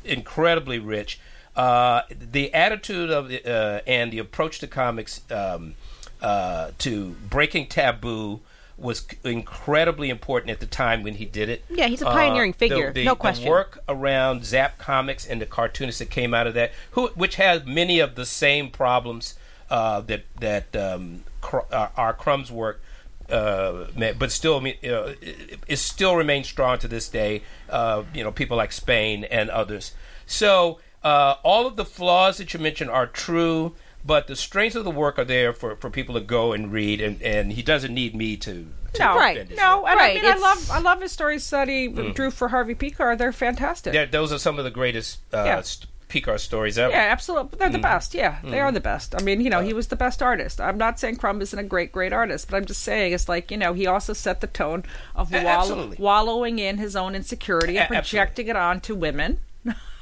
incredibly 0.06 0.80
rich. 0.80 1.19
The 1.56 2.52
attitude 2.54 3.10
of 3.10 3.30
the, 3.30 3.84
and 3.88 4.12
the 4.12 4.19
approach 4.19 4.60
to 4.60 4.67
comics 4.67 5.21
um, 5.32 5.76
uh, 6.22 6.72
to 6.80 7.16
breaking 7.30 7.68
taboo 7.68 8.42
was 8.78 9.06
incredibly 9.24 10.10
important 10.10 10.50
at 10.50 10.60
the 10.60 10.66
time 10.66 11.04
when 11.04 11.16
he 11.16 11.26
did 11.26 11.50
it. 11.50 11.64
Yeah, 11.70 11.88
he's 11.88 12.02
a 12.02 12.06
pioneering 12.06 12.52
the- 12.52 12.58
figure, 12.58 12.92
the- 12.92 13.06
no 13.06 13.12
the 13.12 13.20
question. 13.20 13.50
work 13.50 13.80
around 13.88 14.44
Zap 14.46 14.78
Comics 14.80 15.26
and 15.26 15.40
the 15.40 15.46
cartoonists 15.46 16.00
that 16.00 16.10
came 16.10 16.34
out 16.34 16.48
of 16.48 16.54
that, 16.56 16.72
who 16.92 17.08
which 17.10 17.36
has 17.36 17.66
many 17.66 18.00
of 18.00 18.16
the 18.16 18.26
same 18.26 18.70
problems 18.70 19.36
uh, 19.70 20.02
that 20.02 20.24
that 20.40 20.76
um, 20.76 21.24
cr- 21.42 21.60
uh, 21.72 21.90
R. 21.96 22.14
Crumb's 22.14 22.52
work. 22.52 22.82
Uh, 23.30 23.86
but 24.20 24.30
still, 24.30 24.60
mean, 24.60 24.76
uh, 24.84 25.14
it, 25.22 25.60
it 25.66 25.78
still 25.78 26.18
remains 26.18 26.48
strong 26.50 26.78
to 26.80 26.88
this 26.88 27.08
day. 27.08 27.44
Uh, 27.70 28.04
you 28.14 28.24
know, 28.26 28.32
people 28.32 28.58
like 28.58 28.74
Spain 28.74 29.24
and 29.24 29.50
others. 29.50 29.94
So 30.26 30.80
uh, 31.04 31.36
all 31.44 31.66
of 31.66 31.78
the 31.78 31.86
flaws 31.86 32.40
that 32.40 32.54
you 32.54 32.60
mentioned 32.60 32.90
are 32.90 33.08
true. 33.08 33.74
But 34.04 34.28
the 34.28 34.36
strengths 34.36 34.76
of 34.76 34.84
the 34.84 34.92
work 34.92 35.20
are 35.20 35.26
there 35.26 35.54
for, 35.54 35.76
for 35.76 35.90
people 35.90 36.16
to 36.16 36.22
go 36.22 36.54
and 36.54 36.72
read, 36.72 37.02
and, 37.02 37.22
and 37.22 37.52
he 37.52 37.62
doesn't 37.62 37.94
need 37.94 38.16
me 38.16 38.36
to. 38.38 38.68
to 38.94 39.00
No, 39.04 39.16
Right. 39.16 39.34
defend 39.34 39.50
his 39.52 39.58
no, 39.60 39.86
and 39.86 39.96
Right, 40.00 40.18
I 40.18 40.22
mean, 40.22 40.32
I 40.34 40.38
love, 40.38 40.72
I 40.72 40.80
love 40.80 41.02
his 41.02 41.12
stories 41.12 41.48
that 41.52 41.68
he 41.68 41.88
drew 41.88 42.32
for 42.32 42.48
Harvey 42.48 42.74
Pekar. 42.76 43.16
They're 43.18 43.32
fantastic. 43.32 43.94
They're- 43.94 44.08
those 44.08 44.34
are 44.34 44.40
some 44.40 44.58
of 44.58 44.64
the 44.66 44.72
greatest 44.72 45.20
uh, 45.34 45.44
Yeah. 45.46 45.62
st- 45.62 45.88
Pekar 46.10 46.38
stories 46.42 46.78
ever. 46.78 46.92
Yeah, 46.92 47.08
absolutely. 47.10 47.58
They're 47.58 47.70
the 47.70 47.78
Mm. 47.78 47.84
best. 47.84 48.14
Yeah, 48.14 48.36
they 48.44 48.50
Mm-hmm. 48.50 48.58
are 48.58 48.72
the 48.74 48.82
best. 48.82 49.16
I 49.18 49.24
mean, 49.24 49.40
you 49.40 49.50
know, 49.50 49.60
Uh. 49.60 49.64
he 49.64 49.72
was 49.72 49.88
the 49.88 49.96
best 49.96 50.22
artist. 50.22 50.60
I'm 50.60 50.78
not 50.78 51.00
saying 51.00 51.16
Crumb 51.16 51.42
isn't 51.42 51.58
a 51.58 51.64
great, 51.64 51.94
great 51.94 52.12
artist, 52.12 52.50
but 52.52 52.58
I'm 52.58 52.66
just 52.66 52.82
saying 52.84 53.14
it's 53.14 53.30
like, 53.30 53.50
you 53.50 53.56
know, 53.56 53.72
he 53.74 53.88
also 53.88 54.12
set 54.12 54.42
the 54.42 54.48
tone 54.48 54.84
of 55.16 55.34
A- 55.34 55.42
wallow- 55.42 55.94
wallowing 55.98 56.60
in 56.60 56.80
his 56.80 56.98
own 56.98 57.16
insecurity 57.16 57.78
and 57.78 57.90
A- 57.94 57.98
absolutely. 58.00 58.02
projecting 58.26 58.48
it 58.50 58.56
onto 58.58 58.94
women 58.94 59.40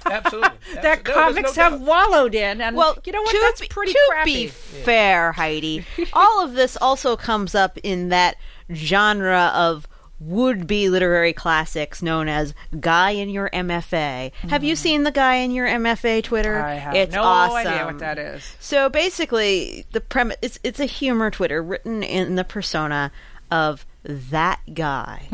Absolutely. 0.06 0.50
that 0.76 1.04
Absol- 1.04 1.08
no, 1.08 1.14
comics 1.14 1.56
there's 1.56 1.58
no 1.58 1.64
have 1.72 1.82
wallowed 1.82 2.36
in. 2.36 2.62
And, 2.62 2.76
Well, 2.76 2.98
you 3.06 3.12
know 3.12 3.22
what? 3.22 3.32
to 3.32 3.40
That's 3.42 3.62
be, 3.62 3.68
pretty 3.68 3.94
to 3.94 4.00
crappy. 4.10 4.34
be 4.46 4.48
fair, 4.48 5.32
Heidi, 5.32 5.86
all 6.14 6.44
of 6.44 6.54
this 6.54 6.78
also 6.78 7.16
comes 7.16 7.56
up 7.56 7.78
in 7.84 8.10
that 8.10 8.36
genre 8.74 9.52
of 9.56 9.88
would-be 10.22 10.90
literary 10.90 11.32
classics 11.32 12.02
known 12.02 12.28
as 12.28 12.54
"Guy 12.78 13.12
in 13.12 13.30
Your 13.30 13.50
MFA." 13.52 14.34
Have 14.50 14.66
you 14.66 14.76
seen 14.76 15.04
the 15.04 15.12
"Guy 15.12 15.36
in 15.36 15.52
Your 15.52 15.66
MFA" 15.66 16.22
Twitter? 16.24 16.56
Mm. 16.56 16.64
I 16.64 16.74
have 16.76 16.94
it's 16.96 17.16
no 17.16 17.24
awesome. 17.24 17.56
idea 17.68 17.86
what 17.86 18.00
that 18.00 18.20
is. 18.20 18.44
So 18.60 18.90
basically, 18.90 19.86
the 19.94 20.02
premise 20.02 20.36
it's 20.42 20.60
it's 20.64 20.80
a 20.82 20.86
humor 20.86 21.32
Twitter 21.32 21.64
written 21.64 22.04
in 22.04 22.36
the 22.36 22.44
persona 22.44 23.12
of 23.50 23.86
that 24.04 24.60
guy, 24.74 25.28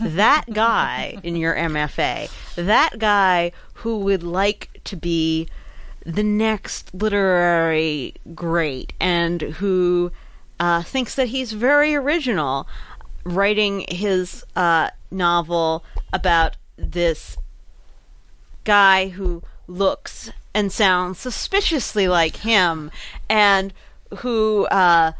that 0.00 0.44
guy 0.52 1.18
in 1.22 1.36
your 1.36 1.54
MFA, 1.54 2.30
that 2.56 2.98
guy 2.98 3.52
who 3.74 3.98
would 4.00 4.22
like 4.22 4.80
to 4.84 4.96
be 4.96 5.48
the 6.04 6.22
next 6.22 6.94
literary 6.94 8.14
great 8.34 8.92
and 9.00 9.40
who 9.42 10.12
uh, 10.60 10.82
thinks 10.82 11.14
that 11.16 11.28
he's 11.28 11.52
very 11.52 11.94
original, 11.94 12.68
writing 13.24 13.84
his 13.88 14.44
uh, 14.54 14.90
novel 15.10 15.84
about 16.12 16.56
this 16.76 17.36
guy 18.64 19.08
who 19.08 19.42
looks 19.66 20.30
and 20.54 20.70
sounds 20.70 21.18
suspiciously 21.18 22.06
like 22.08 22.36
him 22.36 22.90
and 23.28 23.72
who 24.18 24.66
uh, 24.66 25.12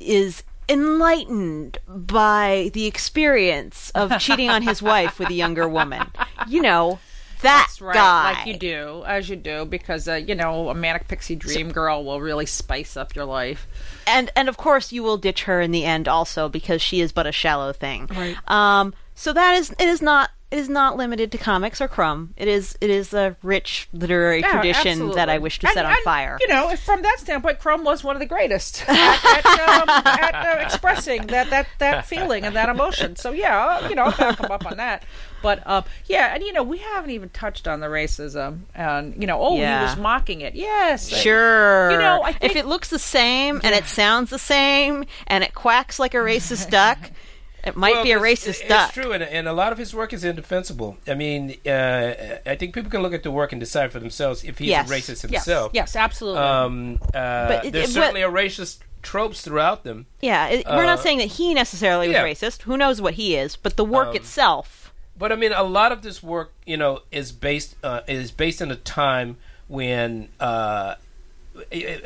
is 0.00 0.42
enlightened 0.68 1.78
by 1.88 2.70
the 2.72 2.86
experience 2.86 3.90
of 3.90 4.18
cheating 4.20 4.50
on 4.50 4.62
his 4.62 4.82
wife 4.82 5.18
with 5.18 5.30
a 5.30 5.34
younger 5.34 5.68
woman. 5.68 6.08
You 6.48 6.62
know, 6.62 6.98
that 7.42 7.66
That's 7.66 7.80
right, 7.80 7.94
guy. 7.94 8.32
like 8.32 8.46
you 8.46 8.56
do, 8.58 9.04
as 9.06 9.28
you 9.28 9.36
do, 9.36 9.64
because 9.64 10.08
uh, 10.08 10.14
you 10.14 10.34
know 10.34 10.68
a 10.68 10.74
manic 10.74 11.06
pixie 11.06 11.36
dream 11.36 11.70
girl 11.70 12.04
will 12.04 12.20
really 12.20 12.46
spice 12.46 12.96
up 12.96 13.14
your 13.14 13.26
life. 13.26 13.66
and 14.06 14.30
and 14.34 14.48
of 14.48 14.56
course 14.56 14.90
you 14.92 15.02
will 15.02 15.18
ditch 15.18 15.44
her 15.44 15.60
in 15.60 15.70
the 15.70 15.84
end 15.84 16.08
also 16.08 16.48
because 16.48 16.80
she 16.80 17.00
is 17.00 17.12
but 17.12 17.26
a 17.26 17.32
shallow 17.32 17.72
thing. 17.72 18.06
Right. 18.06 18.36
Um 18.48 18.94
so 19.14 19.32
that 19.32 19.54
is 19.56 19.70
it 19.72 19.86
is 19.88 20.00
not 20.00 20.30
it 20.50 20.58
is 20.58 20.68
not 20.68 20.96
limited 20.96 21.32
to 21.32 21.38
comics 21.38 21.80
or 21.80 21.88
Crumb. 21.88 22.32
It 22.36 22.46
is 22.48 22.76
it 22.80 22.88
is 22.90 23.12
a 23.12 23.36
rich 23.42 23.88
literary 23.92 24.40
Yeah, 24.40 24.52
tradition 24.52 25.10
that 25.12 25.28
I 25.28 25.38
wish 25.38 25.58
to 25.60 25.66
And- 25.66 25.74
set 25.74 25.84
on 25.84 25.92
and, 25.92 26.00
fire. 26.04 26.38
You 26.40 26.48
know, 26.48 26.74
from 26.76 27.02
that 27.02 27.16
standpoint, 27.18 27.58
Crumb 27.58 27.82
was 27.84 28.04
one 28.04 28.14
of 28.14 28.20
the 28.20 28.26
greatest 28.26 28.84
at, 28.88 29.24
at, 29.24 29.46
um, 29.68 29.88
at 29.88 30.34
uh, 30.34 30.60
expressing 30.62 31.26
that, 31.28 31.50
that, 31.50 31.66
that 31.78 32.06
feeling 32.06 32.44
and 32.44 32.54
that 32.54 32.68
emotion. 32.68 33.16
So 33.16 33.32
yeah, 33.32 33.88
you 33.88 33.94
know, 33.96 34.04
I'll 34.04 34.12
back 34.16 34.38
him 34.38 34.50
up 34.52 34.64
on 34.66 34.76
that. 34.76 35.02
But 35.42 35.66
um, 35.66 35.84
yeah, 36.06 36.32
and 36.34 36.42
you 36.42 36.52
know, 36.52 36.62
we 36.62 36.78
haven't 36.78 37.10
even 37.10 37.28
touched 37.28 37.68
on 37.68 37.80
the 37.80 37.86
racism, 37.88 38.60
and 38.74 39.14
you 39.20 39.26
know, 39.26 39.40
oh, 39.40 39.56
Yeah. 39.56 39.80
he 39.80 39.84
was 39.84 39.96
mocking 39.98 40.40
it. 40.40 40.54
Yes, 40.54 41.08
Sure. 41.08 41.90
You 41.90 41.98
know, 41.98 42.22
I 42.22 42.32
think- 42.32 42.52
if 42.52 42.56
it 42.56 42.66
looks 42.66 42.88
the 42.90 42.98
same 42.98 43.60
and 43.62 43.74
it 43.74 43.84
sounds 43.86 44.30
the 44.30 44.38
same 44.38 45.04
and 45.26 45.44
it 45.44 45.54
quacks 45.54 45.98
like 45.98 46.14
a 46.14 46.18
racist 46.18 46.70
duck, 46.70 46.98
it 47.66 47.76
might 47.76 47.94
Well, 47.94 48.04
be 48.04 48.12
a 48.12 48.16
it's- 48.22 48.44
racist 48.44 48.60
it's, 48.60 48.68
duck. 48.68 48.92
true, 48.92 49.12
and, 49.12 49.22
and 49.22 49.48
a 49.48 49.52
lot 49.52 49.72
of 49.72 49.78
his 49.78 49.92
work 49.94 50.12
is 50.12 50.24
indefensible. 50.24 50.96
I 51.06 51.14
mean, 51.14 51.56
uh, 51.66 52.14
I 52.46 52.54
think 52.56 52.74
people 52.74 52.90
can 52.90 53.02
look 53.02 53.12
at 53.12 53.22
the 53.22 53.30
work 53.30 53.52
and 53.52 53.60
decide 53.60 53.92
for 53.92 53.98
themselves 54.00 54.44
if 54.44 54.58
he's 54.58 54.68
Yes. 54.68 54.90
a 54.90 54.94
racist 54.94 55.22
himself. 55.22 55.72
yes, 55.74 55.96
absolutely. 55.96 56.40
Um, 56.42 56.98
uh, 57.14 57.48
But 57.48 57.64
it- 57.66 57.72
there's 57.72 57.90
it- 57.90 57.92
certainly 57.94 58.22
a 58.22 58.30
racist 58.30 58.78
tropes 59.02 59.40
throughout 59.42 59.84
them. 59.84 60.06
Yeah, 60.20 60.48
it, 60.48 60.66
we're 60.66 60.84
not 60.84 60.98
Uh, 60.98 61.02
saying 61.02 61.18
that 61.18 61.28
he 61.28 61.54
necessarily 61.54 62.08
was 62.08 62.14
yeah. 62.14 62.24
racist. 62.24 62.62
Who 62.62 62.76
knows 62.76 63.00
what 63.00 63.14
he 63.14 63.36
is? 63.36 63.54
But 63.56 63.76
the 63.76 63.84
work 63.84 64.08
Um, 64.08 64.16
itself. 64.16 64.92
But 65.18 65.32
I 65.32 65.36
mean, 65.36 65.52
a 65.52 65.62
lot 65.62 65.92
of 65.92 66.02
this 66.02 66.22
work, 66.22 66.52
you 66.66 66.76
know, 66.76 67.00
is 67.10 67.32
based 67.32 67.76
uh, 67.82 68.00
is 68.06 68.30
based 68.32 68.60
in 68.60 68.70
a 68.70 68.76
time 68.76 69.36
when 69.68 70.28
uh, 70.40 70.96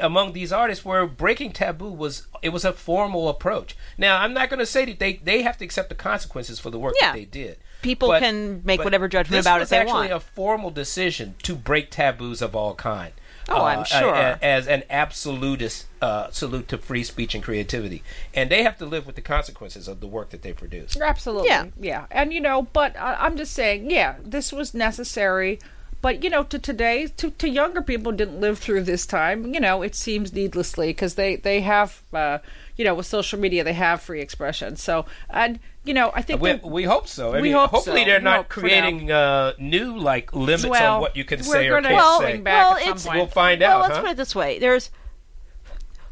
among 0.01 0.33
these 0.33 0.53
artists 0.53 0.85
where 0.85 1.07
breaking 1.07 1.53
taboo 1.53 1.91
was 1.91 2.27
it 2.43 2.51
was 2.51 2.65
a 2.65 2.73
formal 2.73 3.29
approach. 3.29 3.77
Now, 3.99 4.21
I'm 4.23 4.33
not 4.35 4.49
going 4.51 4.61
to 4.61 4.67
say 4.67 4.85
that 4.87 4.99
they 4.99 5.15
they 5.23 5.43
have 5.43 5.59
to 5.59 5.65
accept 5.65 5.89
the 5.89 5.95
consequences 5.95 6.59
for 6.59 6.71
the 6.71 6.79
work 6.79 6.95
Yeah. 7.01 7.09
that 7.13 7.19
they 7.19 7.25
did. 7.25 7.57
People 7.83 8.09
But- 8.09 8.21
can 8.23 8.63
make 8.65 8.79
but 8.79 8.85
whatever 8.85 9.09
judgment 9.09 9.39
this 9.39 9.47
about 9.47 9.57
it 9.59 9.61
was 9.61 9.69
they 9.71 9.79
actually 9.79 10.09
want. 10.09 10.13
a 10.13 10.21
formal 10.21 10.71
decision 10.71 11.35
to 11.45 11.55
break 11.55 11.91
taboos 11.91 12.43
of 12.43 12.55
all 12.55 12.75
kind. 12.75 13.13
Oh, 13.49 13.65
I'm 13.65 13.81
Uh, 13.81 13.85
sure. 13.85 14.15
a- 14.15 14.39
a- 14.41 14.45
as 14.45 14.69
an 14.69 14.85
absolutist 14.91 15.87
uh, 16.03 16.31
salute 16.31 16.69
to 16.69 16.79
free 16.79 17.03
speech 17.03 17.35
and 17.35 17.43
creativity, 17.43 18.03
and 18.35 18.49
they 18.51 18.63
have 18.63 18.77
to 18.79 18.87
live 18.87 19.07
with 19.07 19.17
the 19.17 19.23
consequences 19.23 19.89
of 19.89 20.01
the 20.01 20.07
work 20.07 20.31
that 20.31 20.43
they 20.43 20.53
produce. 20.53 20.97
Absolutely. 21.01 21.49
Yeah. 21.49 21.65
Yeah. 21.81 22.05
And, 22.11 22.33
you 22.33 22.41
know, 22.41 22.63
but 22.63 22.95
uh, 22.97 23.17
I'm 23.19 23.37
just 23.37 23.53
saying, 23.53 23.91
yeah, 23.91 24.17
this 24.23 24.53
was 24.53 24.73
necessary. 24.75 25.59
But, 26.03 26.25
you 26.25 26.31
know, 26.31 26.45
to 26.45 26.59
today, 26.59 27.09
to, 27.19 27.31
to 27.33 27.49
younger 27.49 27.83
people 27.83 28.11
didn't 28.13 28.41
live 28.41 28.59
through 28.59 28.85
this 28.85 29.05
time, 29.05 29.53
you 29.53 29.61
know, 29.61 29.83
it 29.83 29.95
seems 29.95 30.33
needlessly 30.33 30.89
because 30.89 31.15
they, 31.15 31.37
they 31.37 31.61
have, 31.61 32.03
uh, 32.15 32.39
you 32.77 32.87
know, 32.87 32.95
with 32.95 33.05
social 33.05 33.39
media, 33.39 33.63
they 33.65 33.75
have 33.75 34.01
free 34.01 34.23
expression. 34.23 34.77
So, 34.77 35.05
and, 35.29 35.59
you 35.85 35.93
know, 35.93 36.11
I 36.15 36.23
think. 36.23 36.41
We, 36.41 36.53
that- 36.53 36.65
we 36.65 36.85
hope 36.85 37.07
so. 37.07 37.33
I 37.33 37.37
We 37.37 37.43
mean, 37.43 37.53
hope 37.53 37.71
hopefully 37.71 38.01
so. 38.01 38.07
they're 38.07 38.19
We 38.19 38.25
not 38.25 38.37
hope 38.37 38.49
creating 38.49 39.13
uh, 39.13 39.53
new 39.59 39.99
like 39.99 40.35
limits 40.35 40.67
Well, 40.67 40.95
on 40.95 41.01
what 41.03 41.17
you 41.17 41.25
can 41.25 41.43
say 41.43 41.69
or 41.69 41.73
gonna 41.75 41.89
can't 41.89 41.97
well, 41.97 42.21
say. 42.21 42.37
back 42.39 42.65
well, 42.71 42.77
at 42.79 42.83
some 42.85 42.93
it's 42.95 43.07
point. 43.07 43.17
We'll 43.19 43.27
find 43.27 43.61
well, 43.61 43.73
out. 43.77 43.81
let's 43.83 43.97
huh? 43.97 44.01
put 44.03 44.11
it 44.13 44.17
this 44.17 44.35
way: 44.35 44.59
there's 44.59 44.91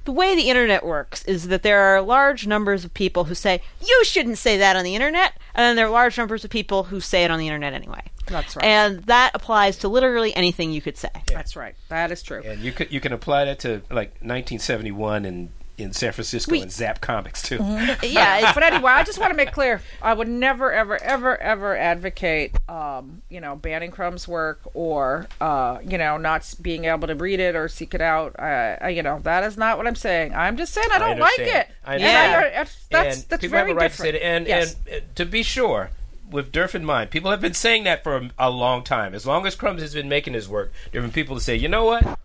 the 0.04 0.12
way 0.12 0.34
the 0.34 0.48
internet 0.48 0.84
works 0.84 1.22
is 1.24 1.48
that 1.48 1.62
there 1.62 1.80
are 1.80 2.00
large 2.00 2.46
numbers 2.46 2.84
of 2.84 2.92
people 2.94 3.24
who 3.24 3.34
say 3.34 3.60
you 3.80 4.04
shouldn't 4.04 4.38
say 4.38 4.56
that 4.58 4.74
on 4.76 4.84
the 4.84 4.94
internet, 4.94 5.34
and 5.54 5.62
then 5.64 5.76
there 5.76 5.86
are 5.86 5.90
large 5.90 6.16
numbers 6.18 6.44
of 6.44 6.50
people 6.50 6.84
who 6.84 7.00
say 7.00 7.24
it 7.24 7.30
on 7.30 7.38
the 7.38 7.46
internet 7.46 7.72
anyway. 7.74 8.02
That's 8.28 8.56
right. 8.56 8.64
And 8.64 9.04
that 9.04 9.32
applies 9.34 9.78
to 9.78 9.88
literally 9.88 10.34
anything 10.36 10.72
you 10.72 10.80
could 10.80 10.96
say. 10.96 11.10
That's 11.26 11.56
right. 11.56 11.74
That 11.88 12.10
is 12.12 12.22
true. 12.22 12.42
and 12.44 12.60
you 12.60 12.72
could 12.72 12.92
you 12.92 13.00
can 13.00 13.12
apply 13.12 13.44
that 13.46 13.58
to 13.60 13.82
like 13.90 14.10
1971 14.20 15.24
in 15.24 15.50
in 15.76 15.92
San 15.92 16.10
Francisco 16.12 16.50
We- 16.50 16.62
and 16.62 16.72
Zap 16.72 17.00
Comics 17.00 17.40
too. 17.40 17.58
Yeah, 18.02 18.52
but 18.52 18.64
anyway, 18.64 18.90
I 18.90 19.04
just 19.04 19.20
want 19.20 19.30
to 19.30 19.36
make 19.36 19.52
clear: 19.52 19.80
I 20.02 20.12
would 20.12 20.26
never, 20.26 20.72
ever, 20.72 21.00
ever, 21.00 21.40
ever 21.40 21.76
advocate, 21.76 22.56
um, 22.68 23.22
you 23.28 23.40
know, 23.40 23.54
banning 23.54 23.92
Crumb's 23.92 24.26
work 24.26 24.60
or, 24.74 25.28
uh, 25.40 25.78
you 25.84 25.96
know, 25.96 26.16
not 26.16 26.52
being 26.60 26.86
able 26.86 27.06
to 27.06 27.14
read 27.14 27.38
it 27.38 27.54
or 27.54 27.68
seek 27.68 27.94
it 27.94 28.00
out. 28.00 28.34
Uh, 28.40 28.88
you 28.88 29.04
know, 29.04 29.20
that 29.20 29.44
is 29.44 29.56
not 29.56 29.78
what 29.78 29.86
I'm 29.86 29.94
saying. 29.94 30.34
I'm 30.34 30.56
just 30.56 30.74
saying 30.74 30.88
I 30.90 30.98
don't 30.98 31.20
like 31.20 31.38
it. 31.38 31.68
I 31.84 31.94
And 31.94 32.02
understand. 32.02 32.34
I- 32.34 32.50
that's 32.50 32.86
that's, 32.90 33.16
and 33.20 33.28
that's 33.28 33.40
people 33.42 33.50
very 33.56 33.68
have 33.68 33.76
a 33.76 33.80
right 33.80 33.90
different. 33.92 34.14
to 34.14 34.18
say 34.18 34.24
it. 34.24 34.28
And, 34.28 34.46
yes. 34.48 34.76
and 34.90 34.96
uh, 35.02 35.06
to 35.14 35.24
be 35.26 35.44
sure, 35.44 35.90
with 36.30 36.52
Derf 36.52 36.74
in 36.74 36.84
mind, 36.84 37.10
people 37.10 37.30
have 37.30 37.40
been 37.40 37.54
saying 37.54 37.84
that 37.84 38.02
for 38.02 38.16
a, 38.16 38.30
a 38.38 38.50
long 38.50 38.82
time. 38.84 39.14
As 39.14 39.26
long 39.26 39.46
as 39.46 39.54
Crumbs 39.54 39.82
has 39.82 39.94
been 39.94 40.08
making 40.08 40.34
his 40.34 40.48
work, 40.48 40.72
there 40.92 41.00
have 41.00 41.10
been 41.10 41.14
people 41.14 41.36
to 41.36 41.42
say, 41.42 41.56
you 41.56 41.68
know 41.68 41.84
what, 41.84 42.18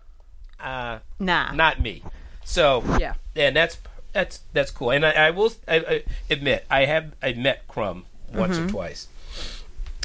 uh, 0.60 0.98
nah. 1.18 1.52
not 1.52 1.80
me. 1.80 2.02
So 2.44 2.82
Yeah. 2.98 3.14
and 3.36 3.56
that's 3.56 3.78
that's 4.12 4.40
that's 4.52 4.70
cool. 4.70 4.90
And 4.90 5.04
I, 5.04 5.10
I 5.12 5.30
will 5.30 5.52
I, 5.66 5.76
I 5.76 6.02
admit 6.30 6.66
I 6.70 6.84
have 6.84 7.12
I 7.22 7.32
met 7.32 7.66
Crumb 7.68 8.04
once 8.32 8.56
Mm-hmm. 8.56 8.66
or 8.66 8.70
twice, 8.70 9.08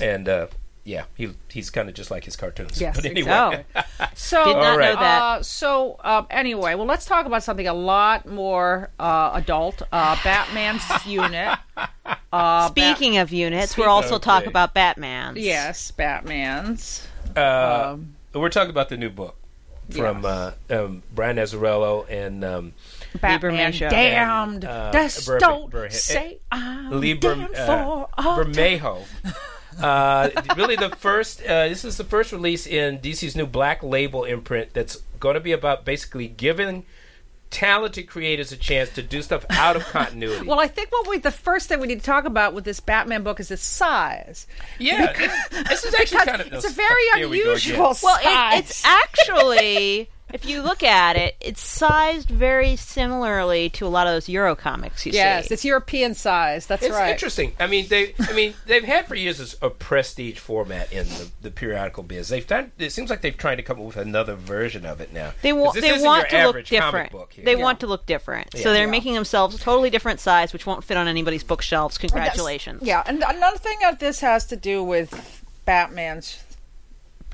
and 0.02 0.28
uh, 0.30 0.48
yeah, 0.84 1.04
he 1.16 1.30
he's 1.50 1.70
kind 1.70 1.88
of 1.90 1.96
just 1.96 2.10
like 2.12 2.24
his 2.26 2.36
cartoons. 2.36 2.80
Yes, 2.82 2.96
but 2.96 3.06
anyway, 3.06 3.66
Oh. 3.76 3.82
So, 4.16 4.44
Did 4.46 4.54
not 4.58 4.64
All 4.66 4.78
right. 4.78 4.94
know 4.96 5.00
that. 5.00 5.22
Uh, 5.22 5.44
so 5.44 6.00
um, 6.04 6.26
anyway, 6.30 6.76
well, 6.76 6.86
let's 6.86 7.06
talk 7.06 7.26
about 7.26 7.44
something 7.44 7.68
a 7.68 7.74
lot 7.74 8.26
more 8.26 8.90
uh, 9.00 9.32
adult. 9.34 9.82
Uh, 9.92 10.18
Batman's 10.24 10.84
unit. 11.06 11.58
Uh, 12.34 12.70
Speaking 12.70 13.18
of 13.18 13.32
units, 13.32 13.78
we'll 13.78 13.90
also 13.90 14.18
talk 14.18 14.42
okay. 14.44 14.50
about 14.50 14.74
Batman. 14.74 15.34
Bat- 15.36 15.44
yes, 15.44 15.92
Batman's. 15.92 17.08
uh, 17.36 17.92
Um, 17.94 18.16
we're 18.34 18.50
talking 18.50 18.70
about 18.72 18.90
the 18.90 18.98
new 18.98 19.10
book 19.10 19.36
from 19.92 20.24
Yes. 20.24 20.54
uh, 20.70 20.86
um, 20.86 21.04
Brian 21.14 21.38
Azzarello 21.38 22.06
and 22.10 22.44
um, 22.46 22.74
Batman 23.20 23.54
Lieberman. 23.74 23.90
damned. 23.90 24.64
And, 24.64 24.66
uh, 24.66 24.92
Just 24.92 25.26
Ber- 25.28 25.40
don't 25.40 25.70
Ber- 25.72 25.90
say 25.90 26.40
I'm 26.52 27.00
Lieber, 27.00 27.36
damned 27.36 27.56
uh, 27.56 27.66
for 27.66 28.10
all 28.22 28.36
time. 28.44 28.54
Bermejo. 28.54 29.04
Uh, 29.82 30.30
really, 30.56 30.76
the 30.76 30.90
first. 30.90 31.42
Uh, 31.42 31.68
this 31.68 31.84
is 31.86 31.98
the 31.98 32.04
first 32.04 32.32
release 32.32 32.66
in 32.68 33.00
DC's 33.00 33.36
new 33.36 33.46
Black 33.46 33.84
Label 33.84 34.24
imprint. 34.24 34.74
That's 34.74 34.96
going 35.20 35.36
to 35.36 35.40
be 35.40 35.52
about 35.52 35.86
basically 35.86 36.28
giving 36.28 36.86
talented 37.52 38.08
creators 38.08 38.52
a 38.52 38.58
chance 38.58 38.90
to 38.92 39.02
do 39.02 39.22
stuff 39.24 39.44
out 39.50 39.76
of 39.76 39.84
continuity. 39.86 40.46
Well, 40.46 40.60
I 40.60 40.68
think 40.68 40.92
what 40.92 41.08
we 41.08 41.18
the 41.18 41.32
first 41.32 41.68
thing 41.68 41.80
we 41.80 41.88
need 41.88 42.00
to 42.00 42.06
talk 42.06 42.26
about 42.26 42.54
with 42.54 42.64
this 42.64 42.80
Batman 42.80 43.24
book 43.24 43.40
is 43.40 43.50
its 43.52 43.64
size. 43.64 44.46
yeah, 44.78 45.14
this, 45.14 45.50
this 45.68 45.84
is 45.86 45.94
actually 45.96 46.20
Because 46.20 46.26
kind 46.38 46.42
of. 46.42 46.54
it's 46.54 46.66
a 46.66 46.74
very 46.74 47.02
Here 47.16 47.28
we 47.30 47.38
go 47.44 47.54
again. 47.54 47.72
unusual 47.72 47.80
Well, 47.80 47.96
size. 47.96 48.60
it, 48.60 48.66
it's 48.70 48.86
actually 48.86 50.10
if 50.34 50.46
you 50.46 50.62
look 50.62 50.84
at 50.84 51.16
it, 51.16 51.36
it's 51.42 51.62
sized 51.62 52.30
very 52.30 52.76
similarly 52.76 53.70
to 53.72 53.86
a 53.86 53.90
lot 53.90 54.08
of 54.08 54.14
those 54.14 54.30
Euro 54.30 54.56
comics 54.56 55.06
you 55.06 55.12
see. 55.12 55.18
Yes, 55.18 55.48
see. 55.48 55.54
it's 55.54 55.66
European 55.66 56.14
size. 56.14 56.68
That's 56.68 56.82
right. 56.84 56.90
It's 56.90 56.98
right. 56.98 57.12
interesting. 57.12 57.54
I 57.60 57.68
mean, 57.68 57.88
they. 57.88 58.14
I 58.20 58.34
mean, 58.34 58.54
they've 58.66 58.84
had 58.84 59.08
for 59.08 59.16
years 59.16 59.56
a, 59.62 59.68
a 59.68 59.70
prestige 59.70 60.38
format 60.40 60.92
in 60.94 61.08
the, 61.08 61.32
the 61.42 61.52
periodical 61.52 62.04
biz. 62.04 62.30
They've 62.30 62.46
done. 62.46 62.72
It 62.78 62.92
seems 62.92 63.10
like 63.10 63.22
they've 63.22 63.36
tried 63.38 63.56
to 63.56 63.64
come 63.64 63.80
up 63.80 63.86
with 63.86 63.98
another 63.98 64.36
version 64.36 64.86
of 64.86 65.02
it 65.02 65.12
now. 65.14 65.34
They 65.42 65.52
'Cause 65.52 65.60
want 65.62 65.74
this 65.76 65.84
they 65.84 66.04
want 66.04 66.30
to 66.30 66.38
look 66.46 66.54
comic 66.54 66.66
different. 66.68 67.12
book 67.12 67.34
here. 67.34 67.46
They 67.46 67.56
Yeah. 67.56 67.64
want 67.64 67.80
to 67.82 67.88
look 67.88 68.06
different. 68.06 68.50
Yeah. 68.54 68.62
So 68.62 68.74
they're 68.74 68.86
Yeah. 68.86 68.92
making 68.92 69.14
themselves 69.16 69.56
a 69.56 69.60
totally 69.60 69.90
different 69.90 70.20
size, 70.20 70.54
which 70.54 70.66
won't 70.66 70.84
fit 70.84 70.98
on 70.98 71.08
anybody's 71.08 71.44
bookshelves. 71.44 71.98
Congratulations. 71.98 72.82
Yeah, 72.84 73.04
and 73.06 73.24
another 73.28 73.58
thing 73.58 73.78
that 73.82 74.00
this 74.00 74.20
has 74.22 74.46
to 74.48 74.56
do 74.56 74.84
with 74.84 75.44
Batman's 75.66 76.44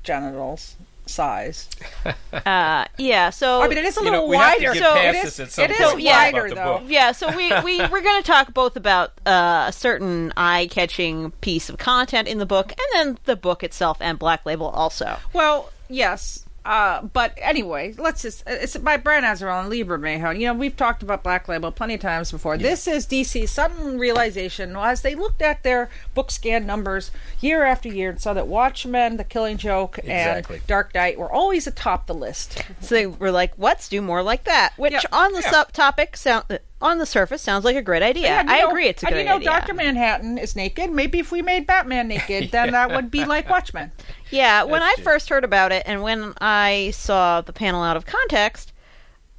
genitals 0.03 0.75
size. 1.05 1.69
Uh, 2.45 2.85
yeah. 2.97 3.29
So 3.29 3.61
I 3.61 3.67
mean, 3.69 3.77
it 3.77 3.85
is 3.85 3.97
a 3.97 4.01
You 4.01 4.07
know, 4.07 4.25
little 4.25 4.27
we 4.29 4.35
have 4.37 4.57
to 4.57 4.63
wider. 4.65 4.73
get 4.73 4.83
So 4.83 4.93
past 4.93 5.05
it 5.17 5.23
this 5.23 5.33
is, 5.33 5.39
at 5.39 5.51
some 5.51 5.63
it 5.65 5.71
is 5.71 5.77
point 5.91 6.01
yeah. 6.01 6.23
wider 6.31 6.53
though. 6.53 6.81
yeah, 6.85 7.11
so 7.13 7.35
we, 7.35 7.47
we 7.61 7.77
we're 7.91 8.01
going 8.01 8.21
to 8.21 8.27
talk 8.27 8.53
both 8.53 8.75
about 8.75 9.13
uh, 9.25 9.65
a 9.69 9.73
certain 9.73 10.33
eye-catching 10.35 11.31
piece 11.41 11.69
of 11.69 11.77
content 11.77 12.27
in 12.27 12.37
the 12.37 12.45
book, 12.45 12.71
and 12.71 12.87
then 12.93 13.17
the 13.25 13.35
book 13.37 13.63
itself 13.63 13.97
and 14.01 14.19
Black 14.19 14.45
Label 14.45 14.67
also. 14.67 15.17
Well, 15.33 15.71
yes. 15.89 16.44
Uh, 16.65 17.03
but 17.13 17.31
anyway, 17.37 17.93
let's 17.99 18.23
just. 18.23 18.43
It's 18.47 18.75
by 18.77 18.97
Brian 18.97 19.23
Azzarello 19.23 19.59
and 19.61 19.69
Lee 19.69 19.83
Bermejo. 19.83 20.37
You 20.37 20.47
know, 20.47 20.53
we've 20.55 20.75
talked 20.75 21.03
about 21.03 21.21
Black 21.21 21.47
Label 21.47 21.71
plenty 21.71 21.93
of 21.93 21.99
times 22.01 22.31
before. 22.31 22.57
This 22.57 22.87
is 22.87 23.05
DC's 23.05 23.51
sudden 23.51 23.99
realization 23.99 24.75
as 24.75 25.03
they 25.03 25.13
looked 25.13 25.43
at 25.43 25.61
their 25.61 25.89
book 26.15 26.31
scan 26.31 26.65
numbers 26.65 27.11
year 27.39 27.63
after 27.63 27.87
year 27.89 28.09
and 28.09 28.19
saw 28.19 28.33
that 28.33 28.47
Watchmen, 28.47 29.17
The 29.17 29.23
Killing 29.23 29.57
Joke, 29.57 29.99
Exactly. 29.99 30.57
and 30.57 30.67
Dark 30.67 30.95
Knight 30.95 31.19
were 31.19 31.31
always 31.31 31.67
atop 31.67 32.07
the 32.07 32.15
list. 32.15 32.63
So 32.81 32.95
they 32.95 33.05
were 33.05 33.31
like, 33.31 33.53
"Let's 33.59 33.87
do 33.87 34.01
more 34.01 34.23
like 34.23 34.45
that," 34.45 34.73
which 34.75 34.93
Yeah. 34.93 35.01
on 35.11 35.33
the 35.33 35.41
Yeah. 35.41 35.51
subtopic 35.51 36.15
sound 36.15 36.45
on 36.85 36.97
the 36.99 37.05
surface 37.05 37.41
sounds 37.41 37.65
like 37.65 37.75
a 37.75 37.81
great 37.81 38.03
idea. 38.03 38.29
And, 38.29 38.49
you 38.49 38.55
I 38.55 38.59
know- 38.61 38.69
agree, 38.69 38.87
it's 38.87 39.03
a 39.03 39.07
good 39.07 39.13
idea. 39.15 39.31
and 39.33 39.39
good 39.39 39.43
you 39.43 39.49
know, 39.49 39.53
idea. 39.55 39.59
Doctor 39.61 39.73
Manhattan 39.73 40.37
is 40.37 40.55
naked. 40.55 40.91
Maybe 40.91 41.19
if 41.19 41.31
we 41.31 41.41
made 41.41 41.65
Batman 41.67 42.07
naked, 42.07 42.51
then 42.51 42.71
that 42.71 42.91
would 42.91 43.09
be 43.11 43.25
like 43.25 43.49
Watchmen. 43.49 43.91
Yeah, 44.29 44.63
when 44.63 44.81
I 44.81 44.93
true. 44.95 45.03
first 45.03 45.29
heard 45.29 45.43
about 45.43 45.71
it 45.71 45.83
and 45.85 46.01
when 46.01 46.33
I 46.41 46.91
saw 46.93 47.41
the 47.41 47.53
panel 47.53 47.83
out 47.83 47.97
of 47.97 48.05
context, 48.05 48.71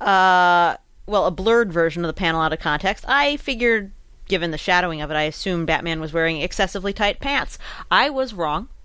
uh, 0.01 0.77
well, 1.07 1.27
a 1.27 1.31
blurred 1.31 1.73
version 1.73 2.05
of 2.05 2.09
the 2.09 2.15
panel 2.19 2.41
out 2.41 2.53
of 2.53 2.59
context, 2.59 3.05
I 3.09 3.37
figured, 3.37 3.93
given 4.29 4.51
the 4.51 4.59
shadowing 4.59 5.01
of 5.01 5.11
it, 5.11 5.15
I 5.15 5.23
assumed 5.23 5.67
Batman 5.67 6.01
was 6.01 6.13
wearing 6.13 6.41
excessively 6.41 6.93
tight 6.93 7.21
pants. 7.21 7.59
I 7.91 8.11
was 8.11 8.35
wrong. 8.35 8.69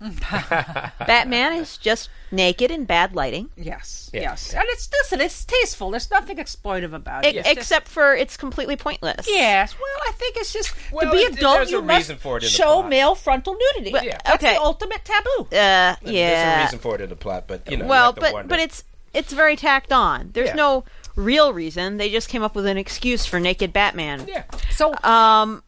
Batman 1.06 1.54
is 1.54 1.76
just 1.76 2.08
naked 2.30 2.70
in 2.70 2.84
bad 2.84 3.14
lighting, 3.14 3.50
Yes, 3.56 4.10
Yeah. 4.12 4.22
yes, 4.22 4.54
and 4.54 4.64
it's 4.68 4.88
listen, 5.02 5.20
it's 5.20 5.44
tasteful. 5.44 5.90
There's 5.90 6.10
nothing 6.10 6.38
exploitive 6.38 6.92
about 6.94 7.24
it. 7.26 7.36
It's 7.36 7.46
just- 7.48 7.58
except 7.58 7.88
for 7.88 8.14
it's 8.14 8.36
completely 8.36 8.76
pointless. 8.76 9.26
Yes, 9.28 9.74
well, 9.74 10.08
I 10.08 10.12
think 10.12 10.36
it's 10.38 10.52
just 10.52 10.72
Well, 10.92 11.06
to 11.06 11.12
be 11.12 11.18
it- 11.22 11.36
adult. 11.38 11.56
there's 11.58 11.70
You 11.70 11.82
must 11.82 11.98
reason 11.98 12.16
for 12.16 12.38
it 12.38 12.42
in 12.44 12.48
show 12.48 12.80
plot. 12.80 12.88
male 12.88 13.14
frontal 13.14 13.54
nudity. 13.54 13.92
But- 13.92 14.04
Yeah. 14.04 14.18
That's 14.24 14.42
okay. 14.42 14.54
the 14.54 14.60
ultimate 14.60 15.04
taboo. 15.04 15.40
Uh, 15.44 15.46
There's 15.52 15.96
a 16.04 16.12
yeah. 16.12 16.64
reason 16.64 16.78
for 16.78 16.94
it 16.94 17.00
in 17.02 17.08
the 17.10 17.16
plot, 17.16 17.44
but 17.46 17.70
you 17.70 17.76
know. 17.76 17.86
well, 17.86 18.06
have 18.06 18.14
but 18.16 18.32
wonder. 18.32 18.48
but 18.48 18.58
it's 18.60 18.84
it's 19.14 19.30
very 19.32 19.56
tacked 19.56 19.92
on. 19.92 20.30
There's 20.32 20.48
Yeah. 20.48 20.54
no 20.54 20.84
real 21.16 21.52
reason. 21.52 21.96
They 21.96 22.10
just 22.10 22.28
came 22.28 22.42
up 22.42 22.54
with 22.54 22.66
an 22.66 22.76
excuse 22.78 23.26
for 23.26 23.38
naked 23.40 23.72
Batman. 23.72 24.26
yeah. 24.28 24.44
So, 24.70 24.94
Um, 25.02 25.62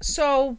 so 0.00 0.56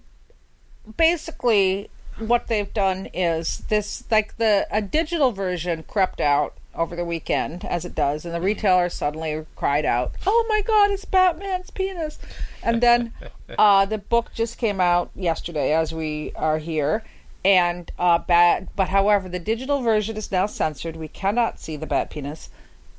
basically, 0.97 1.89
what 2.19 2.47
they've 2.47 2.73
done 2.73 3.07
is 3.13 3.59
this: 3.69 4.03
like 4.11 4.37
the 4.37 4.67
a 4.71 4.81
digital 4.81 5.31
version 5.31 5.83
crept 5.87 6.21
out 6.21 6.53
over 6.75 6.95
the 6.95 7.05
weekend, 7.05 7.63
as 7.65 7.85
it 7.85 7.93
does, 7.93 8.25
and 8.25 8.33
the 8.33 8.41
retailer 8.41 8.89
suddenly 8.89 9.45
cried 9.55 9.85
out, 9.85 10.11
"Oh 10.25 10.45
my 10.49 10.61
God, 10.61 10.91
it's 10.91 11.05
Batman's 11.05 11.69
penis!" 11.69 12.19
And 12.63 12.81
then 12.81 13.13
uh, 13.57 13.85
the 13.85 13.97
book 13.97 14.31
just 14.33 14.57
came 14.57 14.79
out 14.79 15.11
yesterday, 15.15 15.73
as 15.73 15.93
we 15.93 16.31
are 16.35 16.57
here. 16.57 17.03
And 17.45 17.91
uh, 17.99 18.19
bat, 18.19 18.69
but 18.73 18.87
however, 18.87 19.27
the 19.27 19.37
digital 19.39 19.81
version 19.81 20.15
is 20.15 20.31
now 20.31 20.45
censored. 20.45 20.95
We 20.95 21.09
cannot 21.09 21.59
see 21.59 21.75
the 21.75 21.85
bat 21.85 22.09
penis, 22.09 22.49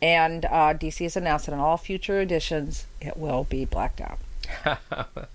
and 0.04 0.44
uh, 0.44 0.74
DC 0.74 1.02
has 1.02 1.16
announced 1.16 1.46
that 1.46 1.52
in 1.52 1.58
all 1.58 1.78
future 1.78 2.20
editions 2.20 2.84
it 3.00 3.16
will 3.16 3.44
be 3.44 3.64
blacked 3.64 4.00
out. 4.02 4.18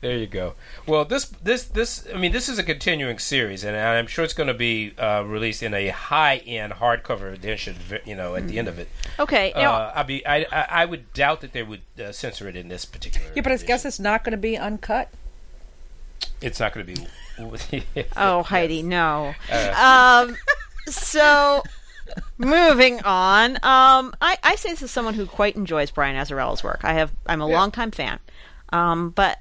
There 0.00 0.16
you 0.16 0.26
go. 0.26 0.54
Well, 0.86 1.04
this 1.04 1.26
this 1.26 1.64
this 1.64 2.06
I 2.12 2.16
mean, 2.16 2.32
this 2.32 2.48
is 2.48 2.58
a 2.58 2.62
continuing 2.62 3.18
series, 3.18 3.64
and 3.64 3.76
I'm 3.76 4.06
sure 4.06 4.24
it's 4.24 4.32
going 4.32 4.46
to 4.46 4.54
be 4.54 4.94
uh, 4.98 5.22
released 5.26 5.62
in 5.62 5.74
a 5.74 5.88
high-end 5.88 6.72
hardcover 6.72 7.34
edition. 7.34 7.76
You 8.06 8.14
know, 8.16 8.34
at 8.34 8.48
the 8.48 8.58
end 8.58 8.66
of 8.66 8.78
it. 8.78 8.88
okay. 9.18 9.52
now, 9.54 9.74
Uh, 9.74 9.92
I'd 9.96 10.06
be, 10.06 10.26
I, 10.26 10.46
I, 10.50 10.66
I 10.70 10.84
would 10.86 11.12
doubt 11.12 11.42
that 11.42 11.52
they 11.52 11.62
would 11.62 11.82
uh, 12.02 12.12
censor 12.12 12.48
it 12.48 12.56
in 12.56 12.68
this 12.68 12.86
particular. 12.86 13.30
Yeah, 13.36 13.42
but 13.42 13.52
I 13.52 13.56
guess 13.58 13.84
it's 13.84 14.00
not 14.00 14.24
going 14.24 14.32
to 14.32 14.38
be 14.38 14.56
uncut. 14.56 15.10
it's 16.40 16.58
not 16.58 16.72
going 16.72 16.86
to 16.86 16.94
be. 16.94 17.06
Oh, 18.16 18.42
Heidi, 18.42 18.82
no. 18.82 19.34
um, 19.76 20.34
so, 20.88 21.62
moving 22.38 23.00
on. 23.02 23.56
Um, 23.56 24.14
I, 24.20 24.36
I 24.42 24.56
say 24.56 24.70
this 24.70 24.82
as 24.82 24.90
someone 24.90 25.14
who 25.14 25.26
quite 25.26 25.56
enjoys 25.56 25.90
Brian 25.90 26.16
Azzarello's 26.16 26.62
work. 26.64 26.80
I 26.84 26.94
have. 26.94 27.12
I'm 27.26 27.40
a 27.42 27.48
Yeah. 27.48 27.58
longtime 27.58 27.90
fan. 27.90 28.18
Um, 28.72 29.10
but 29.10 29.38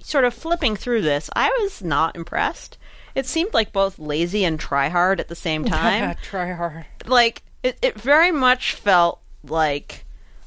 sort 0.00 0.24
of 0.24 0.34
flipping 0.34 0.76
through 0.76 1.02
this, 1.02 1.30
I 1.34 1.48
was 1.60 1.82
not 1.82 2.16
impressed. 2.16 2.78
It 3.14 3.26
seemed 3.26 3.54
like 3.54 3.72
both 3.72 3.98
lazy 3.98 4.44
and 4.44 4.58
try 4.58 4.88
hard 4.88 5.20
at 5.20 5.28
the 5.28 5.34
same 5.36 5.64
time. 5.66 6.16
Try 6.22 6.52
hard. 6.52 6.86
like 7.06 7.42
it, 7.62 7.78
it 7.82 8.00
very 8.00 8.32
much 8.32 8.72
felt 8.74 9.20
like 9.44 10.04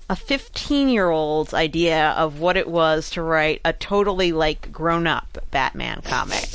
a 0.09 0.15
15 0.15 0.89
year 0.89 1.09
old's 1.09 1.53
idea 1.53 2.09
of 2.11 2.39
what 2.39 2.55
it 2.57 2.67
was 2.67 3.09
to 3.11 3.21
write 3.21 3.61
a 3.65 3.73
totally 3.73 4.31
like 4.31 4.71
grown 4.71 5.05
up 5.07 5.37
Batman 5.51 6.01
comic. 6.03 6.47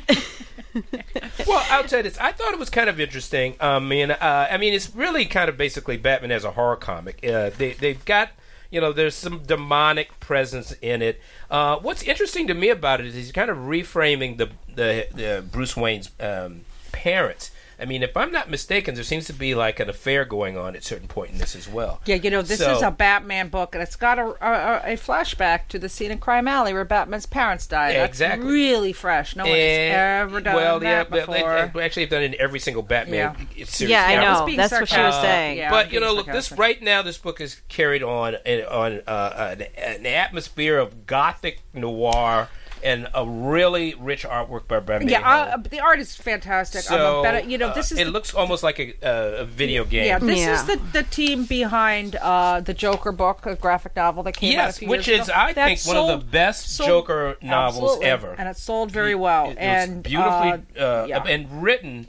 well, 1.46 1.64
I'll 1.70 1.84
tell 1.84 2.00
you 2.00 2.02
this. 2.04 2.18
I 2.18 2.32
thought 2.32 2.52
it 2.52 2.58
was 2.58 2.70
kind 2.70 2.88
of 2.88 2.98
interesting. 2.98 3.56
I 3.60 3.78
mean, 3.78 4.10
uh, 4.10 4.48
I 4.50 4.56
mean, 4.56 4.74
it's 4.74 4.94
really 4.94 5.24
kind 5.26 5.48
of 5.48 5.56
basically 5.56 5.96
Batman 5.96 6.32
as 6.32 6.44
a 6.44 6.52
horror 6.52 6.76
comic. 6.76 7.24
Uh, 7.24 7.50
they 7.50 7.72
they've 7.72 8.04
got 8.04 8.30
you 8.70 8.80
know 8.80 8.92
there's 8.92 9.14
some 9.14 9.40
demonic 9.40 10.18
presence 10.20 10.72
in 10.82 11.02
it. 11.02 11.20
Uh, 11.50 11.78
what's 11.78 12.02
interesting 12.02 12.46
to 12.48 12.54
me 12.54 12.68
about 12.70 13.00
it 13.00 13.06
is 13.06 13.14
he's 13.14 13.32
kind 13.32 13.50
of 13.50 13.56
reframing 13.58 14.38
the 14.38 14.50
the, 14.74 15.06
the 15.14 15.44
Bruce 15.50 15.76
Wayne's 15.76 16.10
um, 16.20 16.62
parents. 16.92 17.50
I 17.78 17.84
mean, 17.86 18.02
if 18.02 18.16
I'm 18.16 18.30
not 18.32 18.48
mistaken, 18.50 18.94
there 18.94 19.04
seems 19.04 19.26
to 19.26 19.32
be 19.32 19.54
like 19.54 19.80
an 19.80 19.88
affair 19.88 20.24
going 20.24 20.56
on 20.56 20.76
at 20.76 20.84
certain 20.84 21.08
point 21.08 21.32
in 21.32 21.38
this 21.38 21.56
as 21.56 21.68
well. 21.68 22.00
Yeah, 22.06 22.16
you 22.16 22.30
know, 22.30 22.42
this 22.42 22.58
So- 22.60 22.76
is 22.76 22.82
a 22.82 22.90
Batman 22.90 23.48
book, 23.48 23.74
and 23.74 23.82
it's 23.82 23.96
got 23.96 24.18
a, 24.18 24.26
a, 24.40 24.92
a 24.92 24.96
flashback 24.96 25.68
to 25.68 25.78
the 25.78 25.88
scene 25.88 26.10
in 26.10 26.18
Crime 26.18 26.46
Alley 26.48 26.72
where 26.72 26.84
Batman's 26.84 27.26
parents 27.26 27.66
died. 27.66 27.94
That's 27.96 28.10
Exactly. 28.10 28.46
really 28.46 28.92
fresh. 28.92 29.34
No 29.36 29.44
one 29.44 29.52
has 29.52 29.94
ever 29.94 30.40
done 30.40 30.44
that 30.44 30.52
before. 30.52 30.54
well, 30.60 30.82
yeah, 30.82 30.90
that 30.98 31.10
but 31.10 31.26
they- 31.26 31.38
before. 31.38 31.70
they 31.74 31.84
actually 31.84 32.02
have 32.02 32.10
done 32.10 32.22
it 32.22 32.34
in 32.34 32.40
every 32.40 32.60
single 32.60 32.82
Batman 32.82 33.36
series. 33.64 33.80
yeah, 33.90 34.04
I 34.06 34.14
now. 34.16 34.30
was 34.30 34.40
know. 34.40 34.46
being 34.46 34.56
That's 34.58 34.72
what 34.72 34.88
she 34.88 35.00
was 35.00 35.14
sarcastic. 35.14 35.22
saying. 35.30 35.58
Yeah. 35.58 35.70
but 35.70 35.92
you 35.92 36.00
know, 36.00 36.06
being 36.08 36.16
look, 36.18 36.26
this 36.26 36.52
right 36.52 36.80
now, 36.82 37.02
this 37.02 37.18
book 37.18 37.40
is 37.40 37.60
carried 37.68 38.02
on 38.02 38.34
on 38.36 39.00
uh, 39.06 39.56
an, 39.58 39.62
an 39.76 40.06
atmosphere 40.06 40.78
of 40.78 41.06
gothic 41.06 41.60
noir 41.72 42.48
and 42.84 43.08
a 43.14 43.26
really 43.26 43.94
rich 43.94 44.24
artwork 44.24 44.68
by 44.68 44.78
Brad 44.78 45.08
yeah, 45.08 45.28
uh, 45.28 45.56
the 45.56 45.80
art 45.80 45.98
is 45.98 46.14
fantastic. 46.14 46.80
I'm 46.90 46.98
so 46.98 47.20
a 47.20 47.22
better, 47.22 47.40
you 47.48 47.56
know, 47.58 47.72
this 47.74 47.90
uh, 47.90 47.94
is 47.94 48.00
it 48.00 48.04
the 48.04 48.10
looks 48.10 48.34
almost 48.34 48.62
like 48.62 48.78
a, 48.78 48.92
uh, 49.02 49.42
a 49.42 49.44
video 49.44 49.84
game. 49.84 50.06
Yeah, 50.06 50.18
this 50.18 50.38
Yeah. 50.38 50.52
is 50.54 50.64
the, 50.66 50.76
the 50.92 51.02
team 51.02 51.46
behind 51.46 52.16
uh, 52.16 52.60
the 52.60 52.74
Joker 52.74 53.10
book, 53.10 53.46
a 53.46 53.56
graphic 53.56 53.96
novel 53.96 54.22
that 54.24 54.36
came 54.36 54.58
out 54.58 54.66
yes, 54.66 54.82
which 54.82 55.08
years 55.08 55.22
is 55.22 55.28
ago. 55.28 55.36
I 55.38 55.52
That 55.54 55.66
think 55.66 55.80
one 55.86 55.96
of 55.96 56.20
the 56.20 56.24
best 56.26 56.68
sold- 56.76 56.88
Joker 56.88 57.36
novels 57.42 57.84
absolutely, 57.84 58.06
ever. 58.06 58.32
and 58.38 58.48
it 58.48 58.56
sold 58.58 58.90
very 58.90 59.14
well. 59.14 59.46
It- 59.46 59.52
it 59.52 59.54
was 59.56 59.58
and 59.88 60.02
beautifully 60.02 60.62
uh, 60.78 60.84
uh, 60.84 61.06
yeah. 61.08 61.24
and 61.24 61.62
written 61.62 62.06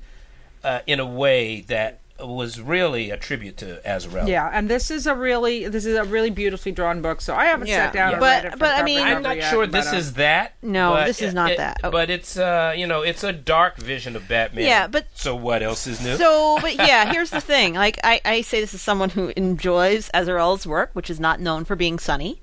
uh, 0.64 0.80
in 0.86 1.00
a 1.00 1.06
way 1.06 1.62
that 1.62 2.00
was 2.20 2.61
really 2.61 3.09
a 3.09 3.18
tribute 3.18 3.57
to 3.57 3.82
Azzarello. 3.86 4.28
Yeah, 4.28 4.49
and 4.53 4.70
this 4.70 4.89
is 4.89 5.05
a 5.05 5.13
really 5.13 5.68
this 5.68 5.86
is 5.86 5.97
a 5.97 6.05
really 6.05 6.30
beautifully 6.30 6.72
drawn 6.72 7.01
book. 7.01 7.20
So 7.20 7.36
I 7.36 7.45
haven't 7.45 7.68
Yeah. 7.68 7.88
sat 7.88 7.93
down 7.93 8.09
Yeah. 8.09 8.13
and 8.13 8.20
But- 8.22 8.43
read 8.45 8.53
it. 8.53 8.59
but 8.59 8.74
I 8.76 8.84
mean- 8.84 8.99
I'm 8.99 9.22
not 9.22 9.36
yet, 9.36 9.49
sure 9.49 9.66
but, 9.68 9.72
this 9.74 9.91
uh, 9.91 9.97
is 9.97 10.13
that. 10.13 10.53
No, 10.61 10.93
but 10.93 11.07
this 11.07 11.22
is 11.22 11.34
not 11.34 11.51
it- 11.51 11.57
that. 11.57 11.82
Oh. 11.84 11.91
But 11.91 12.09
it's 12.09 12.38
uh, 12.38 12.74
you 12.78 12.88
know, 12.88 13.01
it's 13.01 13.24
a 13.26 13.34
dark 13.34 13.78
vision 13.78 14.16
of 14.16 14.28
Batman. 14.30 14.66
Yeah, 14.66 14.88
but- 14.88 15.07
so 15.13 15.36
what 15.36 15.61
else 15.61 15.88
is 15.88 16.01
new? 16.01 16.16
So, 16.16 16.57
but 16.61 16.76
yeah, 16.88 17.11
here's 17.11 17.32
the 17.32 17.41
thing. 17.41 17.74
Like, 17.74 17.99
I, 18.03 18.22
I 18.24 18.41
say 18.41 18.61
this 18.61 18.74
as 18.74 18.82
someone 18.82 19.09
who 19.09 19.34
enjoys 19.36 20.09
Azzarello's 20.13 20.66
work, 20.66 20.91
which 20.93 21.09
is 21.09 21.20
not 21.20 21.41
known 21.41 21.66
for 21.66 21.76
being 21.76 21.99
sunny, 21.99 22.41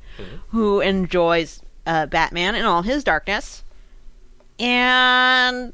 who 0.50 0.80
enjoys 0.80 1.62
uh, 1.86 2.04
Batman 2.06 2.54
in 2.54 2.66
all 2.66 2.82
his 2.82 3.02
darkness, 3.02 3.64
and 4.60 5.72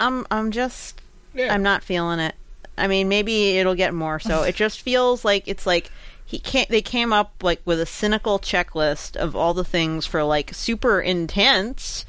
I'm 0.00 0.26
I'm 0.30 0.50
just 0.52 1.00
Yeah. 1.34 1.52
I'm 1.52 1.62
not 1.62 1.82
feeling 1.82 2.20
it. 2.20 2.34
I 2.76 2.86
mean, 2.86 3.08
maybe 3.08 3.58
it'll 3.58 3.74
get 3.74 3.94
more. 3.94 4.18
So 4.18 4.42
it 4.42 4.54
just 4.54 4.80
feels 4.80 5.24
like 5.24 5.46
it's 5.46 5.66
like 5.66 5.90
he 6.24 6.38
can't. 6.38 6.68
They 6.68 6.82
came 6.82 7.12
up 7.12 7.34
like 7.42 7.60
with 7.64 7.80
a 7.80 7.86
cynical 7.86 8.38
checklist 8.38 9.16
of 9.16 9.36
all 9.36 9.54
the 9.54 9.64
things 9.64 10.06
for 10.06 10.24
like 10.24 10.54
super 10.54 11.00
intense. 11.00 12.04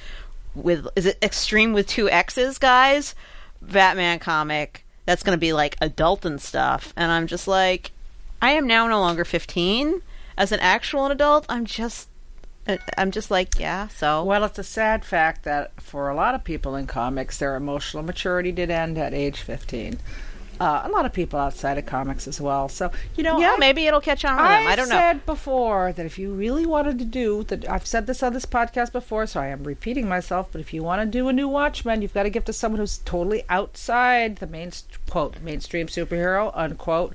With 0.56 0.88
is 0.96 1.06
it 1.06 1.18
extreme 1.22 1.74
with 1.74 1.88
two 1.88 2.10
X's, 2.10 2.58
guys? 2.58 3.14
Batman 3.62 4.20
comic 4.20 4.86
that's 5.06 5.24
going 5.24 5.36
to 5.36 5.40
be 5.40 5.54
like 5.54 5.78
adult 5.82 6.26
and 6.26 6.42
stuff. 6.42 6.94
And 6.96 7.12
I'm 7.12 7.28
just 7.28 7.48
like, 7.48 7.92
I 8.42 8.52
am 8.52 8.68
now 8.68 8.88
no 8.88 9.00
longer 9.00 9.26
15. 9.26 10.02
As 10.38 10.52
an 10.52 10.60
actual 10.60 11.08
adult, 11.08 11.46
I'm 11.48 11.66
just, 11.66 12.10
uh, 12.68 12.78
I'm 12.98 13.12
just 13.12 13.32
like, 13.32 13.60
yeah. 13.60 13.88
So 13.88 14.24
Well, 14.24 14.44
it's 14.44 14.60
a 14.60 14.64
sad 14.64 15.06
fact 15.06 15.44
that 15.44 15.80
for 15.82 16.10
a 16.10 16.16
lot 16.16 16.36
of 16.36 16.44
people 16.44 16.76
in 16.76 16.88
comics, 16.88 17.38
their 17.38 17.56
emotional 17.56 18.04
maturity 18.04 18.52
did 18.52 18.70
end 18.70 18.98
at 18.98 19.14
age 19.14 19.40
15. 19.40 20.00
Uh, 20.60 20.82
a 20.86 20.90
lot 20.90 21.06
of 21.06 21.14
people 21.14 21.40
outside 21.40 21.78
of 21.78 21.86
comics 21.86 22.28
as 22.28 22.40
well. 22.40 22.70
So, 22.70 22.92
you 23.16 23.24
know, 23.24 23.40
yeah, 23.40 23.54
I, 23.54 23.58
maybe 23.58 23.88
it'll 23.88 24.02
catch 24.02 24.24
on 24.24 24.38
with 24.38 24.46
them. 24.46 24.68
I 24.68 24.72
I've 24.72 24.78
don't 24.78 24.90
know. 24.90 24.96
I 24.96 25.00
said 25.00 25.26
before 25.26 25.92
that 25.94 26.06
if 26.06 26.18
you 26.18 26.34
really 26.34 26.66
wanted 26.66 27.00
to 27.00 27.06
do 27.06 27.44
that, 27.46 27.70
I've 27.70 27.86
said 27.86 28.08
this 28.08 28.24
on 28.24 28.34
this 28.34 28.46
podcast 28.46 28.92
before, 28.92 29.28
so 29.28 29.42
I 29.42 29.48
am 29.48 29.64
repeating 29.64 30.08
myself. 30.08 30.50
But 30.52 30.62
if 30.62 30.74
you 30.74 30.84
want 30.84 31.02
to 31.02 31.06
do 31.06 31.28
a 31.28 31.34
new 31.34 31.48
Watchmen, 31.48 32.02
you've 32.02 32.14
got 32.14 32.24
to 32.24 32.30
give 32.30 32.46
to 32.46 32.54
someone 32.54 32.80
who's 32.80 33.00
totally 33.00 33.44
outside 33.50 34.38
the 34.38 34.48
main 34.48 34.72
quote 35.10 35.42
mainstream 35.42 35.88
superhero 35.88 36.52
unquote 36.56 37.14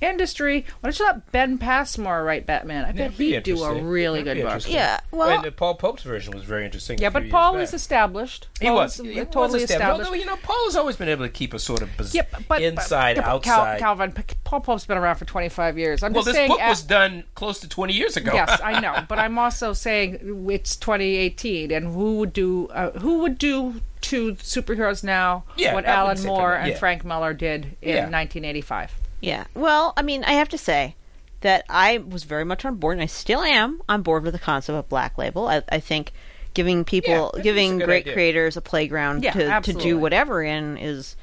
industry. 0.00 0.64
Why 0.80 0.90
don't 0.90 0.98
you 0.98 1.04
let 1.06 1.32
Ben 1.32 1.58
Passmore 1.58 2.24
write 2.24 2.46
Batman? 2.46 2.84
I 2.84 2.88
bet 2.88 2.96
That'd 2.96 3.18
be 3.18 3.32
he'd 3.34 3.42
do 3.42 3.52
a 3.52 3.56
interesting. 3.68 3.86
really 3.86 4.22
That'd 4.22 4.36
be 4.36 4.40
good 4.42 4.46
book. 4.46 4.52
interesting. 4.52 4.74
Yeah, 4.74 5.00
well, 5.10 5.28
and 5.38 5.46
uh, 5.46 5.50
Paul 5.50 5.74
Pope's 5.76 6.02
version 6.02 6.34
was 6.34 6.44
very 6.44 6.64
interesting. 6.64 6.98
Yeah, 6.98 7.08
a 7.08 7.10
few 7.10 7.14
but 7.14 7.22
years 7.24 7.32
Paul 7.32 7.52
back. 7.54 7.62
is 7.62 7.74
established. 7.74 8.48
He 8.60 8.66
Paul 8.66 8.74
was 8.76 8.96
he 8.96 9.08
was 9.20 9.28
totally 9.30 9.62
established. 9.64 10.06
Although, 10.06 10.14
you 10.18 10.24
know, 10.26 10.36
Paul 10.42 10.64
has 10.66 10.76
always 10.76 10.96
been 10.96 11.08
able 11.08 11.24
to 11.24 11.30
keep 11.32 11.54
a 11.54 11.58
sort 11.58 11.82
of 11.82 11.96
baz- 11.96 12.14
Yep, 12.14 12.42
but 12.48 12.62
inside, 12.62 13.16
but, 13.16 13.24
but 13.24 13.42
Cal- 13.42 13.60
outside. 13.60 13.78
Calvin, 13.80 14.12
P- 14.12 14.22
Paul 14.44 14.60
Pope's 14.60 14.86
been 14.86 14.98
around 14.98 15.16
for 15.16 15.24
25 15.24 15.78
years. 15.78 16.02
I'm 16.02 16.12
well, 16.12 16.22
just 16.22 16.26
this 16.26 16.36
saying. 16.36 16.48
book 16.48 16.60
at- 16.60 16.68
was 16.68 16.82
done 16.82 17.24
close 17.34 17.60
to 17.60 17.68
20 17.68 17.92
years 17.92 18.16
ago. 18.16 18.32
yes, 18.34 18.60
I 18.62 18.80
know, 18.80 19.04
but 19.08 19.18
I'm 19.18 19.38
also 19.38 19.72
saying 19.72 20.46
it's 20.50 20.76
2018, 20.76 21.70
and 21.72 21.86
who 21.92 22.18
would 22.18 22.32
do 22.32 22.68
uh, 22.68 22.90
who 22.98 23.18
would 23.18 23.38
do 23.38 23.80
to 24.00 24.34
superheroes 24.34 25.02
now 25.02 25.44
Yeah, 25.56 25.74
what 25.74 25.84
I 25.84 25.90
wouldn't 25.90 25.98
Alan 25.98 26.16
say 26.18 26.26
Moore 26.28 26.52
from- 26.52 26.60
and 26.62 26.70
yeah. 26.72 26.78
Frank 26.78 27.04
Miller 27.04 27.34
did 27.34 27.76
in 27.82 27.88
Yeah. 27.88 27.94
1985? 28.10 28.92
Yeah. 29.20 29.44
Well, 29.54 29.92
I 29.96 30.02
mean, 30.02 30.24
I 30.24 30.32
have 30.32 30.48
to 30.50 30.58
say 30.58 30.94
that 31.40 31.64
I 31.68 31.98
was 31.98 32.24
very 32.24 32.44
much 32.44 32.64
on 32.64 32.76
board, 32.76 32.94
and 32.94 33.02
I 33.02 33.06
still 33.06 33.42
am 33.42 33.82
on 33.88 34.02
board 34.02 34.22
with 34.24 34.32
the 34.32 34.38
concept 34.38 34.76
of 34.76 34.88
Black 34.88 35.18
Label. 35.18 35.48
I, 35.48 35.62
I 35.70 35.80
think 35.80 36.12
giving 36.54 36.84
people, 36.84 37.30
think 37.30 37.44
giving 37.44 37.68
it's 37.74 37.76
a 37.76 37.78
good 37.78 37.86
great 37.86 38.02
idea. 38.04 38.12
creators 38.14 38.56
a 38.56 38.60
playground 38.60 39.22
Yeah, 39.24 39.32
to, 39.32 39.72
to 39.72 39.72
do 39.78 39.98
whatever 39.98 40.42
in 40.42 40.76
is 40.78 41.16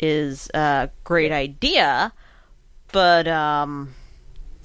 is 0.00 0.50
a 0.54 0.90
great 1.04 1.32
idea. 1.32 2.12
But 2.92 3.26
um, 3.28 3.94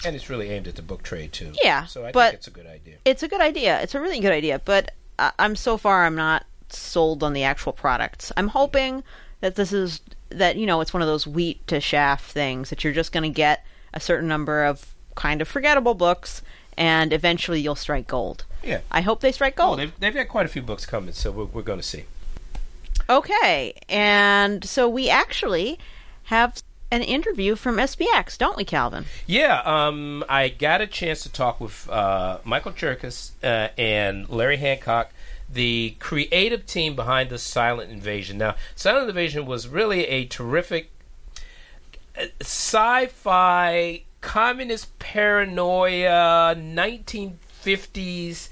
And 0.06 0.16
it's 0.16 0.30
really 0.30 0.50
aimed 0.50 0.68
at 0.68 0.76
the 0.76 0.82
book 0.82 1.04
trade, 1.04 1.32
too. 1.34 1.54
Yeah, 1.64 1.86
So 1.86 2.06
I 2.06 2.12
but- 2.12 2.26
think 2.32 2.34
it's 2.36 2.48
a 2.48 2.52
good 2.52 2.68
idea. 2.68 2.98
it's 3.06 3.24
a 3.24 3.28
good 3.28 3.42
idea. 3.42 3.82
It's 3.82 3.96
a 3.96 4.02
really 4.02 4.20
good 4.20 4.32
idea. 4.34 4.60
But 4.64 4.92
I, 5.18 5.32
I'm 5.40 5.56
so 5.56 5.78
far, 5.78 6.06
I'm 6.06 6.16
not 6.16 6.46
sold 6.70 7.24
on 7.24 7.34
the 7.34 7.44
actual 7.44 7.74
products. 7.74 8.32
I'm 8.38 8.50
hoping 8.50 9.04
that 9.42 9.56
this 9.56 9.72
is 9.74 10.02
that 10.30 10.56
you 10.58 10.66
know 10.66 10.82
it's 10.82 10.94
one 10.94 11.02
of 11.02 11.08
those 11.08 11.26
wheat 11.28 11.66
to 11.68 11.80
shaft 11.80 12.32
things 12.32 12.70
that 12.70 12.84
you're 12.84 12.94
just 12.94 13.12
going 13.12 13.24
to 13.24 13.30
get 13.36 13.66
a 13.94 14.00
certain 14.00 14.28
number 14.28 14.64
of 14.64 14.94
kind 15.16 15.42
of 15.42 15.48
forgettable 15.48 15.94
books, 15.96 16.42
and 16.78 17.12
eventually 17.12 17.60
you'll 17.60 17.76
strike 17.76 18.08
gold. 18.08 18.46
Yeah. 18.64 18.82
I 18.92 19.02
hope 19.02 19.22
they 19.22 19.32
strike 19.32 19.56
Oh, 19.60 19.68
gold. 19.68 19.80
they've, 19.80 20.00
they've 20.00 20.14
got 20.14 20.28
quite 20.28 20.46
a 20.46 20.50
few 20.50 20.62
books 20.62 20.86
coming, 20.86 21.14
so 21.14 21.32
we're, 21.32 21.46
we're 21.46 21.62
going 21.62 21.80
to 21.80 21.86
see. 21.86 22.04
okay, 23.10 23.74
and 23.90 24.64
so 24.64 24.88
we 24.88 25.10
actually 25.10 25.80
have 26.26 26.62
an 26.92 27.02
interview 27.02 27.56
from 27.56 27.78
SPX, 27.78 28.38
don't 28.38 28.58
we, 28.58 28.66
Calvin? 28.66 29.06
Yeah, 29.28 29.62
um, 29.62 30.24
I 30.28 30.50
got 30.50 30.82
a 30.82 30.88
chance 30.88 31.22
to 31.24 31.32
talk 31.32 31.62
with 31.62 31.90
uh, 31.90 32.40
Michael 32.44 32.72
Cherkas 32.72 33.32
uh, 33.44 33.70
and 33.78 34.28
Larry 34.30 34.58
Hancock, 34.58 35.12
the 35.52 35.96
creative 36.00 36.66
team 36.66 36.96
behind 36.96 37.30
the 37.30 37.38
Silent 37.38 37.92
Invasion. 37.92 38.38
Now, 38.38 38.56
Silent 38.76 39.10
Invasion 39.10 39.46
was 39.46 39.68
really 39.68 40.06
a 40.08 40.26
terrific 40.26 40.90
uh, 42.18 42.26
sci-fi 42.42 44.04
communist 44.22 44.98
paranoia 45.00 46.56
1950s 46.56 48.50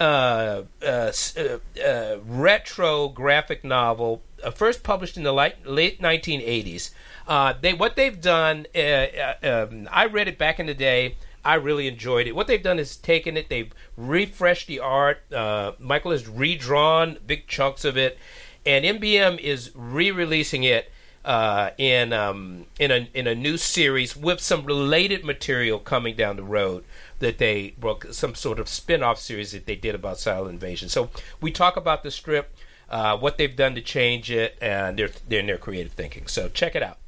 uh, 0.00 0.62
uh, 0.82 1.12
uh, 1.36 1.58
uh, 1.84 2.16
retro 2.24 3.08
graphic 3.08 3.64
novel, 3.64 4.22
uh, 4.44 4.50
first 4.50 4.82
published 4.82 5.16
in 5.16 5.24
the 5.24 5.32
late, 5.32 5.66
late 5.66 6.00
1980s. 6.00 6.90
Uh, 7.28 7.52
they 7.60 7.74
what 7.74 7.94
they've 7.94 8.20
done. 8.20 8.66
Uh, 8.74 8.78
uh, 8.78 9.66
um, 9.70 9.88
I 9.92 10.06
read 10.06 10.28
it 10.28 10.38
back 10.38 10.58
in 10.58 10.66
the 10.66 10.74
day. 10.74 11.16
I 11.44 11.54
really 11.54 11.86
enjoyed 11.86 12.26
it. 12.26 12.34
What 12.34 12.46
they've 12.46 12.62
done 12.62 12.78
is 12.78 12.96
taken 12.96 13.36
it. 13.36 13.48
They've 13.50 13.72
refreshed 13.96 14.66
the 14.66 14.80
art. 14.80 15.30
Uh, 15.32 15.72
Michael 15.78 16.10
has 16.10 16.26
redrawn 16.26 17.18
big 17.26 17.46
chunks 17.46 17.84
of 17.84 17.96
it, 17.98 18.18
and 18.64 18.84
NBM 18.84 19.38
is 19.38 19.70
re-releasing 19.74 20.64
it 20.64 20.90
uh, 21.24 21.70
in 21.76 22.14
um, 22.14 22.64
in 22.78 22.90
a 22.90 23.08
in 23.12 23.26
a 23.26 23.34
new 23.34 23.58
series 23.58 24.16
with 24.16 24.40
some 24.40 24.64
related 24.64 25.22
material 25.22 25.78
coming 25.78 26.16
down 26.16 26.36
the 26.36 26.42
road 26.42 26.84
that 27.18 27.36
they 27.36 27.74
well, 27.78 28.00
some 28.10 28.34
sort 28.34 28.58
of 28.58 28.68
spin-off 28.68 29.18
series 29.18 29.52
that 29.52 29.66
they 29.66 29.76
did 29.76 29.94
about 29.94 30.18
Silent 30.18 30.50
Invasion. 30.50 30.88
So 30.88 31.10
we 31.42 31.50
talk 31.50 31.76
about 31.76 32.02
the 32.02 32.10
strip, 32.10 32.56
uh, 32.88 33.18
what 33.18 33.36
they've 33.36 33.54
done 33.54 33.74
to 33.74 33.82
change 33.82 34.30
it, 34.30 34.56
and 34.62 34.98
their 34.98 35.10
their, 35.28 35.42
their 35.42 35.58
creative 35.58 35.92
thinking. 35.92 36.26
So 36.26 36.48
check 36.48 36.74
it 36.74 36.82
out. 36.82 36.98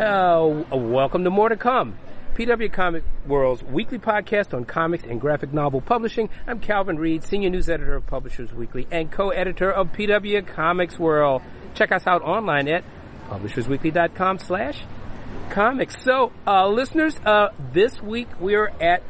Uh, 0.00 0.64
welcome 0.72 1.24
to 1.24 1.30
More 1.30 1.50
to 1.50 1.58
Come. 1.58 1.98
PW 2.34 2.72
Comic 2.72 3.04
World's 3.26 3.62
weekly 3.62 3.98
podcast 3.98 4.54
on 4.54 4.64
comics 4.64 5.04
and 5.04 5.20
graphic 5.20 5.52
novel 5.52 5.82
publishing. 5.82 6.30
I'm 6.46 6.58
Calvin 6.58 6.98
Reid, 6.98 7.22
senior 7.22 7.50
news 7.50 7.68
editor 7.68 7.96
of 7.96 8.06
Publishers 8.06 8.50
Weekly 8.50 8.88
and 8.90 9.12
co-editor 9.12 9.70
of 9.70 9.88
PW 9.88 10.46
Comics 10.46 10.98
World. 10.98 11.42
Check 11.74 11.92
us 11.92 12.06
out 12.06 12.22
online 12.22 12.66
at 12.68 12.82
publishersweekly.com 13.28 14.38
slash 14.38 14.82
comics. 15.50 16.02
So, 16.02 16.32
uh, 16.46 16.66
listeners, 16.68 17.14
uh, 17.26 17.48
this 17.74 18.00
week 18.00 18.28
we're 18.40 18.72
at 18.80 19.02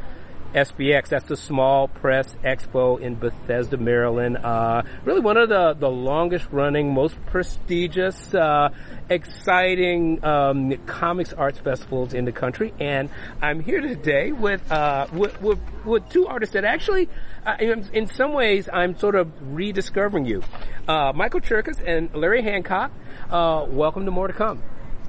SPX. 0.55 1.09
That's 1.09 1.27
the 1.27 1.37
Small 1.37 1.89
Press 1.89 2.35
Expo 2.45 3.01
in 3.01 3.15
Bethesda, 3.15 3.77
Maryland. 3.77 4.37
Uh, 4.39 4.83
really 5.05 5.21
one 5.21 5.37
of 5.37 5.49
the, 5.49 5.75
the 5.75 5.89
longest 5.89 6.47
running, 6.51 6.93
most 6.93 7.17
prestigious, 7.27 8.35
uh, 8.35 8.71
exciting, 9.09 10.25
um, 10.25 10.77
comics 10.87 11.33
arts 11.33 11.59
festivals 11.59 12.15
in 12.15 12.25
the 12.25 12.33
country. 12.33 12.73
And 12.81 13.11
I'm 13.41 13.61
here 13.61 13.81
today 13.81 14.33
with, 14.33 14.71
uh, 14.73 15.07
with, 15.13 15.41
with, 15.41 15.59
with 15.85 16.09
two 16.09 16.27
artists 16.27 16.55
that 16.55 16.65
actually, 16.65 17.09
uh, 17.47 17.57
in, 17.61 17.89
in 17.93 18.07
some 18.09 18.33
ways, 18.33 18.69
I'm 18.73 18.99
sort 18.99 19.15
of 19.15 19.31
rediscovering 19.55 20.27
you. 20.27 20.43
Uh, 20.89 21.13
Michael 21.15 21.41
Cherkas 21.41 21.81
and 21.87 22.13
Larry 22.15 22.43
Hancock. 22.43 22.91
Uh, 23.31 23.67
welcome 23.69 24.05
to 24.05 24.11
More 24.11 24.27
to 24.27 24.33
Come. 24.33 24.63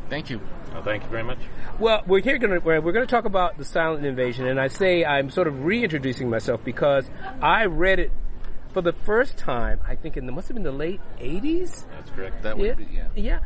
Thank 0.09 0.29
you. 0.29 0.41
Oh, 0.75 0.81
thank 0.81 1.03
you 1.03 1.09
very 1.09 1.23
much. 1.23 1.39
Well, 1.82 2.03
we're 2.05 2.21
here 2.21 2.38
going 2.38 2.53
to 2.53 2.63
we're 2.63 2.79
going 2.91 3.07
to 3.07 3.11
talk 3.11 3.25
about 3.25 3.57
the 3.57 3.65
silent 3.65 4.05
invasion, 4.05 4.45
and 4.47 4.59
I 4.59 4.67
say 4.67 5.03
I'm 5.03 5.32
sort 5.32 5.47
of 5.47 5.65
reintroducing 5.65 6.29
myself 6.29 6.63
because 6.63 7.09
I 7.41 7.65
read 7.65 7.97
it 7.99 8.11
for 8.71 8.82
the 8.84 8.93
first 8.93 9.36
time. 9.36 9.79
I 9.88 9.95
think 9.95 10.15
in 10.15 10.27
the 10.27 10.32
must 10.32 10.47
have 10.49 10.53
been 10.55 10.63
the 10.63 10.71
late 10.71 11.01
'80s. 11.19 11.86
That's 11.89 12.11
correct. 12.11 12.43
That 12.43 12.59
would 12.59 12.67
Yeah, 12.67 12.73
be 12.75 12.88
yeah. 12.93 13.07
yeah. 13.15 13.39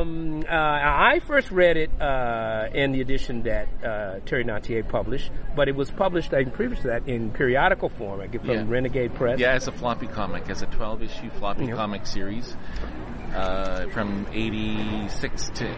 Um, 0.00 0.44
uh, 0.48 0.54
I 0.54 1.20
first 1.26 1.50
read 1.50 1.76
it 1.76 1.90
uh, 2.00 2.70
in 2.72 2.92
the 2.92 3.02
edition 3.02 3.42
that 3.42 3.68
uh, 3.84 4.20
Terry 4.24 4.44
Nantier 4.46 4.88
published, 4.88 5.30
but 5.54 5.68
it 5.68 5.76
was 5.76 5.90
published 5.90 6.32
I 6.32 6.42
think, 6.44 6.54
previous 6.54 6.80
to 6.82 6.86
that 6.88 7.06
in 7.06 7.32
periodical 7.32 7.90
form. 7.90 8.20
I 8.22 8.28
get 8.28 8.40
from 8.40 8.50
Yeah. 8.50 8.64
Renegade 8.66 9.14
Press. 9.14 9.38
Yeah, 9.38 9.52
as 9.52 9.68
a 9.68 9.72
floppy 9.72 10.06
comic, 10.06 10.48
as 10.48 10.62
a 10.62 10.66
12 10.66 11.02
issue 11.02 11.28
floppy 11.32 11.66
Yeah. 11.66 11.74
comic 11.74 12.06
series 12.06 12.56
uh, 13.34 13.88
from 13.90 14.26
86 14.32 15.50
to 15.56 15.76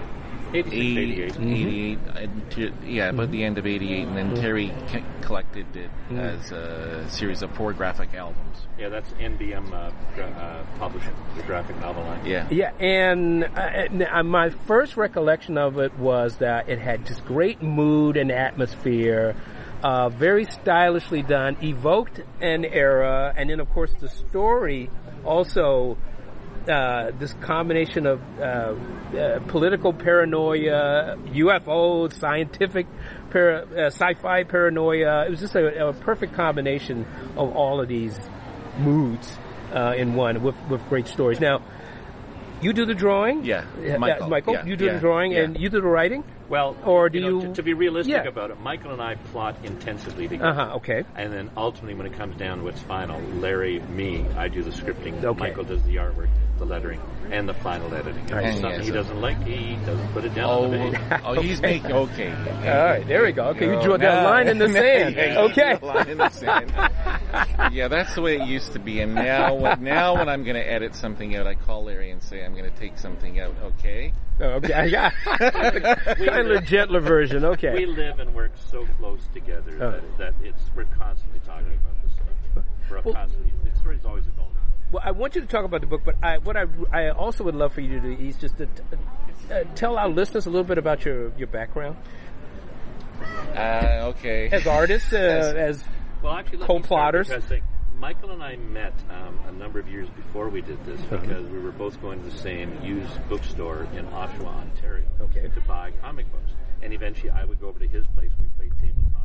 86, 0.57 1.37
88. 1.37 1.37
88, 1.39 1.99
and 2.17 2.51
to, 2.53 2.73
yeah, 2.85 3.09
about 3.11 3.31
the 3.31 3.45
end 3.45 3.59
of 3.59 3.67
88, 3.67 4.07
and 4.09 4.17
then 4.17 4.35
Terry 4.35 4.73
c- 4.91 5.03
collected 5.21 5.67
it 5.77 5.91
as 6.17 6.53
a 6.53 7.07
series 7.11 7.43
of 7.43 7.51
four 7.57 7.73
graphic 7.73 8.15
albums. 8.15 8.57
Yeah, 8.79 8.89
that's 8.89 9.11
NBM 9.13 9.73
uh, 9.73 9.91
gra- 10.15 10.25
uh, 10.27 10.79
publishing 10.79 11.15
the 11.37 11.43
graphic 11.43 11.79
novel 11.81 12.03
line. 12.05 12.25
Yeah. 12.25 12.47
Yeah, 12.51 12.73
and, 12.79 13.45
uh, 13.45 13.49
and 13.59 14.03
uh, 14.03 14.23
my 14.23 14.51
first 14.51 14.97
recollection 14.97 15.59
of 15.59 15.79
it 15.79 15.97
was 15.99 16.37
that 16.39 16.69
it 16.69 16.79
had 16.79 17.07
just 17.07 17.25
great 17.25 17.63
mood 17.63 18.17
and 18.17 18.31
atmosphere, 18.31 19.37
uh, 19.83 20.09
very 20.09 20.45
stylishly 20.47 21.23
done, 21.23 21.57
evoked 21.63 22.21
an 22.41 22.65
era, 22.65 23.33
and 23.37 23.51
then 23.51 23.61
of 23.61 23.69
course 23.71 23.93
the 24.01 24.09
story 24.09 24.91
also. 25.25 25.99
Uh, 26.69 27.13
this 27.19 27.33
combination 27.35 28.07
of 28.07 28.21
uh, 28.41 28.43
uh, 29.17 29.39
political 29.47 29.93
paranoia, 29.93 31.17
UFOs, 31.33 32.13
scientific, 32.15 32.87
para, 33.31 33.63
uh, 33.67 33.87
sci-fi 33.91 34.43
paranoia. 34.43 35.27
It 35.27 35.31
was 35.31 35.39
just 35.41 35.55
a, 35.55 35.89
a 35.89 35.93
perfect 35.93 36.35
combination 36.35 37.07
of 37.37 37.55
all 37.55 37.81
of 37.81 37.87
these 37.87 38.19
moods 38.79 39.39
uh, 39.73 39.95
in 39.97 40.15
one 40.17 40.43
with, 40.43 40.57
with 40.69 40.85
great 40.89 41.07
stories. 41.07 41.39
Now, 41.39 41.63
you 42.61 42.73
do 42.73 42.85
the 42.85 42.95
drawing. 42.95 43.45
Yeah, 43.45 43.65
Uh, 43.95 43.99
Michael, 43.99 44.29
Michael, 44.29 44.55
yeah, 44.55 44.65
you 44.65 44.77
do 44.77 44.87
yeah, 44.87 44.95
the 44.95 44.99
drawing 45.01 45.33
yeah. 45.33 45.43
and 45.45 45.61
you 45.61 45.69
do 45.69 45.81
the 45.81 45.87
writing. 45.87 46.25
Well, 46.49 46.77
Or 46.85 47.09
do 47.09 47.19
you, 47.19 47.25
know, 47.25 47.41
you- 47.43 47.49
to, 47.49 47.55
to 47.55 47.63
be 47.63 47.75
realistic 47.75 48.13
Yeah. 48.15 48.29
about 48.29 48.51
it, 48.51 48.59
Michael 48.61 48.93
and 48.93 49.03
I 49.03 49.17
plot 49.17 49.57
intensively 49.65 50.27
together. 50.29 50.49
Uh 50.51 50.55
huh. 50.71 50.77
Okay. 50.77 51.05
And 51.17 51.33
then 51.33 51.51
ultimately, 51.57 51.95
when 51.95 52.07
it 52.07 52.15
comes 52.15 52.37
down 52.37 52.59
to 52.59 52.65
what's 52.65 52.81
final, 52.81 53.21
Larry, 53.41 53.81
me, 53.81 54.25
I 54.37 54.49
do 54.49 54.63
the 54.63 54.71
scripting. 54.71 55.23
Okay. 55.23 55.39
Michael 55.39 55.65
does 55.65 55.83
the 55.83 55.97
artwork, 55.97 56.29
the 56.59 56.65
lettering, 56.65 57.01
and 57.31 57.49
the 57.49 57.55
final 57.55 57.93
editing. 57.95 58.23
If 58.25 58.29
there's 58.29 58.45
And 58.45 58.55
something 58.61 58.79
yes, 58.79 58.87
he 58.87 58.93
doesn't 58.93 59.21
like, 59.21 59.43
he 59.47 59.77
doesn't 59.85 60.09
put 60.13 60.25
it 60.25 60.35
down 60.35 60.49
Oh, 60.51 60.65
on 60.65 60.71
the 60.71 60.99
page. 60.99 61.21
oh, 61.25 61.41
he's 61.43 61.61
making 61.61 61.93
okay. 61.93 62.31
All 62.49 62.85
right, 62.85 63.07
there 63.07 63.23
we 63.25 63.33
go. 63.33 63.45
Okay, 63.49 63.67
you 63.67 63.75
Oh, 63.75 63.83
drew 63.83 63.99
that 63.99 64.25
line 64.25 64.49
in 64.49 64.59
the 64.59 64.69
sand. 64.73 65.15
Yeah, 65.17 65.41
Okay. 65.43 65.77
drew 65.79 65.89
a 65.89 65.93
line 65.93 66.09
in 66.09 66.19
the 66.19 66.29
sand. 66.31 66.73
yeah, 67.75 67.89
that's 67.89 68.15
the 68.15 68.23
way 68.23 68.37
it 68.41 68.47
used 68.47 68.73
to 68.73 68.79
be. 68.79 69.01
And 69.01 69.15
now, 69.15 69.55
when- 69.55 69.83
now 69.85 70.17
when 70.17 70.29
I'm 70.29 70.45
going 70.45 70.57
to 70.57 70.67
edit 70.73 70.95
something 70.95 71.37
out, 71.37 71.47
I 71.47 71.55
call 71.55 71.85
Larry 71.85 72.11
and 72.11 72.23
say 72.23 72.45
I'm 72.45 72.53
going 72.55 72.71
to 72.71 72.77
take 72.79 72.99
something 72.99 73.39
out. 73.41 73.55
Okay. 73.63 74.13
Okay, 74.41 74.73
I 74.75 74.91
got 74.91 75.13
kind 75.15 76.51
of 76.51 76.65
gentler 76.65 77.01
version. 77.01 77.45
Okay. 77.45 77.73
We 77.75 77.87
live 77.87 78.19
and 78.19 78.35
work 78.35 78.53
so 78.71 78.87
close 78.99 79.21
together 79.33 79.79
Oh. 79.81 79.91
that, 79.93 80.19
that 80.19 80.35
it's 80.47 80.63
we're 80.75 80.85
constantly 80.99 81.41
talking 81.41 81.67
about 81.69 82.03
this 82.03 82.13
stuff. 82.13 82.65
We're 82.91 83.01
Well- 83.03 83.15
constantly. 83.15 83.53
The 83.65 83.79
story's 83.79 84.05
always 84.05 84.25
evolving. 84.27 84.36
Well, 84.93 85.03
I 85.05 85.11
want 85.11 85.35
you 85.35 85.41
to 85.41 85.47
talk 85.47 85.65
about 85.65 85.81
the 85.81 85.87
book, 85.87 86.03
but 86.05 86.15
I, 86.23 86.39
what 86.39 86.57
I, 86.57 86.65
I 86.93 87.09
also 87.11 87.45
would 87.45 87.57
love 87.57 87.73
for 87.73 87.81
you 87.81 88.01
to 88.01 88.01
do 88.01 88.13
is 88.23 88.37
just 88.37 88.57
to 88.59 88.67
t- 88.67 88.83
uh, 89.51 89.65
tell 89.75 89.97
our 89.99 90.09
listeners 90.09 90.47
a 90.47 90.51
little 90.51 90.65
bit 90.65 90.79
about 90.79 91.05
your, 91.05 91.33
your 91.37 91.49
background 91.49 91.97
Uh, 93.55 94.13
okay. 94.17 94.49
as 94.53 94.67
artists, 94.67 95.13
uh, 95.13 95.17
as 95.57 95.83
Well, 96.23 96.35
actually, 96.35 96.59
let 96.59 96.67
Co-plotters? 96.69 97.31
Michael 97.99 98.31
and 98.33 98.43
I 98.43 98.57
met 98.57 98.93
um, 99.11 99.41
a 99.49 99.53
number 99.53 99.79
of 99.81 99.89
years 99.89 100.09
before 100.11 100.51
we 100.51 100.61
did 100.61 100.85
this 100.85 101.01
Uh-huh. 101.01 101.17
because 101.17 101.49
we 101.49 101.59
were 101.59 101.73
both 101.73 102.01
going 102.03 102.23
to 102.23 102.29
the 102.31 102.37
same 102.39 102.79
used 102.83 103.27
bookstore 103.29 103.89
in 103.97 104.05
Oshawa, 104.09 104.55
Ontario, 104.69 105.07
Okay. 105.23 105.49
to 105.49 105.61
buy 105.63 105.91
comic 106.03 106.31
books. 106.31 106.53
And 106.83 106.93
eventually, 106.93 107.31
I 107.31 107.45
would 107.47 107.59
go 107.59 107.69
over 107.69 107.79
to 107.79 107.89
his 107.89 108.07
place. 108.09 108.31
and 108.39 108.47
We 108.61 108.69
played 108.69 108.79
tabletop 108.79 109.16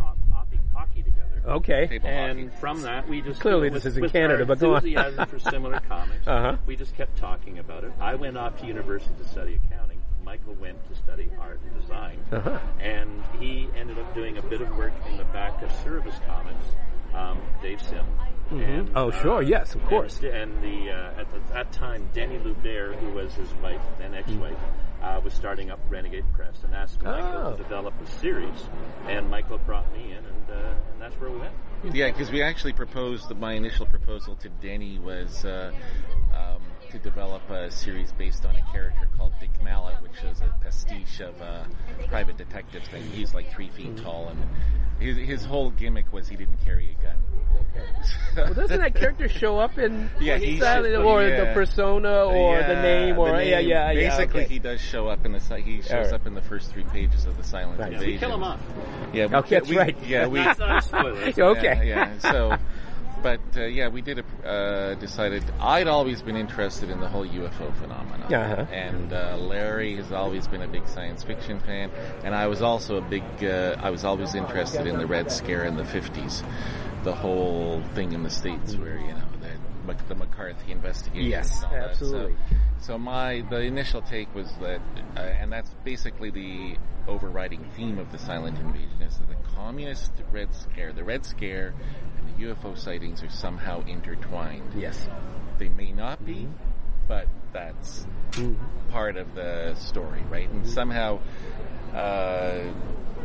ho- 0.00 0.06
top, 0.06 0.16
hockey, 0.32 0.58
hockey 0.74 1.02
together. 1.02 1.42
okay, 1.46 1.86
Table 1.86 2.08
And 2.08 2.48
hockey. 2.50 2.60
from 2.60 2.82
that, 2.82 3.08
we 3.08 3.20
just 3.20 3.40
Clearly 3.40 3.64
you 3.64 3.70
know, 3.70 3.74
this 3.74 3.84
with- 3.84 3.92
is 3.98 4.02
in 4.02 4.10
Canada, 4.10 4.44
but 4.46 4.58
go 4.58 4.70
on. 4.70 4.76
enthusiasm 4.76 5.26
for 5.28 5.38
similar 5.38 5.80
comics. 5.88 6.26
Uh-huh. 6.26 6.56
We 6.66 6.76
just 6.76 6.94
kept 6.96 7.16
talking 7.18 7.58
about 7.58 7.84
it. 7.84 7.92
I 8.00 8.14
went 8.14 8.36
off 8.36 8.58
to 8.60 8.66
university 8.66 9.14
to 9.22 9.28
study 9.28 9.58
accounting. 9.64 9.98
Michael 10.24 10.54
went 10.60 10.76
to 10.88 10.94
study 10.94 11.28
art 11.40 11.60
and 11.64 11.80
design, 11.80 12.18
Uh-huh. 12.30 12.58
and 12.78 13.22
he 13.40 13.68
ended 13.76 13.98
up 13.98 14.14
doing 14.14 14.36
a 14.38 14.42
bit 14.42 14.60
of 14.60 14.76
work 14.76 14.92
in 15.08 15.16
the 15.16 15.24
back 15.24 15.60
of 15.62 15.70
Cerebus 15.82 16.14
Comics. 16.26 16.66
Um, 17.14 17.40
Dave 17.60 17.82
Sim. 17.82 18.06
And, 18.52 18.90
Oh, 18.94 19.08
uh, 19.08 19.22
sure, 19.22 19.42
yes, 19.42 19.74
of 19.74 19.84
course. 19.86 20.18
And, 20.20 20.28
and 20.32 20.62
the 20.62 20.90
uh, 20.92 21.20
at 21.20 21.32
the, 21.32 21.54
that 21.54 21.72
time, 21.72 22.08
Deni 22.14 22.40
Loubert, 22.44 22.96
who 23.00 23.10
was 23.10 23.34
his 23.34 23.52
wife, 23.54 23.80
then 23.98 24.14
ex-wife, 24.14 24.56
uh, 25.02 25.20
was 25.24 25.32
starting 25.34 25.70
up 25.70 25.78
Renegade 25.88 26.24
Press, 26.34 26.62
and 26.64 26.74
asked 26.74 27.02
Michael 27.02 27.40
Oh. 27.46 27.52
to 27.56 27.62
develop 27.62 27.94
a 28.02 28.06
series. 28.20 28.68
And 29.06 29.28
Michael 29.30 29.58
brought 29.58 29.90
me 29.96 30.12
in, 30.12 30.18
and, 30.18 30.50
uh, 30.50 30.54
and 30.92 31.00
that's 31.00 31.14
where 31.20 31.30
we 31.30 31.38
went. 31.38 31.52
Yeah, 31.92 32.10
because 32.10 32.30
we 32.30 32.42
actually 32.42 32.72
proposed. 32.74 33.34
My 33.38 33.52
initial 33.54 33.86
proposal 33.86 34.36
to 34.36 34.50
Deni 34.62 35.00
was 35.00 35.44
uh, 35.44 35.72
um, 36.34 36.62
to 36.90 36.98
develop 36.98 37.48
a 37.50 37.70
series 37.70 38.12
based 38.12 38.44
on 38.44 38.56
a 38.56 38.62
character 38.72 39.08
called 39.16 39.32
Dick 39.40 39.50
Mallet, 39.62 40.00
which 40.02 40.22
is 40.30 40.40
a 40.40 40.54
pastiche 40.62 41.20
of 41.20 41.40
a 41.40 41.66
private 42.08 42.36
detective 42.36 42.82
thing. 42.84 43.02
He's 43.12 43.34
like 43.34 43.52
three 43.52 43.68
feet 43.68 43.94
mm-hmm. 43.94 44.04
tall, 44.04 44.28
and 44.28 44.40
his, 45.00 45.16
his 45.16 45.44
whole 45.44 45.70
gimmick 45.70 46.12
was 46.12 46.28
he 46.28 46.36
didn't 46.36 46.58
carry 46.64 46.96
a 46.98 47.02
gun. 47.04 47.16
well, 48.36 48.54
doesn't 48.54 48.80
that 48.80 48.94
character 48.94 49.28
show 49.28 49.58
up 49.58 49.78
in 49.78 50.10
Yeah, 50.20 50.38
he 50.38 50.58
should- 50.58 50.96
or 50.96 51.24
the 51.24 51.50
persona 51.54 52.24
or 52.24 52.58
the 52.58 52.74
name 52.82 53.18
or 53.18 53.30
the 53.36 53.44
yeah 53.44 53.58
name. 53.58 53.68
yeah 53.68 53.90
yeah 53.92 54.16
Basically, 54.16 54.44
okay. 54.44 54.52
he 54.52 54.58
does 54.58 54.80
show 54.80 55.08
up 55.08 55.24
in 55.24 55.32
the 55.32 55.40
si- 55.40 55.62
he 55.62 55.82
shows 55.82 55.90
Alright. 55.92 56.12
up 56.12 56.26
in 56.26 56.34
the 56.34 56.42
first 56.42 56.70
three 56.72 56.84
pages 56.84 57.26
of 57.26 57.36
the 57.36 57.44
Silent 57.44 57.78
Right. 57.78 57.92
Yeah, 57.92 57.98
we 57.98 58.04
Invasion. 58.06 58.28
kill 58.28 58.34
him 58.36 58.42
off. 58.44 58.60
Yeah, 59.12 59.26
we, 59.26 59.34
Okay, 59.36 59.54
that's 59.56 59.68
we- 59.68 59.78
right. 59.78 59.96
Yeah, 60.04 60.26
we 60.26 60.38
That's 60.40 60.58
not 60.58 60.78
a 60.78 60.82
spoiler. 60.82 61.20
okay 61.52 61.86
Yeah, 61.88 62.10
yeah. 62.12 62.18
So, 62.18 62.56
but 63.22 63.40
uh, 63.56 63.64
yeah, 63.64 63.88
we 63.88 64.00
did 64.02 64.18
a, 64.18 64.48
uh, 64.48 64.94
decided. 64.94 65.44
I'd 65.60 65.86
always 65.88 66.22
been 66.22 66.36
interested 66.36 66.90
in 66.90 67.00
the 67.00 67.08
whole 67.08 67.26
UFO 67.26 67.74
phenomenon, 67.76 68.32
Uh-huh. 68.32 68.66
and 68.72 69.12
uh, 69.12 69.36
Larry 69.38 69.96
has 69.96 70.12
always 70.12 70.46
been 70.46 70.62
a 70.62 70.68
big 70.68 70.86
science 70.88 71.22
fiction 71.22 71.60
fan, 71.60 71.90
and 72.24 72.34
I 72.34 72.46
was 72.46 72.62
also 72.62 72.96
a 72.96 73.02
big. 73.02 73.22
Uh, 73.42 73.76
I 73.82 73.90
was 73.90 74.04
always 74.04 74.34
interested 74.34 74.86
in 74.86 74.98
the 74.98 75.06
Red 75.06 75.30
Scare 75.30 75.64
in 75.64 75.76
the 75.76 75.84
fifties, 75.84 76.42
the 77.04 77.14
whole 77.14 77.82
thing 77.94 78.12
in 78.12 78.22
the 78.22 78.30
states 78.30 78.76
where 78.76 78.98
you 78.98 79.08
know 79.14 79.22
the, 80.08 80.14
McCarthy 80.14 80.72
investigation. 80.72 81.30
Yes, 81.30 81.62
and 81.62 81.64
all 81.64 81.70
that. 81.72 81.90
absolutely. 81.90 82.36
So, 82.50 82.56
so 82.80 82.98
my 82.98 83.44
the 83.50 83.60
initial 83.60 84.02
take 84.02 84.34
was 84.34 84.50
that, 84.60 84.80
uh, 85.16 85.20
and 85.20 85.52
that's 85.52 85.74
basically 85.84 86.30
the 86.30 86.76
overriding 87.08 87.64
theme 87.76 87.98
of 87.98 88.10
the 88.12 88.18
silent 88.18 88.58
invasion 88.58 89.02
is 89.02 89.16
that 89.18 89.28
the 89.28 89.50
communist 89.54 90.12
Red 90.32 90.54
Scare, 90.54 90.92
the 90.92 91.04
Red 91.04 91.24
Scare, 91.24 91.74
and 92.18 92.28
the 92.28 92.54
UFO 92.54 92.76
sightings 92.76 93.22
are 93.22 93.30
somehow 93.30 93.84
intertwined. 93.86 94.72
yes 94.76 95.08
They 95.58 95.68
may 95.68 95.92
not 95.92 96.24
be, 96.24 96.48
but 97.08 97.26
that's 97.52 98.06
part 98.90 99.16
of 99.16 99.34
the 99.34 99.74
story, 99.74 100.22
right? 100.30 100.48
And 100.48 100.66
somehow 100.66 101.20
uh, 101.94 102.60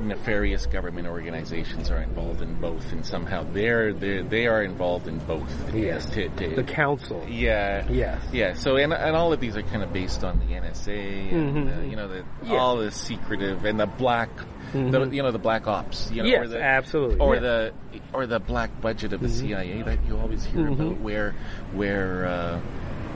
nefarious 0.02 0.66
government 0.66 1.08
organizations 1.08 1.90
are 1.90 2.02
involved 2.02 2.42
in 2.42 2.54
both, 2.60 2.92
and 2.92 3.06
somehow 3.06 3.44
they're, 3.52 3.94
they're 3.94 4.24
they 4.24 4.48
are 4.48 4.62
involved 4.64 5.08
in 5.08 5.18
both. 5.20 5.50
yes 5.74 6.06
To- 6.12 6.30
to- 6.30 6.56
the 6.56 6.64
council 6.64 7.26
yeah. 7.30 7.88
Yes. 7.90 8.22
Yeah. 8.32 8.54
So, 8.54 8.78
and, 8.78 8.94
and 8.94 9.16
all 9.16 9.32
of 9.34 9.40
these 9.40 9.56
are 9.58 9.62
kind 9.64 9.84
of 9.84 9.92
based 9.94 10.24
on 10.24 10.40
the 10.40 10.46
NSA 10.56 11.32
and, 11.34 11.56
Mhm. 11.56 11.78
uh, 11.78 11.82
you 11.90 11.96
know, 11.96 12.08
the, 12.08 12.24
Yeah. 12.44 12.58
all 12.58 12.78
the 12.78 12.92
secretive 12.92 13.66
and 13.66 13.80
the 13.80 13.86
black, 13.88 14.30
the, 14.74 14.80
Mhm. 14.80 15.14
you 15.14 15.24
know, 15.24 15.32
the 15.32 15.40
black 15.40 15.68
ops, 15.68 16.12
you 16.12 16.24
know, 16.24 16.30
Yes, 16.30 16.46
or 16.46 16.48
the, 16.50 16.62
absolutely, 16.62 17.20
or 17.20 17.36
yeah. 17.36 17.42
the, 17.42 17.74
or 18.14 18.26
the 18.26 18.40
black 18.40 18.82
budget 18.82 19.14
of 19.14 19.22
the 19.22 19.30
CIA 19.30 19.82
that 19.84 20.00
you 20.08 20.18
always 20.18 20.44
hear 20.46 20.62
Mhm. 20.68 20.74
about 20.74 21.00
where, 21.02 21.34
where, 21.74 22.26
uh, 22.28 22.60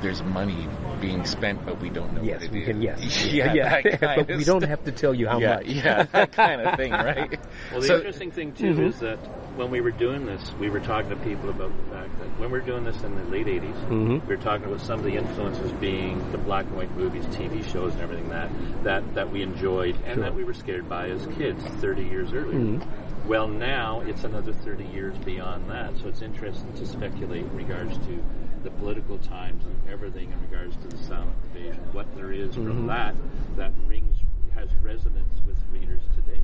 there's 0.01 0.23
money 0.23 0.67
being 1.01 1.25
spent, 1.25 1.65
but 1.65 1.79
we 1.79 1.89
don't 1.89 2.13
know 2.13 2.21
yes 2.21 2.35
what 2.41 2.43
it 2.43 2.51
we 2.51 2.59
is. 2.61 2.67
can 2.67 2.81
yes 2.81 3.25
yeah, 3.31 3.53
yeah 3.53 3.81
that 3.97 4.27
but 4.27 4.37
we 4.37 4.43
don't 4.43 4.63
have 4.63 4.83
to 4.85 4.91
tell 4.91 5.13
you 5.13 5.27
how 5.27 5.39
yeah, 5.39 5.55
much 5.55 5.65
Yeah, 5.67 6.03
that 6.03 6.31
kind 6.43 6.61
of 6.61 6.75
thing, 6.77 6.91
right? 6.91 7.39
Well, 7.71 7.81
the 7.81 7.87
So- 7.87 7.97
interesting 7.97 8.31
thing 8.31 8.53
too 8.53 8.73
Mhm. 8.73 8.87
is 8.89 8.99
that 8.99 9.17
when 9.55 9.71
we 9.71 9.81
were 9.81 9.91
doing 9.91 10.25
this, 10.25 10.53
we 10.59 10.69
were 10.69 10.79
talking 10.79 11.09
to 11.09 11.15
people 11.17 11.49
about 11.49 11.71
the 11.85 11.95
fact 11.95 12.17
that 12.19 12.27
when 12.39 12.49
we 12.51 12.59
were 12.59 12.65
doing 12.65 12.85
this 12.85 13.01
in 13.03 13.13
the 13.15 13.23
late 13.25 13.47
'80s, 13.47 13.75
Mhm. 13.89 14.21
we 14.25 14.35
were 14.35 14.41
talking 14.41 14.65
about 14.65 14.79
some 14.81 14.99
of 14.99 15.05
the 15.05 15.15
influences 15.15 15.71
being 15.73 16.21
the 16.31 16.37
black 16.37 16.65
and 16.65 16.77
white 16.77 16.95
movies, 16.95 17.25
TV 17.27 17.61
shows, 17.63 17.93
and 17.93 18.01
everything 18.01 18.29
that 18.29 18.49
that 18.83 19.15
that 19.15 19.31
we 19.31 19.41
enjoyed 19.41 19.95
and 20.05 20.15
Sure. 20.15 20.23
that 20.23 20.35
we 20.35 20.43
were 20.43 20.53
scared 20.53 20.87
by 20.87 21.09
as 21.09 21.25
kids 21.37 21.63
30 21.81 22.03
years 22.03 22.31
earlier. 22.33 22.59
Mhm. 22.59 22.81
Well, 23.27 23.47
now 23.47 24.01
it's 24.07 24.23
another 24.23 24.53
30 24.53 24.85
years 24.85 25.15
beyond 25.19 25.69
that, 25.69 25.95
so 25.97 26.07
it's 26.07 26.21
interesting 26.21 26.71
to 26.73 26.85
speculate 26.85 27.43
in 27.43 27.55
regards 27.55 27.97
to 27.99 28.23
the 28.63 28.71
political 28.71 29.17
times 29.19 29.63
and 29.65 29.75
everything 29.91 30.31
in 30.31 30.41
regards 30.49 30.75
to 30.77 30.87
the 30.87 30.97
silent 31.03 31.35
invasion, 31.53 31.79
what 31.93 32.05
there 32.15 32.31
is 32.31 32.55
Mhm. 32.55 32.65
from 32.65 32.87
that 32.87 33.15
that 33.55 33.71
rings 33.87 34.17
has 34.53 34.69
resonance 34.83 35.41
with 35.47 35.57
readers 35.71 36.01
today. 36.15 36.41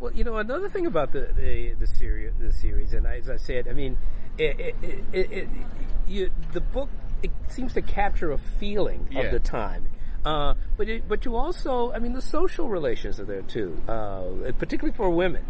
Well, 0.00 0.12
you 0.12 0.24
know, 0.24 0.36
another 0.36 0.68
thing 0.68 0.86
about 0.86 1.12
the 1.12 1.28
the 1.36 1.72
the 1.74 1.86
series, 1.86 2.32
the 2.38 2.52
series, 2.52 2.92
and 2.94 3.06
as 3.06 3.28
I 3.30 3.36
said, 3.36 3.66
I 3.68 3.72
mean, 3.72 3.96
it, 4.38 4.60
it, 4.60 4.76
it, 4.82 5.04
it, 5.12 5.32
it 5.32 5.48
you, 6.06 6.30
the 6.52 6.60
book 6.60 6.88
it 7.22 7.30
seems 7.48 7.72
to 7.74 7.82
capture 7.82 8.32
a 8.32 8.38
feeling 8.38 9.08
Yeah. 9.10 9.22
of 9.22 9.32
the 9.32 9.40
time. 9.40 9.88
Uh, 10.24 10.54
but 10.76 10.88
it, 10.88 11.08
but 11.08 11.24
you 11.24 11.36
also, 11.36 11.92
I 11.92 11.98
mean, 11.98 12.12
the 12.12 12.20
social 12.20 12.68
relations 12.68 13.20
are 13.20 13.24
there 13.24 13.42
too, 13.42 13.80
uh, 13.88 14.24
particularly 14.58 14.94
for 14.96 15.08
women. 15.08 15.44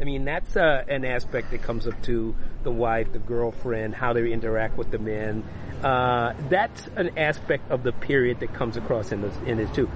I 0.00 0.04
mean, 0.04 0.24
that's 0.24 0.56
uh, 0.56 0.84
an 0.88 1.04
aspect 1.04 1.50
that 1.50 1.62
comes 1.62 1.86
up 1.86 2.00
to 2.04 2.34
the 2.62 2.70
wife, 2.70 3.12
the 3.12 3.18
girlfriend, 3.18 3.94
how 3.94 4.12
they 4.12 4.30
interact 4.30 4.76
with 4.78 4.90
the 4.90 4.98
men. 4.98 5.42
Uh, 5.82 6.34
that's 6.48 6.88
an 6.96 7.18
aspect 7.18 7.70
of 7.70 7.82
the 7.82 7.92
period 7.92 8.40
that 8.40 8.52
comes 8.54 8.76
across 8.76 9.12
in 9.12 9.22
this 9.22 9.34
in 9.46 9.58
this 9.58 9.70
too. 9.72 9.90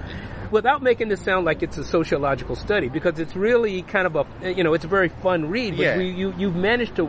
Without 0.50 0.82
making 0.82 1.08
this 1.08 1.22
sound 1.22 1.46
like 1.46 1.62
it's 1.62 1.78
a 1.78 1.84
sociological 1.84 2.56
study, 2.56 2.88
because 2.88 3.18
it's 3.18 3.34
really 3.34 3.82
kind 3.82 4.06
of 4.06 4.16
a 4.16 4.52
you 4.52 4.64
know 4.64 4.74
it's 4.74 4.84
a 4.84 4.88
very 4.88 5.08
fun 5.08 5.48
read. 5.50 5.76
But 5.76 5.82
Yeah. 5.82 5.98
we, 5.98 6.10
you 6.10 6.34
you've 6.36 6.56
managed 6.56 6.96
to 6.96 7.08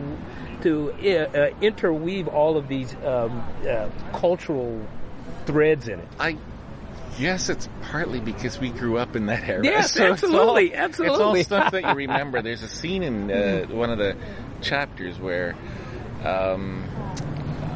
to 0.62 0.92
uh, 0.92 1.38
uh, 1.38 1.50
interweave 1.60 2.26
all 2.28 2.56
of 2.56 2.68
these 2.68 2.94
um, 3.04 3.44
uh, 3.68 3.88
cultural 4.12 4.80
threads 5.46 5.88
in 5.88 5.98
it. 6.00 6.08
I 6.18 6.36
guess 7.18 7.48
it's 7.48 7.68
partly 7.82 8.20
because 8.20 8.58
we 8.58 8.70
grew 8.70 8.98
up 8.98 9.16
in 9.16 9.26
that 9.26 9.48
era. 9.48 9.64
Yes, 9.64 9.92
So 9.94 10.12
absolutely, 10.12 10.72
it's 10.72 10.76
all, 10.78 10.84
absolutely. 11.06 11.40
It's 11.40 11.52
all 11.52 11.60
stuff 11.60 11.72
that 11.72 11.82
you 11.84 11.94
remember. 11.94 12.42
There's 12.42 12.62
a 12.62 12.68
scene 12.68 13.02
in 13.02 13.30
uh, 13.30 13.66
one 13.68 13.90
of 13.90 13.98
the 13.98 14.16
chapters 14.60 15.18
where 15.18 15.54
um, 16.24 16.84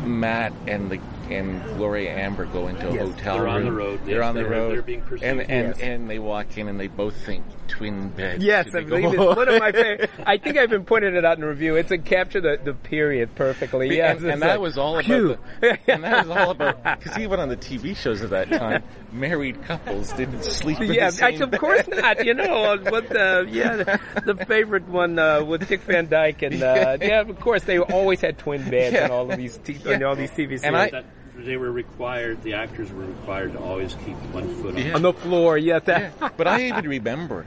Matt 0.04 0.52
and 0.66 0.90
the 0.90 1.00
and 1.30 1.62
Gloria 1.76 2.10
Amber 2.16 2.44
go 2.46 2.68
into 2.68 2.88
a 2.88 2.94
Yes. 2.94 3.08
hotel 3.08 3.34
They're 3.36 3.44
room. 3.44 3.54
on 3.54 3.64
the 3.64 3.72
road. 3.72 4.00
They're 4.04 4.16
Yes, 4.18 4.24
on 4.24 4.34
the 4.34 4.40
they're- 4.42 4.50
road. 4.50 4.72
they're 4.74 4.82
being 4.82 5.00
pursued. 5.02 5.22
and 5.28 5.40
and, 5.40 5.68
Yes. 5.68 5.80
and 5.80 6.10
they 6.10 6.18
walk 6.18 6.56
in 6.58 6.68
and 6.68 6.78
they 6.78 6.88
both 6.88 7.14
think 7.24 7.44
twin 7.68 8.08
beds. 8.08 8.42
Yes, 8.42 8.74
I 8.74 8.78
we 8.78 8.84
believe 8.84 9.04
it's 9.14 9.16
one 9.36 9.48
of 9.48 9.60
my 9.60 9.72
favorite. 9.72 10.10
I 10.26 10.38
think 10.38 10.56
I've 10.56 10.70
been 10.70 10.84
pointing 10.84 11.14
it 11.14 11.24
out 11.24 11.36
in 11.36 11.42
the 11.42 11.48
review. 11.48 11.76
It's 11.76 11.90
a 11.90 11.98
capture 11.98 12.40
the, 12.40 12.58
the 12.62 12.72
period 12.74 13.34
perfectly. 13.34 13.94
Yes, 13.96 14.18
and, 14.20 14.30
and 14.30 14.42
that 14.42 14.52
like, 14.52 14.60
was 14.60 14.78
all 14.78 14.94
about 14.94 15.04
phew. 15.04 15.38
the, 15.60 15.78
and 15.88 16.02
that 16.04 16.26
was 16.26 16.36
all 16.36 16.50
about 16.50 16.82
because 16.98 17.18
even 17.18 17.40
on 17.40 17.48
the 17.48 17.56
TV 17.56 17.94
shows 17.96 18.22
of 18.22 18.30
that 18.30 18.48
time, 18.50 18.82
married 19.12 19.62
couples 19.64 20.12
didn't 20.14 20.42
sleep. 20.44 20.80
In 20.80 20.92
Yeah, 20.92 21.06
the 21.10 21.16
same 21.16 21.42
I- 21.42 21.44
of 21.44 21.52
course 21.58 21.82
bed. 21.86 22.00
not. 22.00 22.24
You 22.24 22.34
know, 22.34 22.64
uh, 22.64 22.78
what 22.90 23.08
the 23.08 23.46
yeah, 23.50 23.76
the, 23.76 24.00
the 24.34 24.44
favorite 24.46 24.88
one 24.88 25.18
uh, 25.18 25.44
with 25.44 25.68
Dick 25.68 25.82
Van 25.82 26.08
Dyke 26.08 26.42
and 26.42 26.62
uh, 26.62 26.96
yeah, 27.02 27.20
of 27.20 27.38
course 27.40 27.62
they 27.64 27.78
always 27.78 28.20
had 28.20 28.38
twin 28.38 28.68
beds 28.70 28.94
Yeah. 28.94 29.04
on 29.04 29.10
all 29.10 29.30
of 29.30 29.36
these 29.36 29.58
t- 29.58 29.78
on 29.86 30.02
all 30.02 30.16
these 30.16 30.30
TV 30.30 30.58
series. 30.58 30.92
And 31.38 31.44
I- 31.44 31.46
that 31.46 31.50
they 31.50 31.56
were 31.56 31.70
required, 31.70 32.42
the 32.42 32.54
actors 32.54 32.90
were 32.92 33.04
required 33.04 33.52
to 33.52 33.60
always 33.60 33.94
keep 34.04 34.16
one 34.32 34.48
foot 34.56 34.74
on 34.76 34.82
Yeah. 34.86 34.94
on 34.94 35.02
the 35.02 35.12
floor, 35.12 35.56
yeah, 35.56 35.78
that, 35.80 36.12
Yeah, 36.20 36.28
but 36.36 36.46
I 36.46 36.62
even 36.68 36.88
remember 36.88 37.46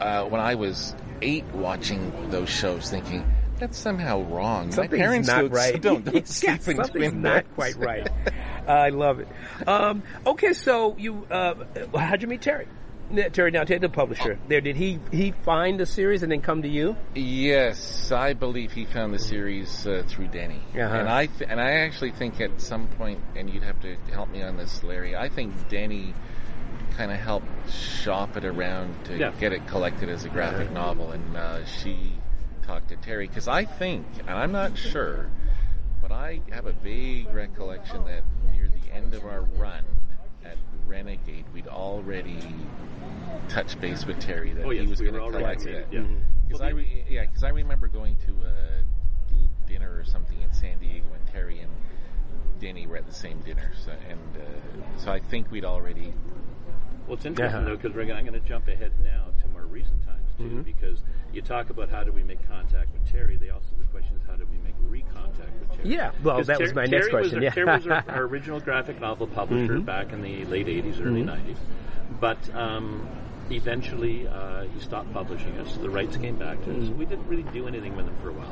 uh, 0.00 0.24
when 0.24 0.40
I 0.40 0.54
was 0.54 0.94
eight 1.22 1.44
watching 1.54 2.12
those 2.30 2.48
shows, 2.48 2.90
thinking 2.90 3.24
that's 3.58 3.78
somehow 3.78 4.22
wrong. 4.22 4.70
something's 4.72 4.92
My 4.92 4.98
parents 5.04 5.28
not 5.28 5.40
don't, 5.42 5.52
right. 5.52 5.80
don't, 5.80 6.04
don't 6.04 6.14
Yeah, 6.16 6.22
sleep 6.24 6.50
in 6.50 6.60
something's 6.84 6.90
twin 6.90 7.22
not 7.22 7.44
quite 7.54 7.76
right. 7.76 8.06
I 8.66 8.88
love 8.90 9.20
it. 9.20 9.28
Um, 9.66 10.02
okay, 10.26 10.52
so 10.52 10.96
you 10.98 11.26
uh, 11.30 11.54
how'd 11.94 12.20
you 12.22 12.28
meet 12.28 12.42
Terry? 12.42 12.66
Yeah, 13.10 13.28
Terry 13.28 13.50
now 13.52 13.64
the 13.64 13.88
publisher. 13.88 14.38
There, 14.48 14.60
did 14.60 14.76
he 14.76 14.98
he 15.12 15.30
find 15.44 15.78
the 15.78 15.86
series 15.86 16.22
and 16.22 16.32
then 16.32 16.40
come 16.40 16.62
to 16.62 16.68
you? 16.68 16.96
Yes, 17.14 18.10
I 18.10 18.32
believe 18.32 18.72
he 18.72 18.84
found 18.84 19.14
the 19.14 19.18
series 19.18 19.86
uh, 19.86 20.02
through 20.08 20.28
Deni, 20.28 20.58
Uh-huh. 20.74 20.80
and 20.82 21.08
I 21.08 21.26
th- 21.26 21.48
and 21.48 21.60
I 21.60 21.70
actually 21.86 22.10
think 22.12 22.40
at 22.40 22.60
some 22.60 22.88
point, 22.88 23.20
and 23.36 23.48
you'd 23.48 23.62
have 23.62 23.80
to 23.82 23.96
help 24.12 24.28
me 24.30 24.42
on 24.42 24.56
this, 24.56 24.82
Larry. 24.82 25.14
I 25.16 25.28
think 25.28 25.54
Deni 25.68 26.14
kind 26.96 27.12
of 27.12 27.18
helped 27.18 27.46
shop 27.70 28.36
it 28.36 28.44
around 28.44 29.04
to 29.04 29.16
Yeah. 29.18 29.30
get 29.38 29.52
it 29.52 29.66
collected 29.68 30.08
as 30.08 30.24
a 30.24 30.28
graphic 30.28 30.72
novel, 30.72 31.12
and 31.12 31.36
uh, 31.36 31.64
she 31.66 32.12
talked 32.62 32.88
to 32.88 32.96
Terry 32.96 33.28
because 33.28 33.46
I 33.46 33.64
think, 33.66 34.04
and 34.26 34.30
I'm 34.30 34.50
not 34.52 34.76
sure, 34.76 35.30
but 36.02 36.10
I 36.10 36.40
have 36.50 36.66
a 36.66 36.72
vague 36.72 37.32
recollection 37.32 38.04
that 38.06 38.22
near 38.52 38.68
the 38.68 38.92
end 38.94 39.14
of 39.14 39.24
our 39.24 39.42
run 39.42 39.84
at 39.84 40.05
Renegade, 40.86 41.44
we'd 41.52 41.66
already 41.68 42.38
touched 43.48 43.80
base 43.80 44.06
with 44.06 44.18
Terry 44.20 44.52
that 44.52 44.64
Oh, 44.64 44.70
he 44.70 44.86
was 44.86 45.00
we 45.00 45.06
going 45.06 45.14
to 45.16 45.20
already 45.20 45.38
collect 45.38 45.66
it. 45.66 45.86
yeah. 45.90 46.02
Because 46.46 46.60
I 46.60 46.68
re- 46.70 47.04
yeah, 47.08 47.24
because 47.26 47.42
I 47.44 47.48
remember 47.50 47.88
going 47.88 48.16
to 48.26 48.32
a 48.46 49.68
dinner 49.68 49.96
or 49.98 50.04
something 50.04 50.40
in 50.42 50.52
San 50.52 50.78
Diego, 50.78 51.06
and 51.12 51.26
Terry 51.32 51.58
and 51.60 51.72
Deni 52.60 52.86
were 52.86 52.96
at 52.96 53.06
the 53.06 53.14
same 53.14 53.40
dinner. 53.40 53.72
So, 53.84 53.90
and 54.08 54.36
uh, 54.36 54.98
so 54.98 55.10
I 55.10 55.18
think 55.20 55.50
we'd 55.50 55.64
already. 55.64 56.12
Well, 57.06 57.16
it's 57.16 57.24
interesting 57.24 57.56
Uh-huh. 57.56 57.68
though 57.68 57.76
because 57.76 57.96
I'm 57.96 58.24
going 58.24 58.32
to 58.40 58.40
jump 58.48 58.68
ahead 58.68 58.92
now 59.02 59.26
to 59.42 59.48
more 59.48 59.66
recent 59.66 60.04
times 60.06 60.30
too, 60.38 60.44
Mm-hmm. 60.44 60.62
because 60.62 61.02
you 61.32 61.42
talk 61.42 61.70
about 61.70 61.88
how 61.90 62.04
do 62.04 62.12
we 62.12 62.22
make 62.22 62.46
contact 62.48 62.92
with 62.92 63.10
Terry. 63.10 63.36
They 63.36 63.50
also 63.50 63.70
the 63.78 63.86
question 63.88 64.14
is 64.16 64.22
how 64.26 64.36
do 64.36 64.46
we 64.46 64.58
make 64.58 64.75
recontact 64.86 65.60
with 65.60 65.76
Terry? 65.76 65.94
Yeah, 65.94 66.10
well, 66.22 66.42
that 66.42 66.60
was 66.60 66.70
Ter- 66.70 66.74
my 66.74 66.86
next 66.86 67.08
Terry 67.08 67.10
question, 67.10 67.40
Was 67.40 67.42
yeah. 67.42 67.48
our, 67.48 67.54
Terry 67.54 67.76
was 67.78 67.86
our, 67.86 68.04
our 68.08 68.22
original 68.24 68.60
graphic 68.60 69.00
novel 69.00 69.26
publisher 69.26 69.74
Mm-hmm. 69.74 69.84
back 69.84 70.12
in 70.12 70.22
the 70.22 70.44
late 70.46 70.66
'80s, 70.66 71.04
early 71.04 71.22
'90s, 71.22 71.56
but. 72.20 72.54
Um, 72.54 73.08
Eventually, 73.50 74.26
uh, 74.26 74.64
he 74.64 74.80
stopped 74.80 75.12
publishing 75.12 75.56
us. 75.58 75.76
The 75.76 75.88
rights 75.90 76.16
came 76.16 76.36
back 76.36 76.58
to 76.64 76.70
Mm-hmm. 76.70 76.82
us. 76.92 76.98
We 76.98 77.04
didn't 77.06 77.28
really 77.28 77.44
do 77.52 77.68
anything 77.68 77.96
with 77.96 78.06
him 78.06 78.16
for 78.22 78.30
a 78.30 78.32
while. 78.32 78.50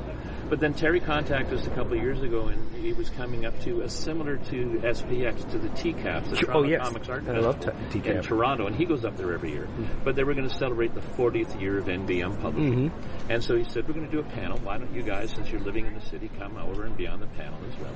But 0.48 0.60
then 0.60 0.72
Terry 0.74 1.00
contacted 1.00 1.58
us 1.58 1.66
a 1.66 1.70
couple 1.70 1.94
of 1.96 2.02
years 2.02 2.22
ago, 2.22 2.46
and 2.46 2.72
he 2.76 2.92
was 2.92 3.10
coming 3.10 3.44
up 3.44 3.58
to 3.62 3.80
a 3.82 3.88
similar 3.88 4.36
to 4.36 4.80
SPX 4.84 5.50
to 5.50 5.58
the 5.58 5.68
TCAF, 5.70 6.30
the 6.30 6.36
Toronto 6.36 6.60
Oh, 6.60 6.62
yes. 6.62 6.82
Comics 6.86 7.08
Art 7.08 7.24
I 7.28 7.38
love 7.38 7.56
Festival 7.56 8.02
t- 8.02 8.08
in 8.08 8.22
Toronto, 8.22 8.66
and 8.66 8.76
he 8.76 8.84
goes 8.84 9.04
up 9.04 9.16
there 9.16 9.32
every 9.32 9.50
year. 9.52 9.66
But 10.04 10.14
they 10.16 10.22
were 10.22 10.34
going 10.34 10.48
to 10.48 10.54
celebrate 10.54 10.94
the 10.94 11.00
40th 11.00 11.60
year 11.60 11.78
of 11.78 11.86
NBM 11.86 12.40
publishing, 12.40 12.92
and 13.28 13.42
so 13.42 13.56
he 13.56 13.64
said, 13.64 13.88
"We're 13.88 13.94
going 13.94 14.06
to 14.06 14.12
do 14.12 14.20
a 14.20 14.30
panel. 14.30 14.58
Why 14.58 14.78
don't 14.78 14.92
you 14.94 15.02
guys, 15.02 15.30
since 15.32 15.50
you're 15.50 15.60
living 15.60 15.86
in 15.86 15.94
the 15.94 16.00
city, 16.02 16.30
come 16.38 16.56
over 16.56 16.84
and 16.84 16.96
be 16.96 17.06
on 17.08 17.18
the 17.20 17.26
panel 17.26 17.58
as 17.68 17.76
well?" 17.80 17.94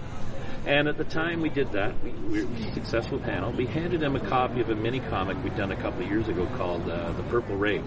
And 0.67 0.89
at 0.89 0.97
the 0.99 1.05
time 1.05 1.41
we 1.41 1.49
did 1.51 1.71
that, 1.73 1.95
we, 2.03 2.11
we 2.11 2.45
was 2.45 2.65
a 2.67 2.73
successful 2.75 3.19
panel. 3.21 3.53
We 3.53 3.67
handed 3.67 4.03
him 4.03 4.17
a 4.17 4.21
copy 4.21 4.61
of 4.61 4.71
a 4.71 4.75
mini 4.75 5.01
comic 5.01 5.43
we'd 5.45 5.57
done 5.57 5.71
a 5.71 5.77
couple 5.77 6.03
of 6.03 6.09
years 6.09 6.29
ago 6.29 6.47
called 6.57 6.88
uh, 6.91 7.13
"The 7.13 7.23
Purple 7.25 7.57
Ray," 7.57 7.79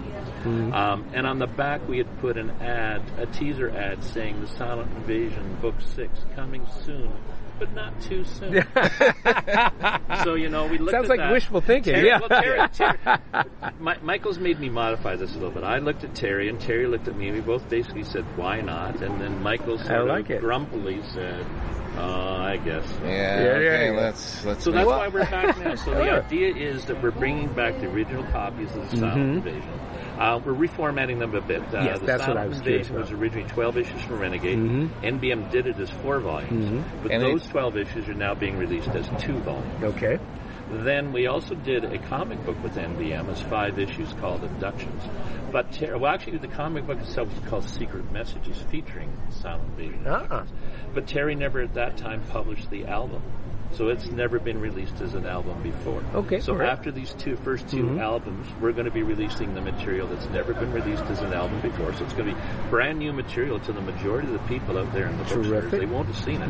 um, 0.43 1.05
and 1.13 1.25
on 1.27 1.39
the 1.39 1.47
back 1.47 1.87
we 1.87 1.97
had 1.97 2.19
put 2.19 2.37
an 2.37 2.49
ad, 2.61 3.01
a 3.17 3.25
teaser 3.25 3.69
ad, 3.69 4.03
saying 4.03 4.41
"The 4.41 4.47
Silent 4.47 4.91
Invasion 4.97 5.57
Book 5.61 5.75
Six 5.81 6.11
coming 6.35 6.65
soon." 6.85 7.11
But 7.59 7.73
not 7.75 8.01
too 8.01 8.23
soon. 8.25 8.65
so 10.23 10.33
you 10.33 10.49
know, 10.49 10.65
we 10.65 10.79
looked 10.79 10.91
Sounds 10.93 11.09
like 11.09 11.19
that. 11.19 11.31
wishful 11.31 11.61
thinking, 11.61 11.93
Terry, 11.93 12.07
yeah. 12.07 12.19
well, 12.19 12.41
Terry, 12.41 12.67
Terry, 12.73 12.97
Mi- 13.79 14.01
Michael's 14.01 14.39
made 14.39 14.59
me 14.59 14.69
modify 14.69 15.15
this 15.15 15.31
a 15.31 15.35
little 15.35 15.51
bit. 15.51 15.63
I 15.63 15.77
looked 15.77 16.03
at 16.03 16.15
Terry, 16.15 16.49
and 16.49 16.59
Terry 16.59 16.87
looked 16.87 17.07
at 17.07 17.15
me. 17.15 17.27
and 17.27 17.35
We 17.35 17.41
both 17.41 17.69
basically 17.69 18.03
said, 18.03 18.25
"Why 18.35 18.61
not?" 18.61 19.01
And 19.03 19.21
then 19.21 19.43
Michael 19.43 19.77
sort 19.77 20.07
like 20.07 20.25
of 20.25 20.37
it. 20.37 20.39
grumpily 20.41 21.01
said, 21.13 21.45
"Uh, 21.97 22.01
I 22.51 22.57
guess." 22.57 22.85
Yeah, 23.03 23.09
Yeah, 23.09 23.49
okay, 23.49 23.63
yeah, 23.87 23.91
yeah. 23.93 23.99
let's 24.01 24.45
let's. 24.45 24.63
So 24.63 24.71
make- 24.71 24.85
that's 24.85 24.89
why 24.89 25.07
we're 25.07 25.25
back 25.25 25.57
now. 25.59 25.75
So 25.75 25.91
the 25.91 26.11
idea 26.25 26.55
is 26.55 26.85
that 26.85 27.01
we're 27.01 27.11
bringing 27.11 27.47
back 27.53 27.79
the 27.79 27.87
original 27.89 28.23
copies 28.31 28.75
of 28.75 28.89
the 28.91 28.97
Silent 28.97 29.17
Mhm. 29.17 29.47
Invasion. 29.47 29.79
Uh, 30.19 30.39
we're 30.45 30.53
reformatting 30.53 31.19
them 31.19 31.33
a 31.33 31.41
bit. 31.41 31.61
Uh, 31.73 31.81
Yes, 31.83 31.99
the 31.99 32.05
that's 32.05 32.19
what 32.27 32.35
Silent 32.35 32.39
I 32.39 32.47
was 32.47 32.61
curious 32.61 32.87
Invasion 32.89 33.01
was 33.01 33.11
originally 33.19 33.49
12 33.49 33.77
issues 33.77 34.01
from 34.03 34.19
Renegade. 34.19 34.57
Mhm. 34.57 34.89
NBM 35.03 35.49
did 35.49 35.65
it 35.67 35.79
as 35.79 35.89
four 35.89 36.19
volumes, 36.19 36.69
Mhm. 36.69 36.83
but 37.01 37.11
And 37.11 37.23
those 37.23 37.45
it- 37.45 37.49
12 37.51 37.77
issues 37.77 38.07
are 38.07 38.13
now 38.13 38.35
being 38.35 38.57
released 38.57 38.89
as 38.89 39.09
two 39.17 39.33
volumes. 39.39 39.83
Okay. 39.83 40.19
Then 40.71 41.11
we 41.11 41.27
also 41.27 41.55
did 41.55 41.83
a 41.85 41.97
comic 41.97 42.45
book 42.45 42.61
with 42.63 42.77
NBM 42.77 43.29
as 43.29 43.41
five 43.41 43.77
issues 43.79 44.13
called 44.21 44.43
Abductions. 44.43 45.03
But 45.51 45.71
Ter- 45.73 45.97
well, 45.97 46.13
actually, 46.13 46.37
the 46.37 46.47
comic 46.47 46.87
book 46.87 46.99
itself 46.99 47.33
was 47.33 47.49
called 47.49 47.65
Secret 47.65 48.09
Messages, 48.11 48.57
featuring 48.69 49.11
Silent 49.29 49.69
Invasion. 49.77 50.05
Ah. 50.07 50.45
But 50.93 51.07
Terry 51.07 51.35
never 51.35 51.61
at 51.61 51.73
that 51.73 51.97
time 51.97 52.23
published 52.29 52.69
the 52.69 52.85
album. 52.85 53.21
So 53.73 53.87
it's 53.87 54.07
never 54.11 54.37
been 54.39 54.59
released 54.59 54.99
as 55.01 55.13
an 55.13 55.25
album 55.25 55.61
before. 55.63 56.03
Okay, 56.13 56.39
So 56.39 56.53
all 56.53 56.59
right. 56.59 56.69
after 56.69 56.91
these 56.91 57.13
two 57.13 57.35
first 57.37 57.67
2 57.69 57.83
Mhm. 57.83 58.01
albums, 58.01 58.45
we're 58.59 58.73
going 58.73 58.85
to 58.85 58.91
be 58.91 59.01
releasing 59.03 59.53
the 59.53 59.61
material 59.61 60.07
that's 60.07 60.29
never 60.29 60.53
been 60.53 60.71
released 60.73 61.03
as 61.05 61.21
an 61.21 61.33
album 61.33 61.59
before. 61.61 61.93
So 61.93 62.03
it's 62.03 62.13
going 62.13 62.29
to 62.29 62.35
be 62.35 62.41
brand 62.69 62.99
new 62.99 63.13
material 63.13 63.59
to 63.61 63.71
the 63.71 63.81
majority 63.81 64.27
of 64.27 64.33
the 64.33 64.39
people 64.47 64.77
out 64.77 64.91
there 64.93 65.07
in 65.07 65.17
the 65.17 65.23
bookstores. 65.23 65.71
They 65.71 65.85
won't 65.85 66.07
have 66.07 66.17
seen 66.17 66.41
it. 66.41 66.49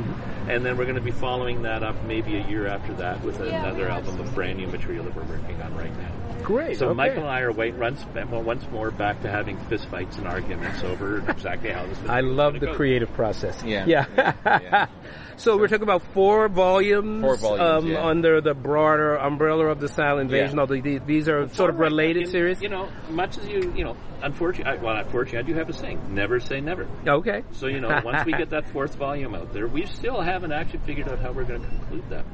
And 0.49 0.65
then 0.65 0.77
we're 0.77 0.85
going 0.85 0.95
to 0.95 1.01
be 1.01 1.11
following 1.11 1.61
that 1.61 1.83
up 1.83 1.95
maybe 2.05 2.37
a 2.37 2.47
year 2.47 2.65
after 2.67 2.93
that 2.95 3.23
with 3.23 3.39
another 3.39 3.87
album 3.87 4.19
of 4.19 4.33
brand 4.33 4.57
new 4.57 4.67
material 4.67 5.03
that 5.05 5.15
we're 5.15 5.23
working 5.23 5.61
on 5.61 5.75
right 5.75 5.95
now. 5.97 6.09
Great. 6.43 6.77
So 6.79 6.87
okay. 6.87 6.95
Michael 6.95 7.19
and 7.19 7.27
I 7.29 7.41
are 7.41 7.51
wait, 7.51 7.75
once, 7.75 8.03
well, 8.31 8.41
once 8.41 8.65
more 8.71 8.89
back 8.89 9.21
to 9.21 9.29
having 9.29 9.57
fistfights 9.69 10.17
and 10.17 10.27
arguments 10.27 10.83
over 10.83 11.19
exactly 11.29 11.69
how 11.69 11.85
this. 11.85 11.99
I 11.99 12.21
material 12.21 12.31
is 12.31 12.37
love 12.37 12.53
gonna 12.53 12.59
the 12.61 12.65
go. 12.65 12.75
creative 12.75 13.13
process. 13.13 13.63
Yeah. 13.63 13.85
Yeah. 13.87 14.33
Yeah. 14.45 14.87
so 15.41 15.57
we're 15.57 15.67
talking 15.67 15.83
about 15.83 16.03
four 16.13 16.47
volumes, 16.47 17.21
Four 17.23 17.35
volumes, 17.37 17.83
um, 17.85 17.87
yeah. 17.91 18.05
under 18.05 18.41
the 18.41 18.53
broader 18.53 19.15
umbrella 19.15 19.65
of 19.67 19.79
the 19.79 19.87
Silent 19.89 20.31
Invasion. 20.31 20.55
Yeah. 20.55 20.61
Although 20.61 20.81
these, 20.81 21.01
these 21.05 21.27
are 21.29 21.47
sort 21.49 21.69
of 21.69 21.75
Well, 21.77 21.83
right, 21.89 21.91
related 21.91 22.23
in- 22.23 22.29
series. 22.29 22.61
You 22.61 22.69
know, 22.69 22.89
much 23.09 23.37
as 23.37 23.47
you, 23.47 23.73
you 23.75 23.83
know, 23.83 23.97
unfortunately, 24.21 24.71
I, 24.79 24.83
well, 24.83 24.95
unfortunately, 24.97 25.39
I 25.39 25.41
do 25.43 25.53
have 25.55 25.69
a 25.69 25.73
saying: 25.73 26.13
never 26.13 26.39
say 26.39 26.61
never. 26.61 26.87
Okay. 27.07 27.43
So 27.51 27.67
you 27.67 27.79
know, 27.81 28.01
once 28.05 28.25
we 28.25 28.33
get 28.33 28.49
that 28.51 28.67
fourth 28.73 28.95
volume 28.95 29.35
out 29.35 29.51
there, 29.53 29.67
we 29.67 29.85
still 29.85 30.21
haven't 30.21 30.51
actually 30.51 30.79
figured 30.79 31.09
out 31.09 31.19
how 31.19 31.31
we're 31.31 31.43
going 31.45 31.61
to 31.63 31.67
conclude 31.67 32.09
that. 32.09 32.25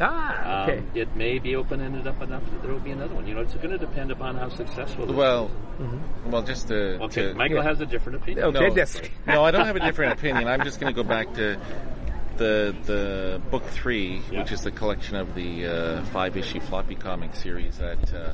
Ah. 0.00 0.62
Um, 0.64 0.70
Okay. 0.70 0.82
It 1.00 1.14
may 1.14 1.38
be 1.38 1.54
open 1.54 1.80
ended 1.80 2.06
up 2.08 2.20
enough 2.20 2.42
that 2.50 2.62
there 2.62 2.72
will 2.72 2.80
be 2.80 2.90
another 2.90 3.14
one. 3.14 3.26
You 3.28 3.34
know, 3.34 3.42
it's 3.42 3.54
going 3.54 3.70
to 3.70 3.78
depend 3.78 4.10
upon 4.10 4.36
how 4.36 4.48
successful. 4.48 5.06
This 5.06 5.14
Well, 5.14 5.50
is. 5.78 6.32
well, 6.32 6.42
just 6.42 6.66
to, 6.68 7.00
okay, 7.04 7.28
to 7.28 7.34
Michael 7.34 7.58
yeah. 7.58 7.62
has 7.62 7.80
a 7.80 7.86
different 7.86 8.16
opinion. 8.22 8.46
Okay, 8.46 8.58
no, 8.58 8.74
that's- 8.74 9.00
no, 9.26 9.44
I 9.44 9.52
don't 9.52 9.66
have 9.66 9.76
a 9.76 9.80
different 9.80 10.14
opinion. 10.18 10.48
I'm 10.48 10.62
just 10.64 10.80
going 10.80 10.92
to 10.92 11.00
go 11.00 11.06
back 11.08 11.32
to 11.34 11.60
the 12.36 12.74
the 12.84 13.40
book 13.50 13.64
three, 13.68 14.20
Yeah. 14.30 14.40
which 14.40 14.52
is 14.52 14.62
the 14.62 14.70
collection 14.70 15.16
of 15.16 15.34
the 15.34 15.66
uh, 15.66 16.04
five 16.06 16.36
issue 16.36 16.60
floppy 16.60 16.94
comic 16.94 17.34
series 17.34 17.78
that 17.78 18.14
uh, 18.14 18.32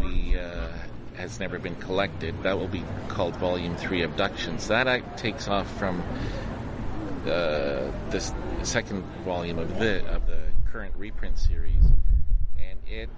we 0.00 0.38
uh, 0.38 0.68
has 1.16 1.40
never 1.40 1.58
been 1.58 1.76
collected. 1.76 2.34
That 2.42 2.58
will 2.58 2.68
be 2.68 2.84
called 3.08 3.36
Volume 3.36 3.76
Three 3.76 4.02
Abductions. 4.02 4.68
That 4.68 4.86
act 4.86 5.18
takes 5.18 5.48
off 5.48 5.70
from 5.78 6.02
uh, 7.24 7.90
the 8.10 8.34
second 8.62 9.02
volume 9.24 9.58
of 9.58 9.78
the 9.78 10.06
of 10.14 10.26
the 10.26 10.40
current 10.70 10.94
reprint 10.96 11.38
series, 11.38 11.84
and 12.58 12.78
it 12.86 13.08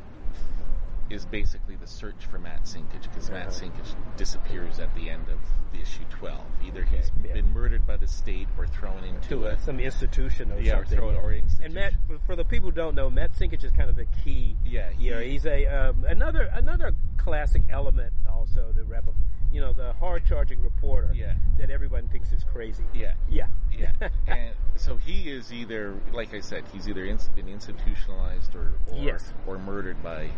is 1.10 1.24
basically 1.24 1.76
the 1.76 1.86
search 1.86 2.26
for 2.30 2.38
Matt 2.38 2.64
Sinkage 2.64 3.02
because 3.02 3.30
Matt 3.30 3.48
Sinkage 3.48 3.94
disappears 4.16 4.78
at 4.78 4.94
the 4.94 5.08
end 5.08 5.28
of 5.28 5.38
the 5.72 5.80
issue 5.80 6.04
12. 6.10 6.40
Either 6.66 6.82
he's 6.84 7.10
yeah. 7.24 7.34
been 7.34 7.50
murdered 7.52 7.86
by 7.86 7.96
the 7.96 8.06
state 8.06 8.48
or 8.58 8.66
thrown 8.66 9.02
into 9.04 9.46
a, 9.46 9.58
some 9.60 9.80
institution 9.80 10.52
or 10.52 10.60
yeah, 10.60 10.74
or 10.74 10.84
something. 10.84 10.98
thrown 10.98 11.14
or 11.16 11.32
And. 11.62 11.74
Matt, 11.74 11.94
for, 12.06 12.18
for 12.26 12.36
the 12.36 12.44
people 12.44 12.70
who 12.70 12.76
don't 12.76 12.94
know, 12.94 13.08
Matt 13.08 13.32
Sinkage 13.32 13.64
is 13.64 13.72
kind 13.72 13.88
of 13.88 13.96
the 13.96 14.06
key. 14.24 14.56
Yeah, 14.64 14.90
he- 14.90 15.30
he's 15.30 15.46
a 15.46 15.66
um, 15.66 16.04
another 16.06 16.50
another 16.52 16.92
classic 17.16 17.62
element 17.70 18.12
also 18.28 18.72
to 18.74 18.84
wrap 18.84 19.08
up. 19.08 19.14
You 19.52 19.60
know, 19.60 19.72
the 19.72 19.92
hard 19.94 20.24
charging 20.26 20.62
reporter 20.62 21.10
Yeah. 21.14 21.34
that 21.58 21.70
everyone 21.70 22.08
thinks 22.08 22.32
is 22.32 22.44
crazy. 22.44 22.84
Yeah. 22.94 23.14
Yeah. 23.28 23.46
Yeah. 23.76 23.92
and 24.26 24.52
so 24.76 24.96
he 24.96 25.30
is 25.30 25.52
either, 25.52 25.94
like 26.12 26.34
I 26.34 26.40
said, 26.40 26.64
he's 26.72 26.88
either 26.88 27.04
ins- 27.04 27.28
been 27.30 27.48
institutionalized 27.48 28.54
or 28.54 28.72
or, 28.90 28.96
Yes. 28.98 29.32
or 29.46 29.58
murdered 29.58 30.02
by 30.02 30.30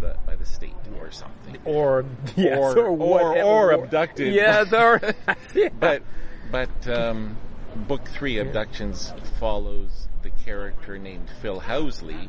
the 0.00 0.16
by 0.26 0.36
the 0.36 0.44
state 0.46 0.74
or 0.98 1.10
something. 1.10 1.56
Or 1.64 2.04
yes, 2.36 2.58
Or- 2.58 2.78
or- 2.86 2.92
whatever. 2.92 3.42
or 3.48 3.70
abducted. 3.72 4.32
Yes, 4.34 4.72
or 4.72 5.00
But 5.80 6.02
but 6.50 6.88
um, 6.88 7.36
book 7.88 8.08
three, 8.08 8.38
Abductions, 8.38 9.12
follows 9.38 10.08
the 10.22 10.30
character 10.30 10.98
named 10.98 11.28
Phil 11.40 11.60
Housley, 11.60 12.28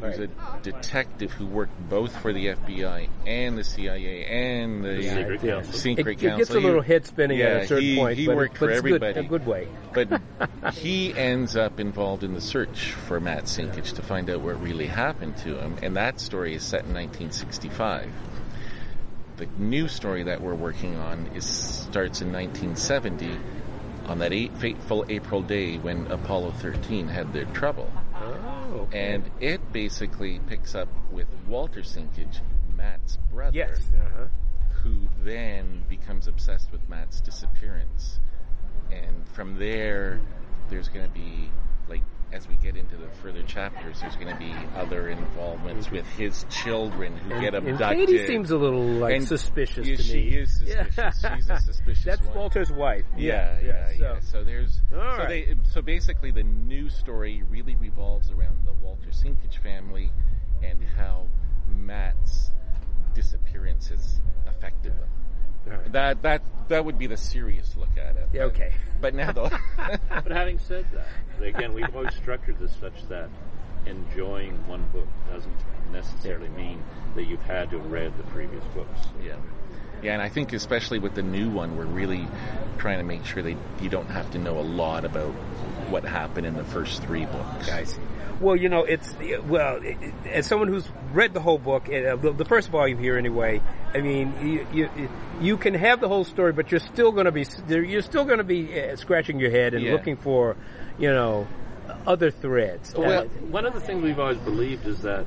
who's 0.00 0.18
a 0.18 0.28
detective 0.62 1.32
who 1.32 1.46
worked 1.46 1.88
both 1.88 2.16
for 2.16 2.32
the 2.32 2.46
FBI 2.48 3.08
and 3.26 3.58
the 3.58 3.64
CIA 3.64 4.24
and 4.24 4.84
the, 4.84 4.94
The 4.94 5.02
Secret 5.02 5.42
yeah. 5.42 5.54
Council. 5.54 5.72
Secret 5.72 6.22
it, 6.22 6.26
it 6.26 6.36
gets 6.38 6.50
a 6.50 6.60
little 6.60 6.82
head 6.82 7.06
spinning 7.06 7.40
at 7.40 7.62
a 7.62 7.66
certain 7.66 7.84
he, 7.84 7.96
point. 7.96 8.18
He 8.18 8.26
but, 8.26 8.36
worked 8.36 8.54
but 8.54 8.58
for 8.58 8.70
it's 8.70 8.78
everybody. 8.78 9.14
Good, 9.14 9.24
a 9.24 9.28
good 9.28 9.46
way. 9.46 9.68
But 9.92 10.20
he 10.74 11.14
ends 11.14 11.56
up 11.56 11.80
involved 11.80 12.24
in 12.24 12.34
the 12.34 12.40
search 12.40 12.92
for 12.92 13.20
Matt 13.20 13.44
Sinkage 13.44 13.94
to 13.94 14.02
find 14.02 14.30
out 14.30 14.40
what 14.40 14.60
really 14.62 14.86
happened 14.86 15.36
to 15.38 15.58
him, 15.58 15.76
and 15.82 15.96
that 15.96 16.20
story 16.20 16.54
is 16.54 16.62
set 16.62 16.84
in 16.84 16.94
1965. 16.94 18.10
The 19.36 19.46
new 19.58 19.86
story 19.86 20.24
that 20.24 20.40
we're 20.40 20.54
working 20.54 20.96
on 20.96 21.30
is 21.34 21.44
starts 21.44 22.20
in 22.20 22.32
1970 22.32 23.38
on 24.06 24.18
that 24.18 24.32
eight 24.32 24.56
fateful 24.56 25.04
April 25.08 25.42
day 25.42 25.76
when 25.76 26.06
Apollo 26.10 26.52
13 26.52 27.08
had 27.08 27.32
their 27.32 27.44
trouble. 27.46 27.90
Okay. 28.88 29.14
And 29.14 29.30
it 29.40 29.72
basically 29.72 30.40
picks 30.46 30.74
up 30.74 30.88
with 31.12 31.26
Walter 31.46 31.80
Sinkage, 31.80 32.40
Matt's 32.76 33.18
brother 33.30 33.56
yes. 33.56 33.80
Uh-huh. 33.94 34.26
who 34.82 35.08
then 35.22 35.84
becomes 35.88 36.26
obsessed 36.26 36.72
with 36.72 36.86
Matt's 36.88 37.20
disappearance. 37.20 38.18
And 38.90 39.28
from 39.28 39.58
there, 39.58 40.20
there's 40.70 40.88
going 40.88 41.06
to 41.06 41.12
be, 41.12 41.20
like, 41.20 41.52
as 42.32 42.46
we 42.46 42.56
get 42.56 42.76
into 42.76 42.96
the 42.96 43.08
further 43.22 43.42
chapters, 43.44 44.00
there's 44.00 44.16
going 44.16 44.28
to 44.28 44.38
be 44.38 44.52
other 44.76 45.08
involvements 45.08 45.86
mm-hmm. 45.86 45.96
with 45.96 46.06
his 46.10 46.44
children 46.50 47.16
who 47.16 47.40
get 47.40 47.54
And 47.54 47.68
abducted. 47.68 48.06
Katie 48.08 48.26
seems 48.26 48.50
a 48.50 48.56
little 48.58 48.84
like 48.84 49.14
And- 49.14 49.26
suspicious 49.26 49.86
yeah, 49.86 49.96
to 49.96 50.02
she 50.02 50.14
me. 50.30 50.36
is 50.36 50.56
suspicious. 50.58 51.24
She's 51.36 51.50
a 51.50 51.58
suspicious 51.60 52.04
That's 52.04 52.26
one. 52.26 52.36
Walter's 52.36 52.70
wife. 52.70 53.04
Yeah, 53.16 53.58
yeah, 53.60 53.90
yeah. 53.98 54.20
so- 54.20 54.38
So, 54.38 54.44
there's 54.44 54.80
All 54.92 54.98
so 54.98 55.04
right. 55.06 55.28
they 55.28 55.54
so 55.72 55.80
basically 55.80 56.30
the 56.30 56.42
new 56.42 56.88
story 56.90 57.42
really 57.48 57.76
revolves 57.76 58.30
around 58.30 58.58
the 58.66 58.74
Walter 58.74 59.08
Sinkage 59.10 59.62
family 59.62 60.10
and 60.62 60.78
how 60.96 61.26
Matt's 61.66 62.50
disappearance 63.14 63.88
has 63.88 64.20
affected 64.46 64.92
them. 64.92 65.08
All 65.70 65.76
right. 65.78 65.92
That 65.92 66.22
that 66.22 66.42
that 66.68 66.84
would 66.84 66.98
be 66.98 67.06
the 67.06 67.16
serious 67.16 67.74
look 67.76 67.96
at 67.96 68.16
it. 68.16 68.28
Yeah, 68.32 68.44
But- 68.46 68.54
okay. 68.54 68.72
But 69.00 69.14
now 69.14 69.32
though, 69.32 69.50
But 70.08 70.30
having 70.32 70.58
said 70.58 70.84
that, 70.92 71.06
again, 71.44 71.72
we've 71.72 71.94
always 71.94 72.14
structured 72.14 72.58
this 72.58 72.72
such 72.80 73.06
that 73.08 73.28
enjoying 73.86 74.54
one 74.66 74.84
book 74.92 75.06
doesn't 75.32 75.54
necessarily 75.92 76.48
mean 76.48 76.82
that 77.14 77.24
you've 77.24 77.42
had 77.42 77.70
to 77.70 77.78
have 77.78 77.90
read 77.90 78.16
the 78.18 78.24
previous 78.24 78.64
books. 78.74 79.00
yeah, 79.24 79.36
yeah, 80.02 80.12
and 80.14 80.20
I 80.22 80.28
think 80.28 80.52
especially 80.52 80.98
with 80.98 81.14
the 81.14 81.22
new 81.22 81.48
one, 81.48 81.76
we're 81.76 81.86
really 81.86 82.26
trying 82.76 82.98
to 82.98 83.04
make 83.04 83.24
sure 83.24 83.42
that 83.42 83.56
you 83.80 83.88
don't 83.88 84.08
have 84.10 84.30
to 84.32 84.38
know 84.38 84.58
a 84.58 84.62
lot 84.62 85.04
about 85.04 85.30
what 85.90 86.04
happened 86.04 86.46
in 86.46 86.54
the 86.54 86.64
first 86.64 87.02
three 87.04 87.24
books. 87.26 87.70
I 87.70 87.84
see. 87.84 88.00
Well, 88.40 88.54
you 88.56 88.68
know, 88.68 88.84
it's 88.84 89.14
well, 89.48 89.80
as 90.26 90.46
someone 90.46 90.68
who's 90.68 90.88
read 91.12 91.34
the 91.34 91.40
whole 91.40 91.58
book, 91.58 91.88
uh, 91.88 92.16
the, 92.16 92.32
the 92.32 92.44
first 92.44 92.68
volume 92.68 92.98
here 92.98 93.16
anyway. 93.18 93.60
I 93.92 94.00
mean, 94.00 94.34
you, 94.42 94.66
you 94.72 95.08
you 95.40 95.56
can 95.56 95.74
have 95.74 96.00
the 96.00 96.08
whole 96.08 96.24
story, 96.24 96.52
but 96.52 96.70
you're 96.70 96.80
still 96.80 97.10
going 97.10 97.24
to 97.24 97.32
be 97.32 97.46
you're 97.68 98.02
still 98.02 98.24
going 98.24 98.38
to 98.38 98.44
be 98.44 98.80
uh, 98.80 98.96
scratching 98.96 99.40
your 99.40 99.50
head 99.50 99.74
and 99.74 99.82
Yeah. 99.84 99.92
looking 99.92 100.16
for, 100.16 100.56
you 100.98 101.08
know, 101.08 101.48
other 102.06 102.30
threads. 102.30 102.94
Well, 102.94 103.22
Uh, 103.22 103.24
one 103.50 103.66
of 103.66 103.74
the 103.74 103.80
things 103.80 104.02
we've 104.02 104.18
always 104.20 104.38
believed 104.38 104.86
is 104.86 105.00
that, 105.02 105.24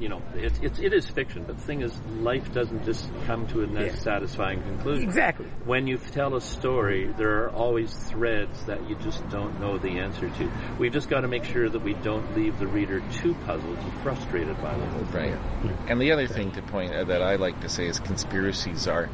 you 0.00 0.08
know, 0.08 0.22
it's 0.34 0.58
it's 0.60 0.78
it 0.78 0.92
is 0.92 1.08
fiction, 1.08 1.44
but 1.46 1.56
the 1.56 1.62
thing 1.62 1.82
is, 1.82 1.96
life 2.20 2.52
doesn't 2.52 2.84
just 2.84 3.08
come 3.26 3.46
to 3.48 3.62
a 3.62 3.66
nice, 3.66 3.94
Yeah. 3.94 4.00
satisfying 4.00 4.62
conclusion. 4.62 5.04
exactly. 5.04 5.46
When 5.64 5.86
you 5.86 5.98
tell 5.98 6.34
a 6.36 6.40
story, 6.40 7.12
there 7.18 7.44
are 7.44 7.50
always 7.50 7.92
threads 8.10 8.64
that 8.66 8.88
you 8.88 8.96
just 8.96 9.28
don't 9.30 9.60
know 9.60 9.78
the 9.78 9.98
answer 9.98 10.28
to. 10.28 10.50
We've 10.78 10.92
just 10.92 11.08
got 11.10 11.20
to 11.22 11.28
make 11.28 11.44
sure 11.44 11.68
that 11.68 11.82
we 11.82 11.94
don't 11.94 12.36
leave 12.36 12.58
the 12.58 12.66
reader 12.66 13.02
too 13.22 13.34
puzzled 13.46 13.76
and 13.78 13.92
frustrated 14.02 14.60
by 14.62 14.76
the 14.76 14.86
whole 14.86 15.04
thing. 15.06 15.32
Right. 15.32 15.74
And 15.88 16.00
the 16.00 16.12
other 16.12 16.26
thing 16.26 16.52
to 16.52 16.62
point 16.62 16.94
out 16.94 17.08
that 17.08 17.22
I 17.22 17.36
like 17.36 17.60
to 17.62 17.68
say 17.68 17.86
is 17.86 17.98
conspiracies 17.98 18.86
are. 18.86 19.08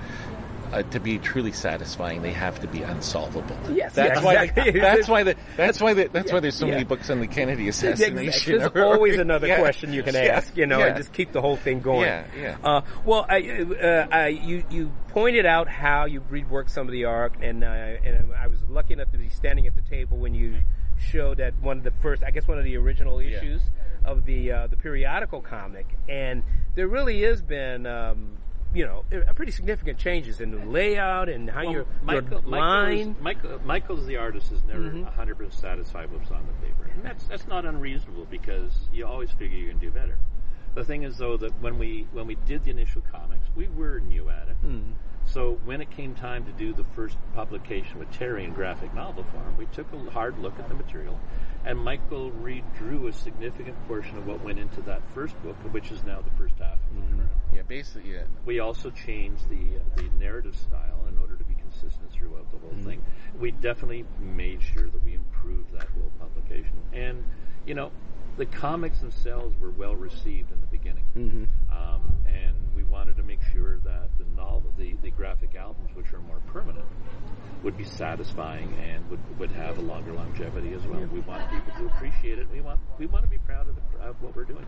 Uh, 0.75 0.83
to 0.91 0.99
be 0.99 1.19
truly 1.19 1.53
satisfying, 1.53 2.21
they 2.23 2.33
have 2.33 2.59
to 2.59 2.67
be 2.67 2.83
unsolvable. 2.83 3.57
Yes, 3.73 3.95
that's 3.95 4.21
why. 4.21 4.35
exactly. 4.45 4.73
The, 4.73 4.81
that's 4.81 5.09
why. 5.09 5.23
The, 5.23 5.37
that's 5.57 5.81
why. 5.81 5.95
The, 5.95 6.09
that's 6.09 6.29
Yeah, 6.29 6.35
why 6.35 6.41
there's 6.41 6.57
so 6.57 6.67
yeah. 6.67 6.73
many 6.73 6.85
books 6.85 7.11
on 7.11 7.21
the 7.21 7.29
Kennedy 7.29 7.69
Exactly. 7.69 7.93
assassination. 8.05 8.59
There's 8.59 8.73
always 8.85 9.19
another 9.21 9.47
Yeah. 9.47 9.61
question 9.61 9.93
you 9.93 10.03
can 10.03 10.17
ask, 10.17 10.57
you 10.57 10.67
know, 10.67 10.81
and 10.81 10.97
just 10.97 11.13
keep 11.13 11.31
the 11.31 11.41
whole 11.41 11.57
thing 11.57 11.79
going. 11.81 12.07
Yeah, 12.09 12.25
yeah. 12.37 12.57
Uh, 12.65 12.81
well, 13.05 13.25
I, 13.29 13.39
uh, 13.61 14.07
I, 14.11 14.27
you 14.29 14.65
you 14.69 14.91
pointed 15.11 15.47
out 15.47 15.69
how 15.69 16.07
you 16.07 16.21
reworked 16.23 16.71
some 16.71 16.89
of 16.89 16.93
the 16.93 17.05
art, 17.05 17.35
and 17.41 17.63
uh, 17.63 17.67
and 17.69 18.33
I 18.35 18.49
was 18.49 18.59
lucky 18.69 18.95
enough 18.95 19.13
to 19.13 19.19
be 19.19 19.29
standing 19.29 19.69
at 19.69 19.77
the 19.77 19.83
table 19.83 20.17
when 20.19 20.35
you 20.35 20.57
showed 20.99 21.39
that 21.39 21.55
one 21.61 21.79
of 21.79 21.85
the 21.85 21.93
first, 22.03 22.25
I 22.25 22.33
guess, 22.33 22.49
one 22.49 22.59
of 22.59 22.65
the 22.65 22.77
original 22.77 23.21
issues 23.21 23.63
of 24.05 24.25
the 24.25 24.51
uh, 24.51 24.67
the 24.67 24.77
periodical 24.77 25.41
comic, 25.41 25.87
and 26.09 26.43
there 26.75 26.89
really 26.89 27.23
has 27.23 27.43
been. 27.43 27.87
Um, 27.87 28.39
you 28.75 28.85
know, 28.85 29.05
pretty 29.35 29.53
significant 29.53 29.99
changes 29.99 30.41
in 30.41 30.51
the 30.51 30.65
layout 30.67 31.29
and 31.29 31.49
how 31.49 31.63
Well, 31.63 31.73
your, 31.73 31.87
Michael, 32.03 32.41
your 32.41 32.51
line. 32.51 33.17
Michael, 33.21 33.61
Michael's 33.65 34.05
the 34.07 34.17
artist 34.17 34.51
is 34.53 34.65
never 34.65 34.81
Mhm. 34.83 35.05
100 35.05 35.37
percent 35.39 35.55
satisfied 35.55 36.11
with 36.11 36.21
what's 36.23 36.33
on 36.33 36.45
the 36.47 36.67
paper, 36.67 36.91
and 36.93 37.03
that's 37.05 37.25
that's 37.27 37.47
not 37.47 37.65
unreasonable 37.65 38.27
because 38.31 38.89
you 38.93 39.07
always 39.07 39.31
figure 39.31 39.57
you 39.57 39.69
can 39.69 39.79
do 39.79 39.91
better. 39.91 40.19
The 40.75 40.85
thing 40.85 41.05
is, 41.05 41.17
though, 41.19 41.37
that 41.37 41.53
when 41.61 41.79
we 41.79 42.09
when 42.13 42.27
we 42.27 42.35
did 42.47 42.65
the 42.65 42.71
initial 42.71 43.03
comics, 43.13 43.49
we 43.55 43.69
were 43.69 44.01
new 44.01 44.29
at 44.29 44.49
it. 44.49 44.57
So 45.27 45.59
when 45.65 45.81
it 45.81 45.91
came 45.91 46.15
time 46.15 46.45
to 46.45 46.53
do 46.53 46.75
the 46.75 46.85
first 46.95 47.17
publication 47.35 47.99
with 47.99 48.11
Terry 48.11 48.45
in 48.45 48.53
graphic 48.53 48.93
novel 48.93 49.25
form, 49.25 49.57
we 49.57 49.65
took 49.67 49.91
a 49.93 50.11
hard 50.11 50.39
look 50.39 50.59
at 50.59 50.69
the 50.69 50.75
material, 50.75 51.19
and 51.65 51.79
Michael 51.79 52.31
redrew 52.31 53.09
a 53.09 53.13
significant 53.13 53.77
portion 53.89 54.19
of 54.19 54.27
what 54.27 54.43
went 54.43 54.59
into 54.59 54.81
that 54.83 55.03
first 55.15 55.41
book, 55.43 55.57
which 55.73 55.91
is 55.91 56.03
now 56.05 56.21
the 56.21 56.31
first 56.37 56.55
half. 56.59 56.75
of 56.75 56.95
the 56.95 57.01
mm-hmm. 57.01 57.17
current. 57.17 57.31
Yeah, 57.55 57.63
basically, 57.63 58.13
yeah. 58.13 58.23
We 58.45 58.61
also 58.61 58.91
changed 58.91 59.49
the 59.49 59.79
uh, 59.79 59.97
the 59.97 60.09
narrative 60.19 60.57
style 60.57 61.07
in 61.09 61.19
order 61.19 61.37
to 61.37 61.45
be 61.45 61.55
consistent 61.55 62.11
throughout 62.13 62.51
the 62.51 62.59
whole 62.59 62.71
mm-hmm. 62.71 62.89
thing. 62.89 63.03
We 63.39 63.53
definitely 63.53 64.05
made 64.21 64.63
sure 64.63 64.89
that 64.89 65.05
we 65.05 65.15
improved 65.15 65.73
that 65.73 65.89
whole 65.89 66.13
publication, 66.19 66.77
and 66.93 67.25
you 67.67 67.75
know, 67.75 67.91
the 68.37 68.47
comics 68.47 68.99
themselves 68.99 69.59
were 69.61 69.71
well 69.71 69.95
received 69.95 70.51
in 70.53 70.61
the 70.61 70.67
beginning, 70.67 71.05
um, 71.71 72.13
and 72.27 72.55
we 72.75 72.83
wanted 72.85 73.17
to 73.17 73.23
make 73.23 73.41
sure 73.53 73.79
that 73.85 74.09
the 74.19 74.25
novel, 74.37 74.73
the, 74.77 74.95
the 75.03 75.11
graphic 75.11 75.55
albums, 75.55 75.91
which 75.95 76.13
are 76.13 76.21
more 76.21 76.41
permanent, 76.53 76.85
would 77.63 77.77
be 77.77 77.85
satisfying 77.85 78.75
and 78.83 79.09
would 79.09 79.21
would 79.39 79.51
have 79.53 79.79
a 79.79 79.83
longer 79.83 80.13
longevity 80.13 80.73
as 80.75 80.83
well. 80.87 81.01
We 81.13 81.21
want 81.21 81.49
people 81.51 81.73
to 81.79 81.87
appreciate 81.95 82.39
it. 82.39 82.49
We 82.53 82.61
want 82.61 82.81
we 82.99 83.07
want 83.07 83.25
to 83.25 83.31
be 83.31 83.39
proud 83.39 83.69
of, 83.69 83.77
the, 83.77 84.05
of 84.05 84.21
what 84.23 84.35
we're 84.35 84.45
doing. 84.45 84.67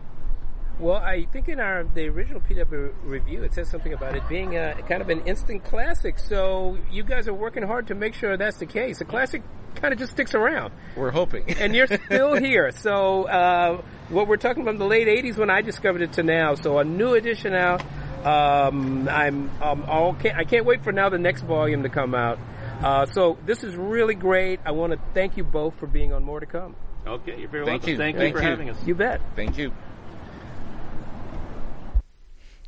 Well, 0.79 0.97
I 0.97 1.25
think 1.25 1.49
in 1.49 1.59
our 1.59 1.83
the 1.83 2.07
original 2.07 2.39
PW 2.39 2.93
review, 3.03 3.43
it 3.43 3.53
says 3.53 3.69
something 3.69 3.93
about 3.93 4.15
it 4.15 4.27
being 4.29 4.57
a 4.57 4.75
kind 4.87 5.01
of 5.01 5.09
an 5.09 5.21
instant 5.25 5.63
classic. 5.63 6.19
So 6.19 6.77
you 6.91 7.03
guys 7.03 7.27
are 7.27 7.33
working 7.33 7.63
hard 7.63 7.87
to 7.87 7.95
make 7.95 8.13
sure 8.13 8.37
that's 8.37 8.57
the 8.57 8.67
case. 8.67 9.01
A 9.01 9.05
classic 9.05 9.41
kind 9.75 9.91
of 9.93 9.99
just 9.99 10.11
sticks 10.11 10.35
around, 10.35 10.73
We're 10.95 11.11
hoping. 11.11 11.49
and 11.59 11.75
you're 11.75 11.87
still 11.87 12.35
here. 12.35 12.71
So 12.71 13.23
uh, 13.23 13.81
what 14.09 14.27
we're 14.27 14.37
talking 14.37 14.65
from 14.65 14.77
the 14.77 14.85
late 14.85 15.07
'80s 15.07 15.37
when 15.37 15.49
I 15.49 15.61
discovered 15.61 16.01
it 16.03 16.13
to 16.13 16.23
now. 16.23 16.53
So 16.55 16.77
a 16.77 16.83
new 16.83 17.13
edition 17.15 17.53
out. 17.53 17.83
Um, 18.23 19.07
I'm 19.09 19.49
um, 19.61 19.85
I'll, 19.87 20.13
can't, 20.13 20.35
I 20.37 20.43
can't 20.43 20.65
wait 20.65 20.83
for 20.83 20.91
now 20.91 21.09
the 21.09 21.17
next 21.17 21.41
volume 21.41 21.83
to 21.83 21.89
come 21.89 22.13
out. 22.13 22.37
Uh, 22.83 23.05
so 23.07 23.37
this 23.45 23.63
is 23.63 23.75
really 23.75 24.15
great. 24.15 24.59
I 24.65 24.71
want 24.71 24.93
to 24.93 24.99
thank 25.15 25.37
you 25.37 25.43
both 25.43 25.79
for 25.79 25.87
being 25.87 26.13
on 26.13 26.23
More 26.23 26.39
to 26.39 26.45
Come. 26.45 26.75
Okay, 27.07 27.39
you're 27.39 27.49
very 27.49 27.65
Thank 27.65 27.83
welcome. 27.83 27.89
you. 27.89 27.97
Thank, 27.97 28.17
Thank 28.17 28.33
you 28.33 28.37
for 28.39 28.43
you. 28.43 28.49
having 28.49 28.69
us. 28.69 28.77
You 28.85 28.93
bet. 28.93 29.21
Thank 29.35 29.57
you. 29.57 29.71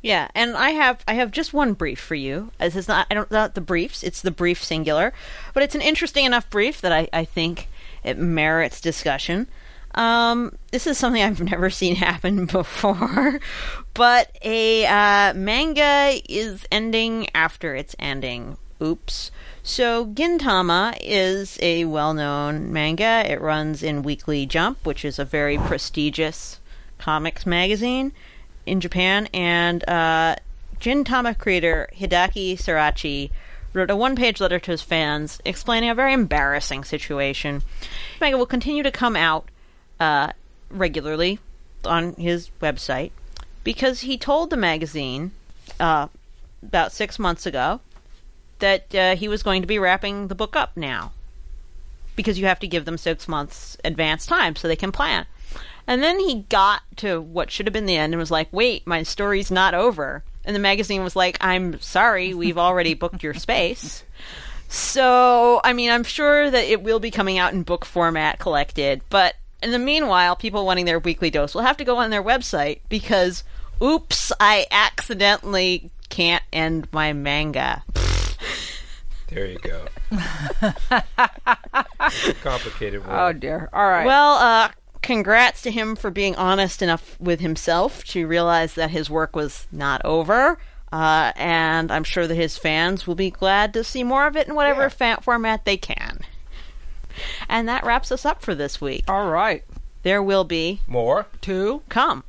Yeah, 0.02 0.28
and 0.34 0.56
I 0.56 0.70
have 0.70 1.04
I 1.06 1.14
have 1.14 1.30
just 1.30 1.52
one 1.52 1.74
brief 1.74 2.00
for 2.00 2.14
you. 2.14 2.52
This 2.58 2.74
is 2.74 2.88
not 2.88 3.06
I 3.10 3.14
don't 3.14 3.30
not 3.30 3.54
the 3.54 3.60
briefs. 3.60 4.02
It's 4.02 4.22
the 4.22 4.30
brief 4.30 4.64
singular, 4.64 5.12
but 5.52 5.62
it's 5.62 5.74
an 5.74 5.82
interesting 5.82 6.24
enough 6.24 6.48
brief 6.48 6.80
that 6.80 6.92
I 6.92 7.08
I 7.12 7.24
think 7.24 7.68
it 8.02 8.18
merits 8.18 8.80
discussion. 8.80 9.46
Um, 9.94 10.56
this 10.70 10.86
is 10.86 10.96
something 10.96 11.22
I've 11.22 11.42
never 11.50 11.68
seen 11.68 11.96
happen 11.96 12.46
before, 12.46 13.40
but 13.92 14.36
a 14.42 14.86
uh, 14.86 15.34
manga 15.34 16.18
is 16.28 16.64
ending 16.72 17.28
after 17.34 17.74
its 17.74 17.94
ending. 17.98 18.56
Oops. 18.82 19.30
So 19.62 20.06
Gintama 20.06 20.96
is 21.02 21.58
a 21.60 21.84
well-known 21.84 22.72
manga. 22.72 23.30
It 23.30 23.42
runs 23.42 23.82
in 23.82 24.02
Weekly 24.02 24.46
Jump, 24.46 24.86
which 24.86 25.04
is 25.04 25.18
a 25.18 25.24
very 25.26 25.58
prestigious 25.58 26.60
comics 26.96 27.44
magazine 27.44 28.12
in 28.66 28.80
Japan, 28.80 29.28
and 29.32 29.86
uh, 29.88 30.36
Gintama 30.80 31.36
creator 31.36 31.88
Hideaki 31.96 32.54
Sorachi 32.54 33.30
wrote 33.72 33.90
a 33.90 33.96
one-page 33.96 34.40
letter 34.40 34.58
to 34.58 34.70
his 34.72 34.82
fans 34.82 35.40
explaining 35.44 35.90
a 35.90 35.94
very 35.94 36.12
embarrassing 36.12 36.84
situation. 36.84 37.62
Manga 38.20 38.36
will 38.36 38.46
continue 38.46 38.82
to 38.82 38.90
come 38.90 39.16
out 39.16 39.48
uh, 40.00 40.32
regularly 40.70 41.38
on 41.84 42.14
his 42.14 42.50
website 42.60 43.10
because 43.64 44.00
he 44.00 44.18
told 44.18 44.50
the 44.50 44.56
magazine 44.56 45.32
uh, 45.78 46.08
about 46.62 46.92
six 46.92 47.18
months 47.18 47.46
ago 47.46 47.80
that 48.58 48.94
uh, 48.94 49.16
he 49.16 49.28
was 49.28 49.42
going 49.42 49.62
to 49.62 49.68
be 49.68 49.78
wrapping 49.78 50.28
the 50.28 50.34
book 50.34 50.56
up 50.56 50.76
now 50.76 51.12
because 52.16 52.38
you 52.38 52.46
have 52.46 52.60
to 52.60 52.66
give 52.66 52.84
them 52.84 52.98
six 52.98 53.28
months 53.28 53.76
advance 53.84 54.26
time 54.26 54.56
so 54.56 54.68
they 54.68 54.76
can 54.76 54.92
plan. 54.92 55.26
And 55.86 56.02
then 56.02 56.20
he 56.20 56.42
got 56.48 56.82
to 56.96 57.20
what 57.20 57.50
should 57.50 57.66
have 57.66 57.72
been 57.72 57.86
the 57.86 57.96
end 57.96 58.12
and 58.12 58.20
was 58.20 58.30
like, 58.30 58.48
wait, 58.52 58.86
my 58.86 59.02
story's 59.02 59.50
not 59.50 59.74
over. 59.74 60.24
And 60.44 60.54
the 60.54 60.60
magazine 60.60 61.02
was 61.02 61.16
like, 61.16 61.36
I'm 61.40 61.80
sorry, 61.80 62.34
we've 62.34 62.58
already 62.58 62.94
booked 62.94 63.22
your 63.22 63.34
space. 63.34 64.04
So, 64.68 65.60
I 65.64 65.72
mean, 65.72 65.90
I'm 65.90 66.04
sure 66.04 66.50
that 66.50 66.64
it 66.64 66.82
will 66.82 67.00
be 67.00 67.10
coming 67.10 67.38
out 67.38 67.52
in 67.52 67.64
book 67.64 67.84
format 67.84 68.38
collected, 68.38 69.02
but 69.10 69.34
in 69.62 69.72
the 69.72 69.78
meanwhile, 69.78 70.36
people 70.36 70.64
wanting 70.64 70.84
their 70.86 71.00
weekly 71.00 71.30
dose 71.30 71.54
will 71.54 71.62
have 71.62 71.76
to 71.78 71.84
go 71.84 71.96
on 71.96 72.10
their 72.10 72.22
website 72.22 72.80
because, 72.88 73.44
oops, 73.82 74.32
I 74.38 74.66
accidentally 74.70 75.90
can't 76.08 76.44
end 76.52 76.88
my 76.92 77.12
manga. 77.12 77.82
There 79.28 79.46
you 79.46 79.58
go. 79.58 79.86
Complicated 82.42 83.02
Oh 83.06 83.32
dear. 83.32 83.68
All 83.72 83.88
right. 83.88 84.04
Well, 84.04 84.34
uh, 84.34 84.70
congrats 85.02 85.62
to 85.62 85.70
him 85.70 85.96
for 85.96 86.10
being 86.10 86.36
honest 86.36 86.82
enough 86.82 87.18
with 87.20 87.40
himself 87.40 88.04
to 88.04 88.26
realize 88.26 88.74
that 88.74 88.90
his 88.90 89.08
work 89.10 89.34
was 89.34 89.66
not 89.72 90.00
over. 90.04 90.58
Uh, 90.92 91.32
and 91.36 91.92
I'm 91.92 92.04
sure 92.04 92.26
that 92.26 92.34
his 92.34 92.58
fans 92.58 93.06
will 93.06 93.14
be 93.14 93.30
glad 93.30 93.72
to 93.74 93.84
see 93.84 94.02
more 94.02 94.26
of 94.26 94.36
it 94.36 94.48
in 94.48 94.54
whatever 94.54 94.90
yeah. 95.00 95.16
format 95.20 95.64
they 95.64 95.76
can. 95.76 96.20
And 97.48 97.68
that 97.68 97.84
wraps 97.84 98.10
us 98.10 98.24
up 98.24 98.42
for 98.42 98.54
this 98.54 98.80
week. 98.80 99.04
All 99.08 99.28
right. 99.28 99.64
There 100.02 100.22
will 100.22 100.44
be 100.44 100.80
more 100.86 101.26
to 101.42 101.82
come. 101.88 102.24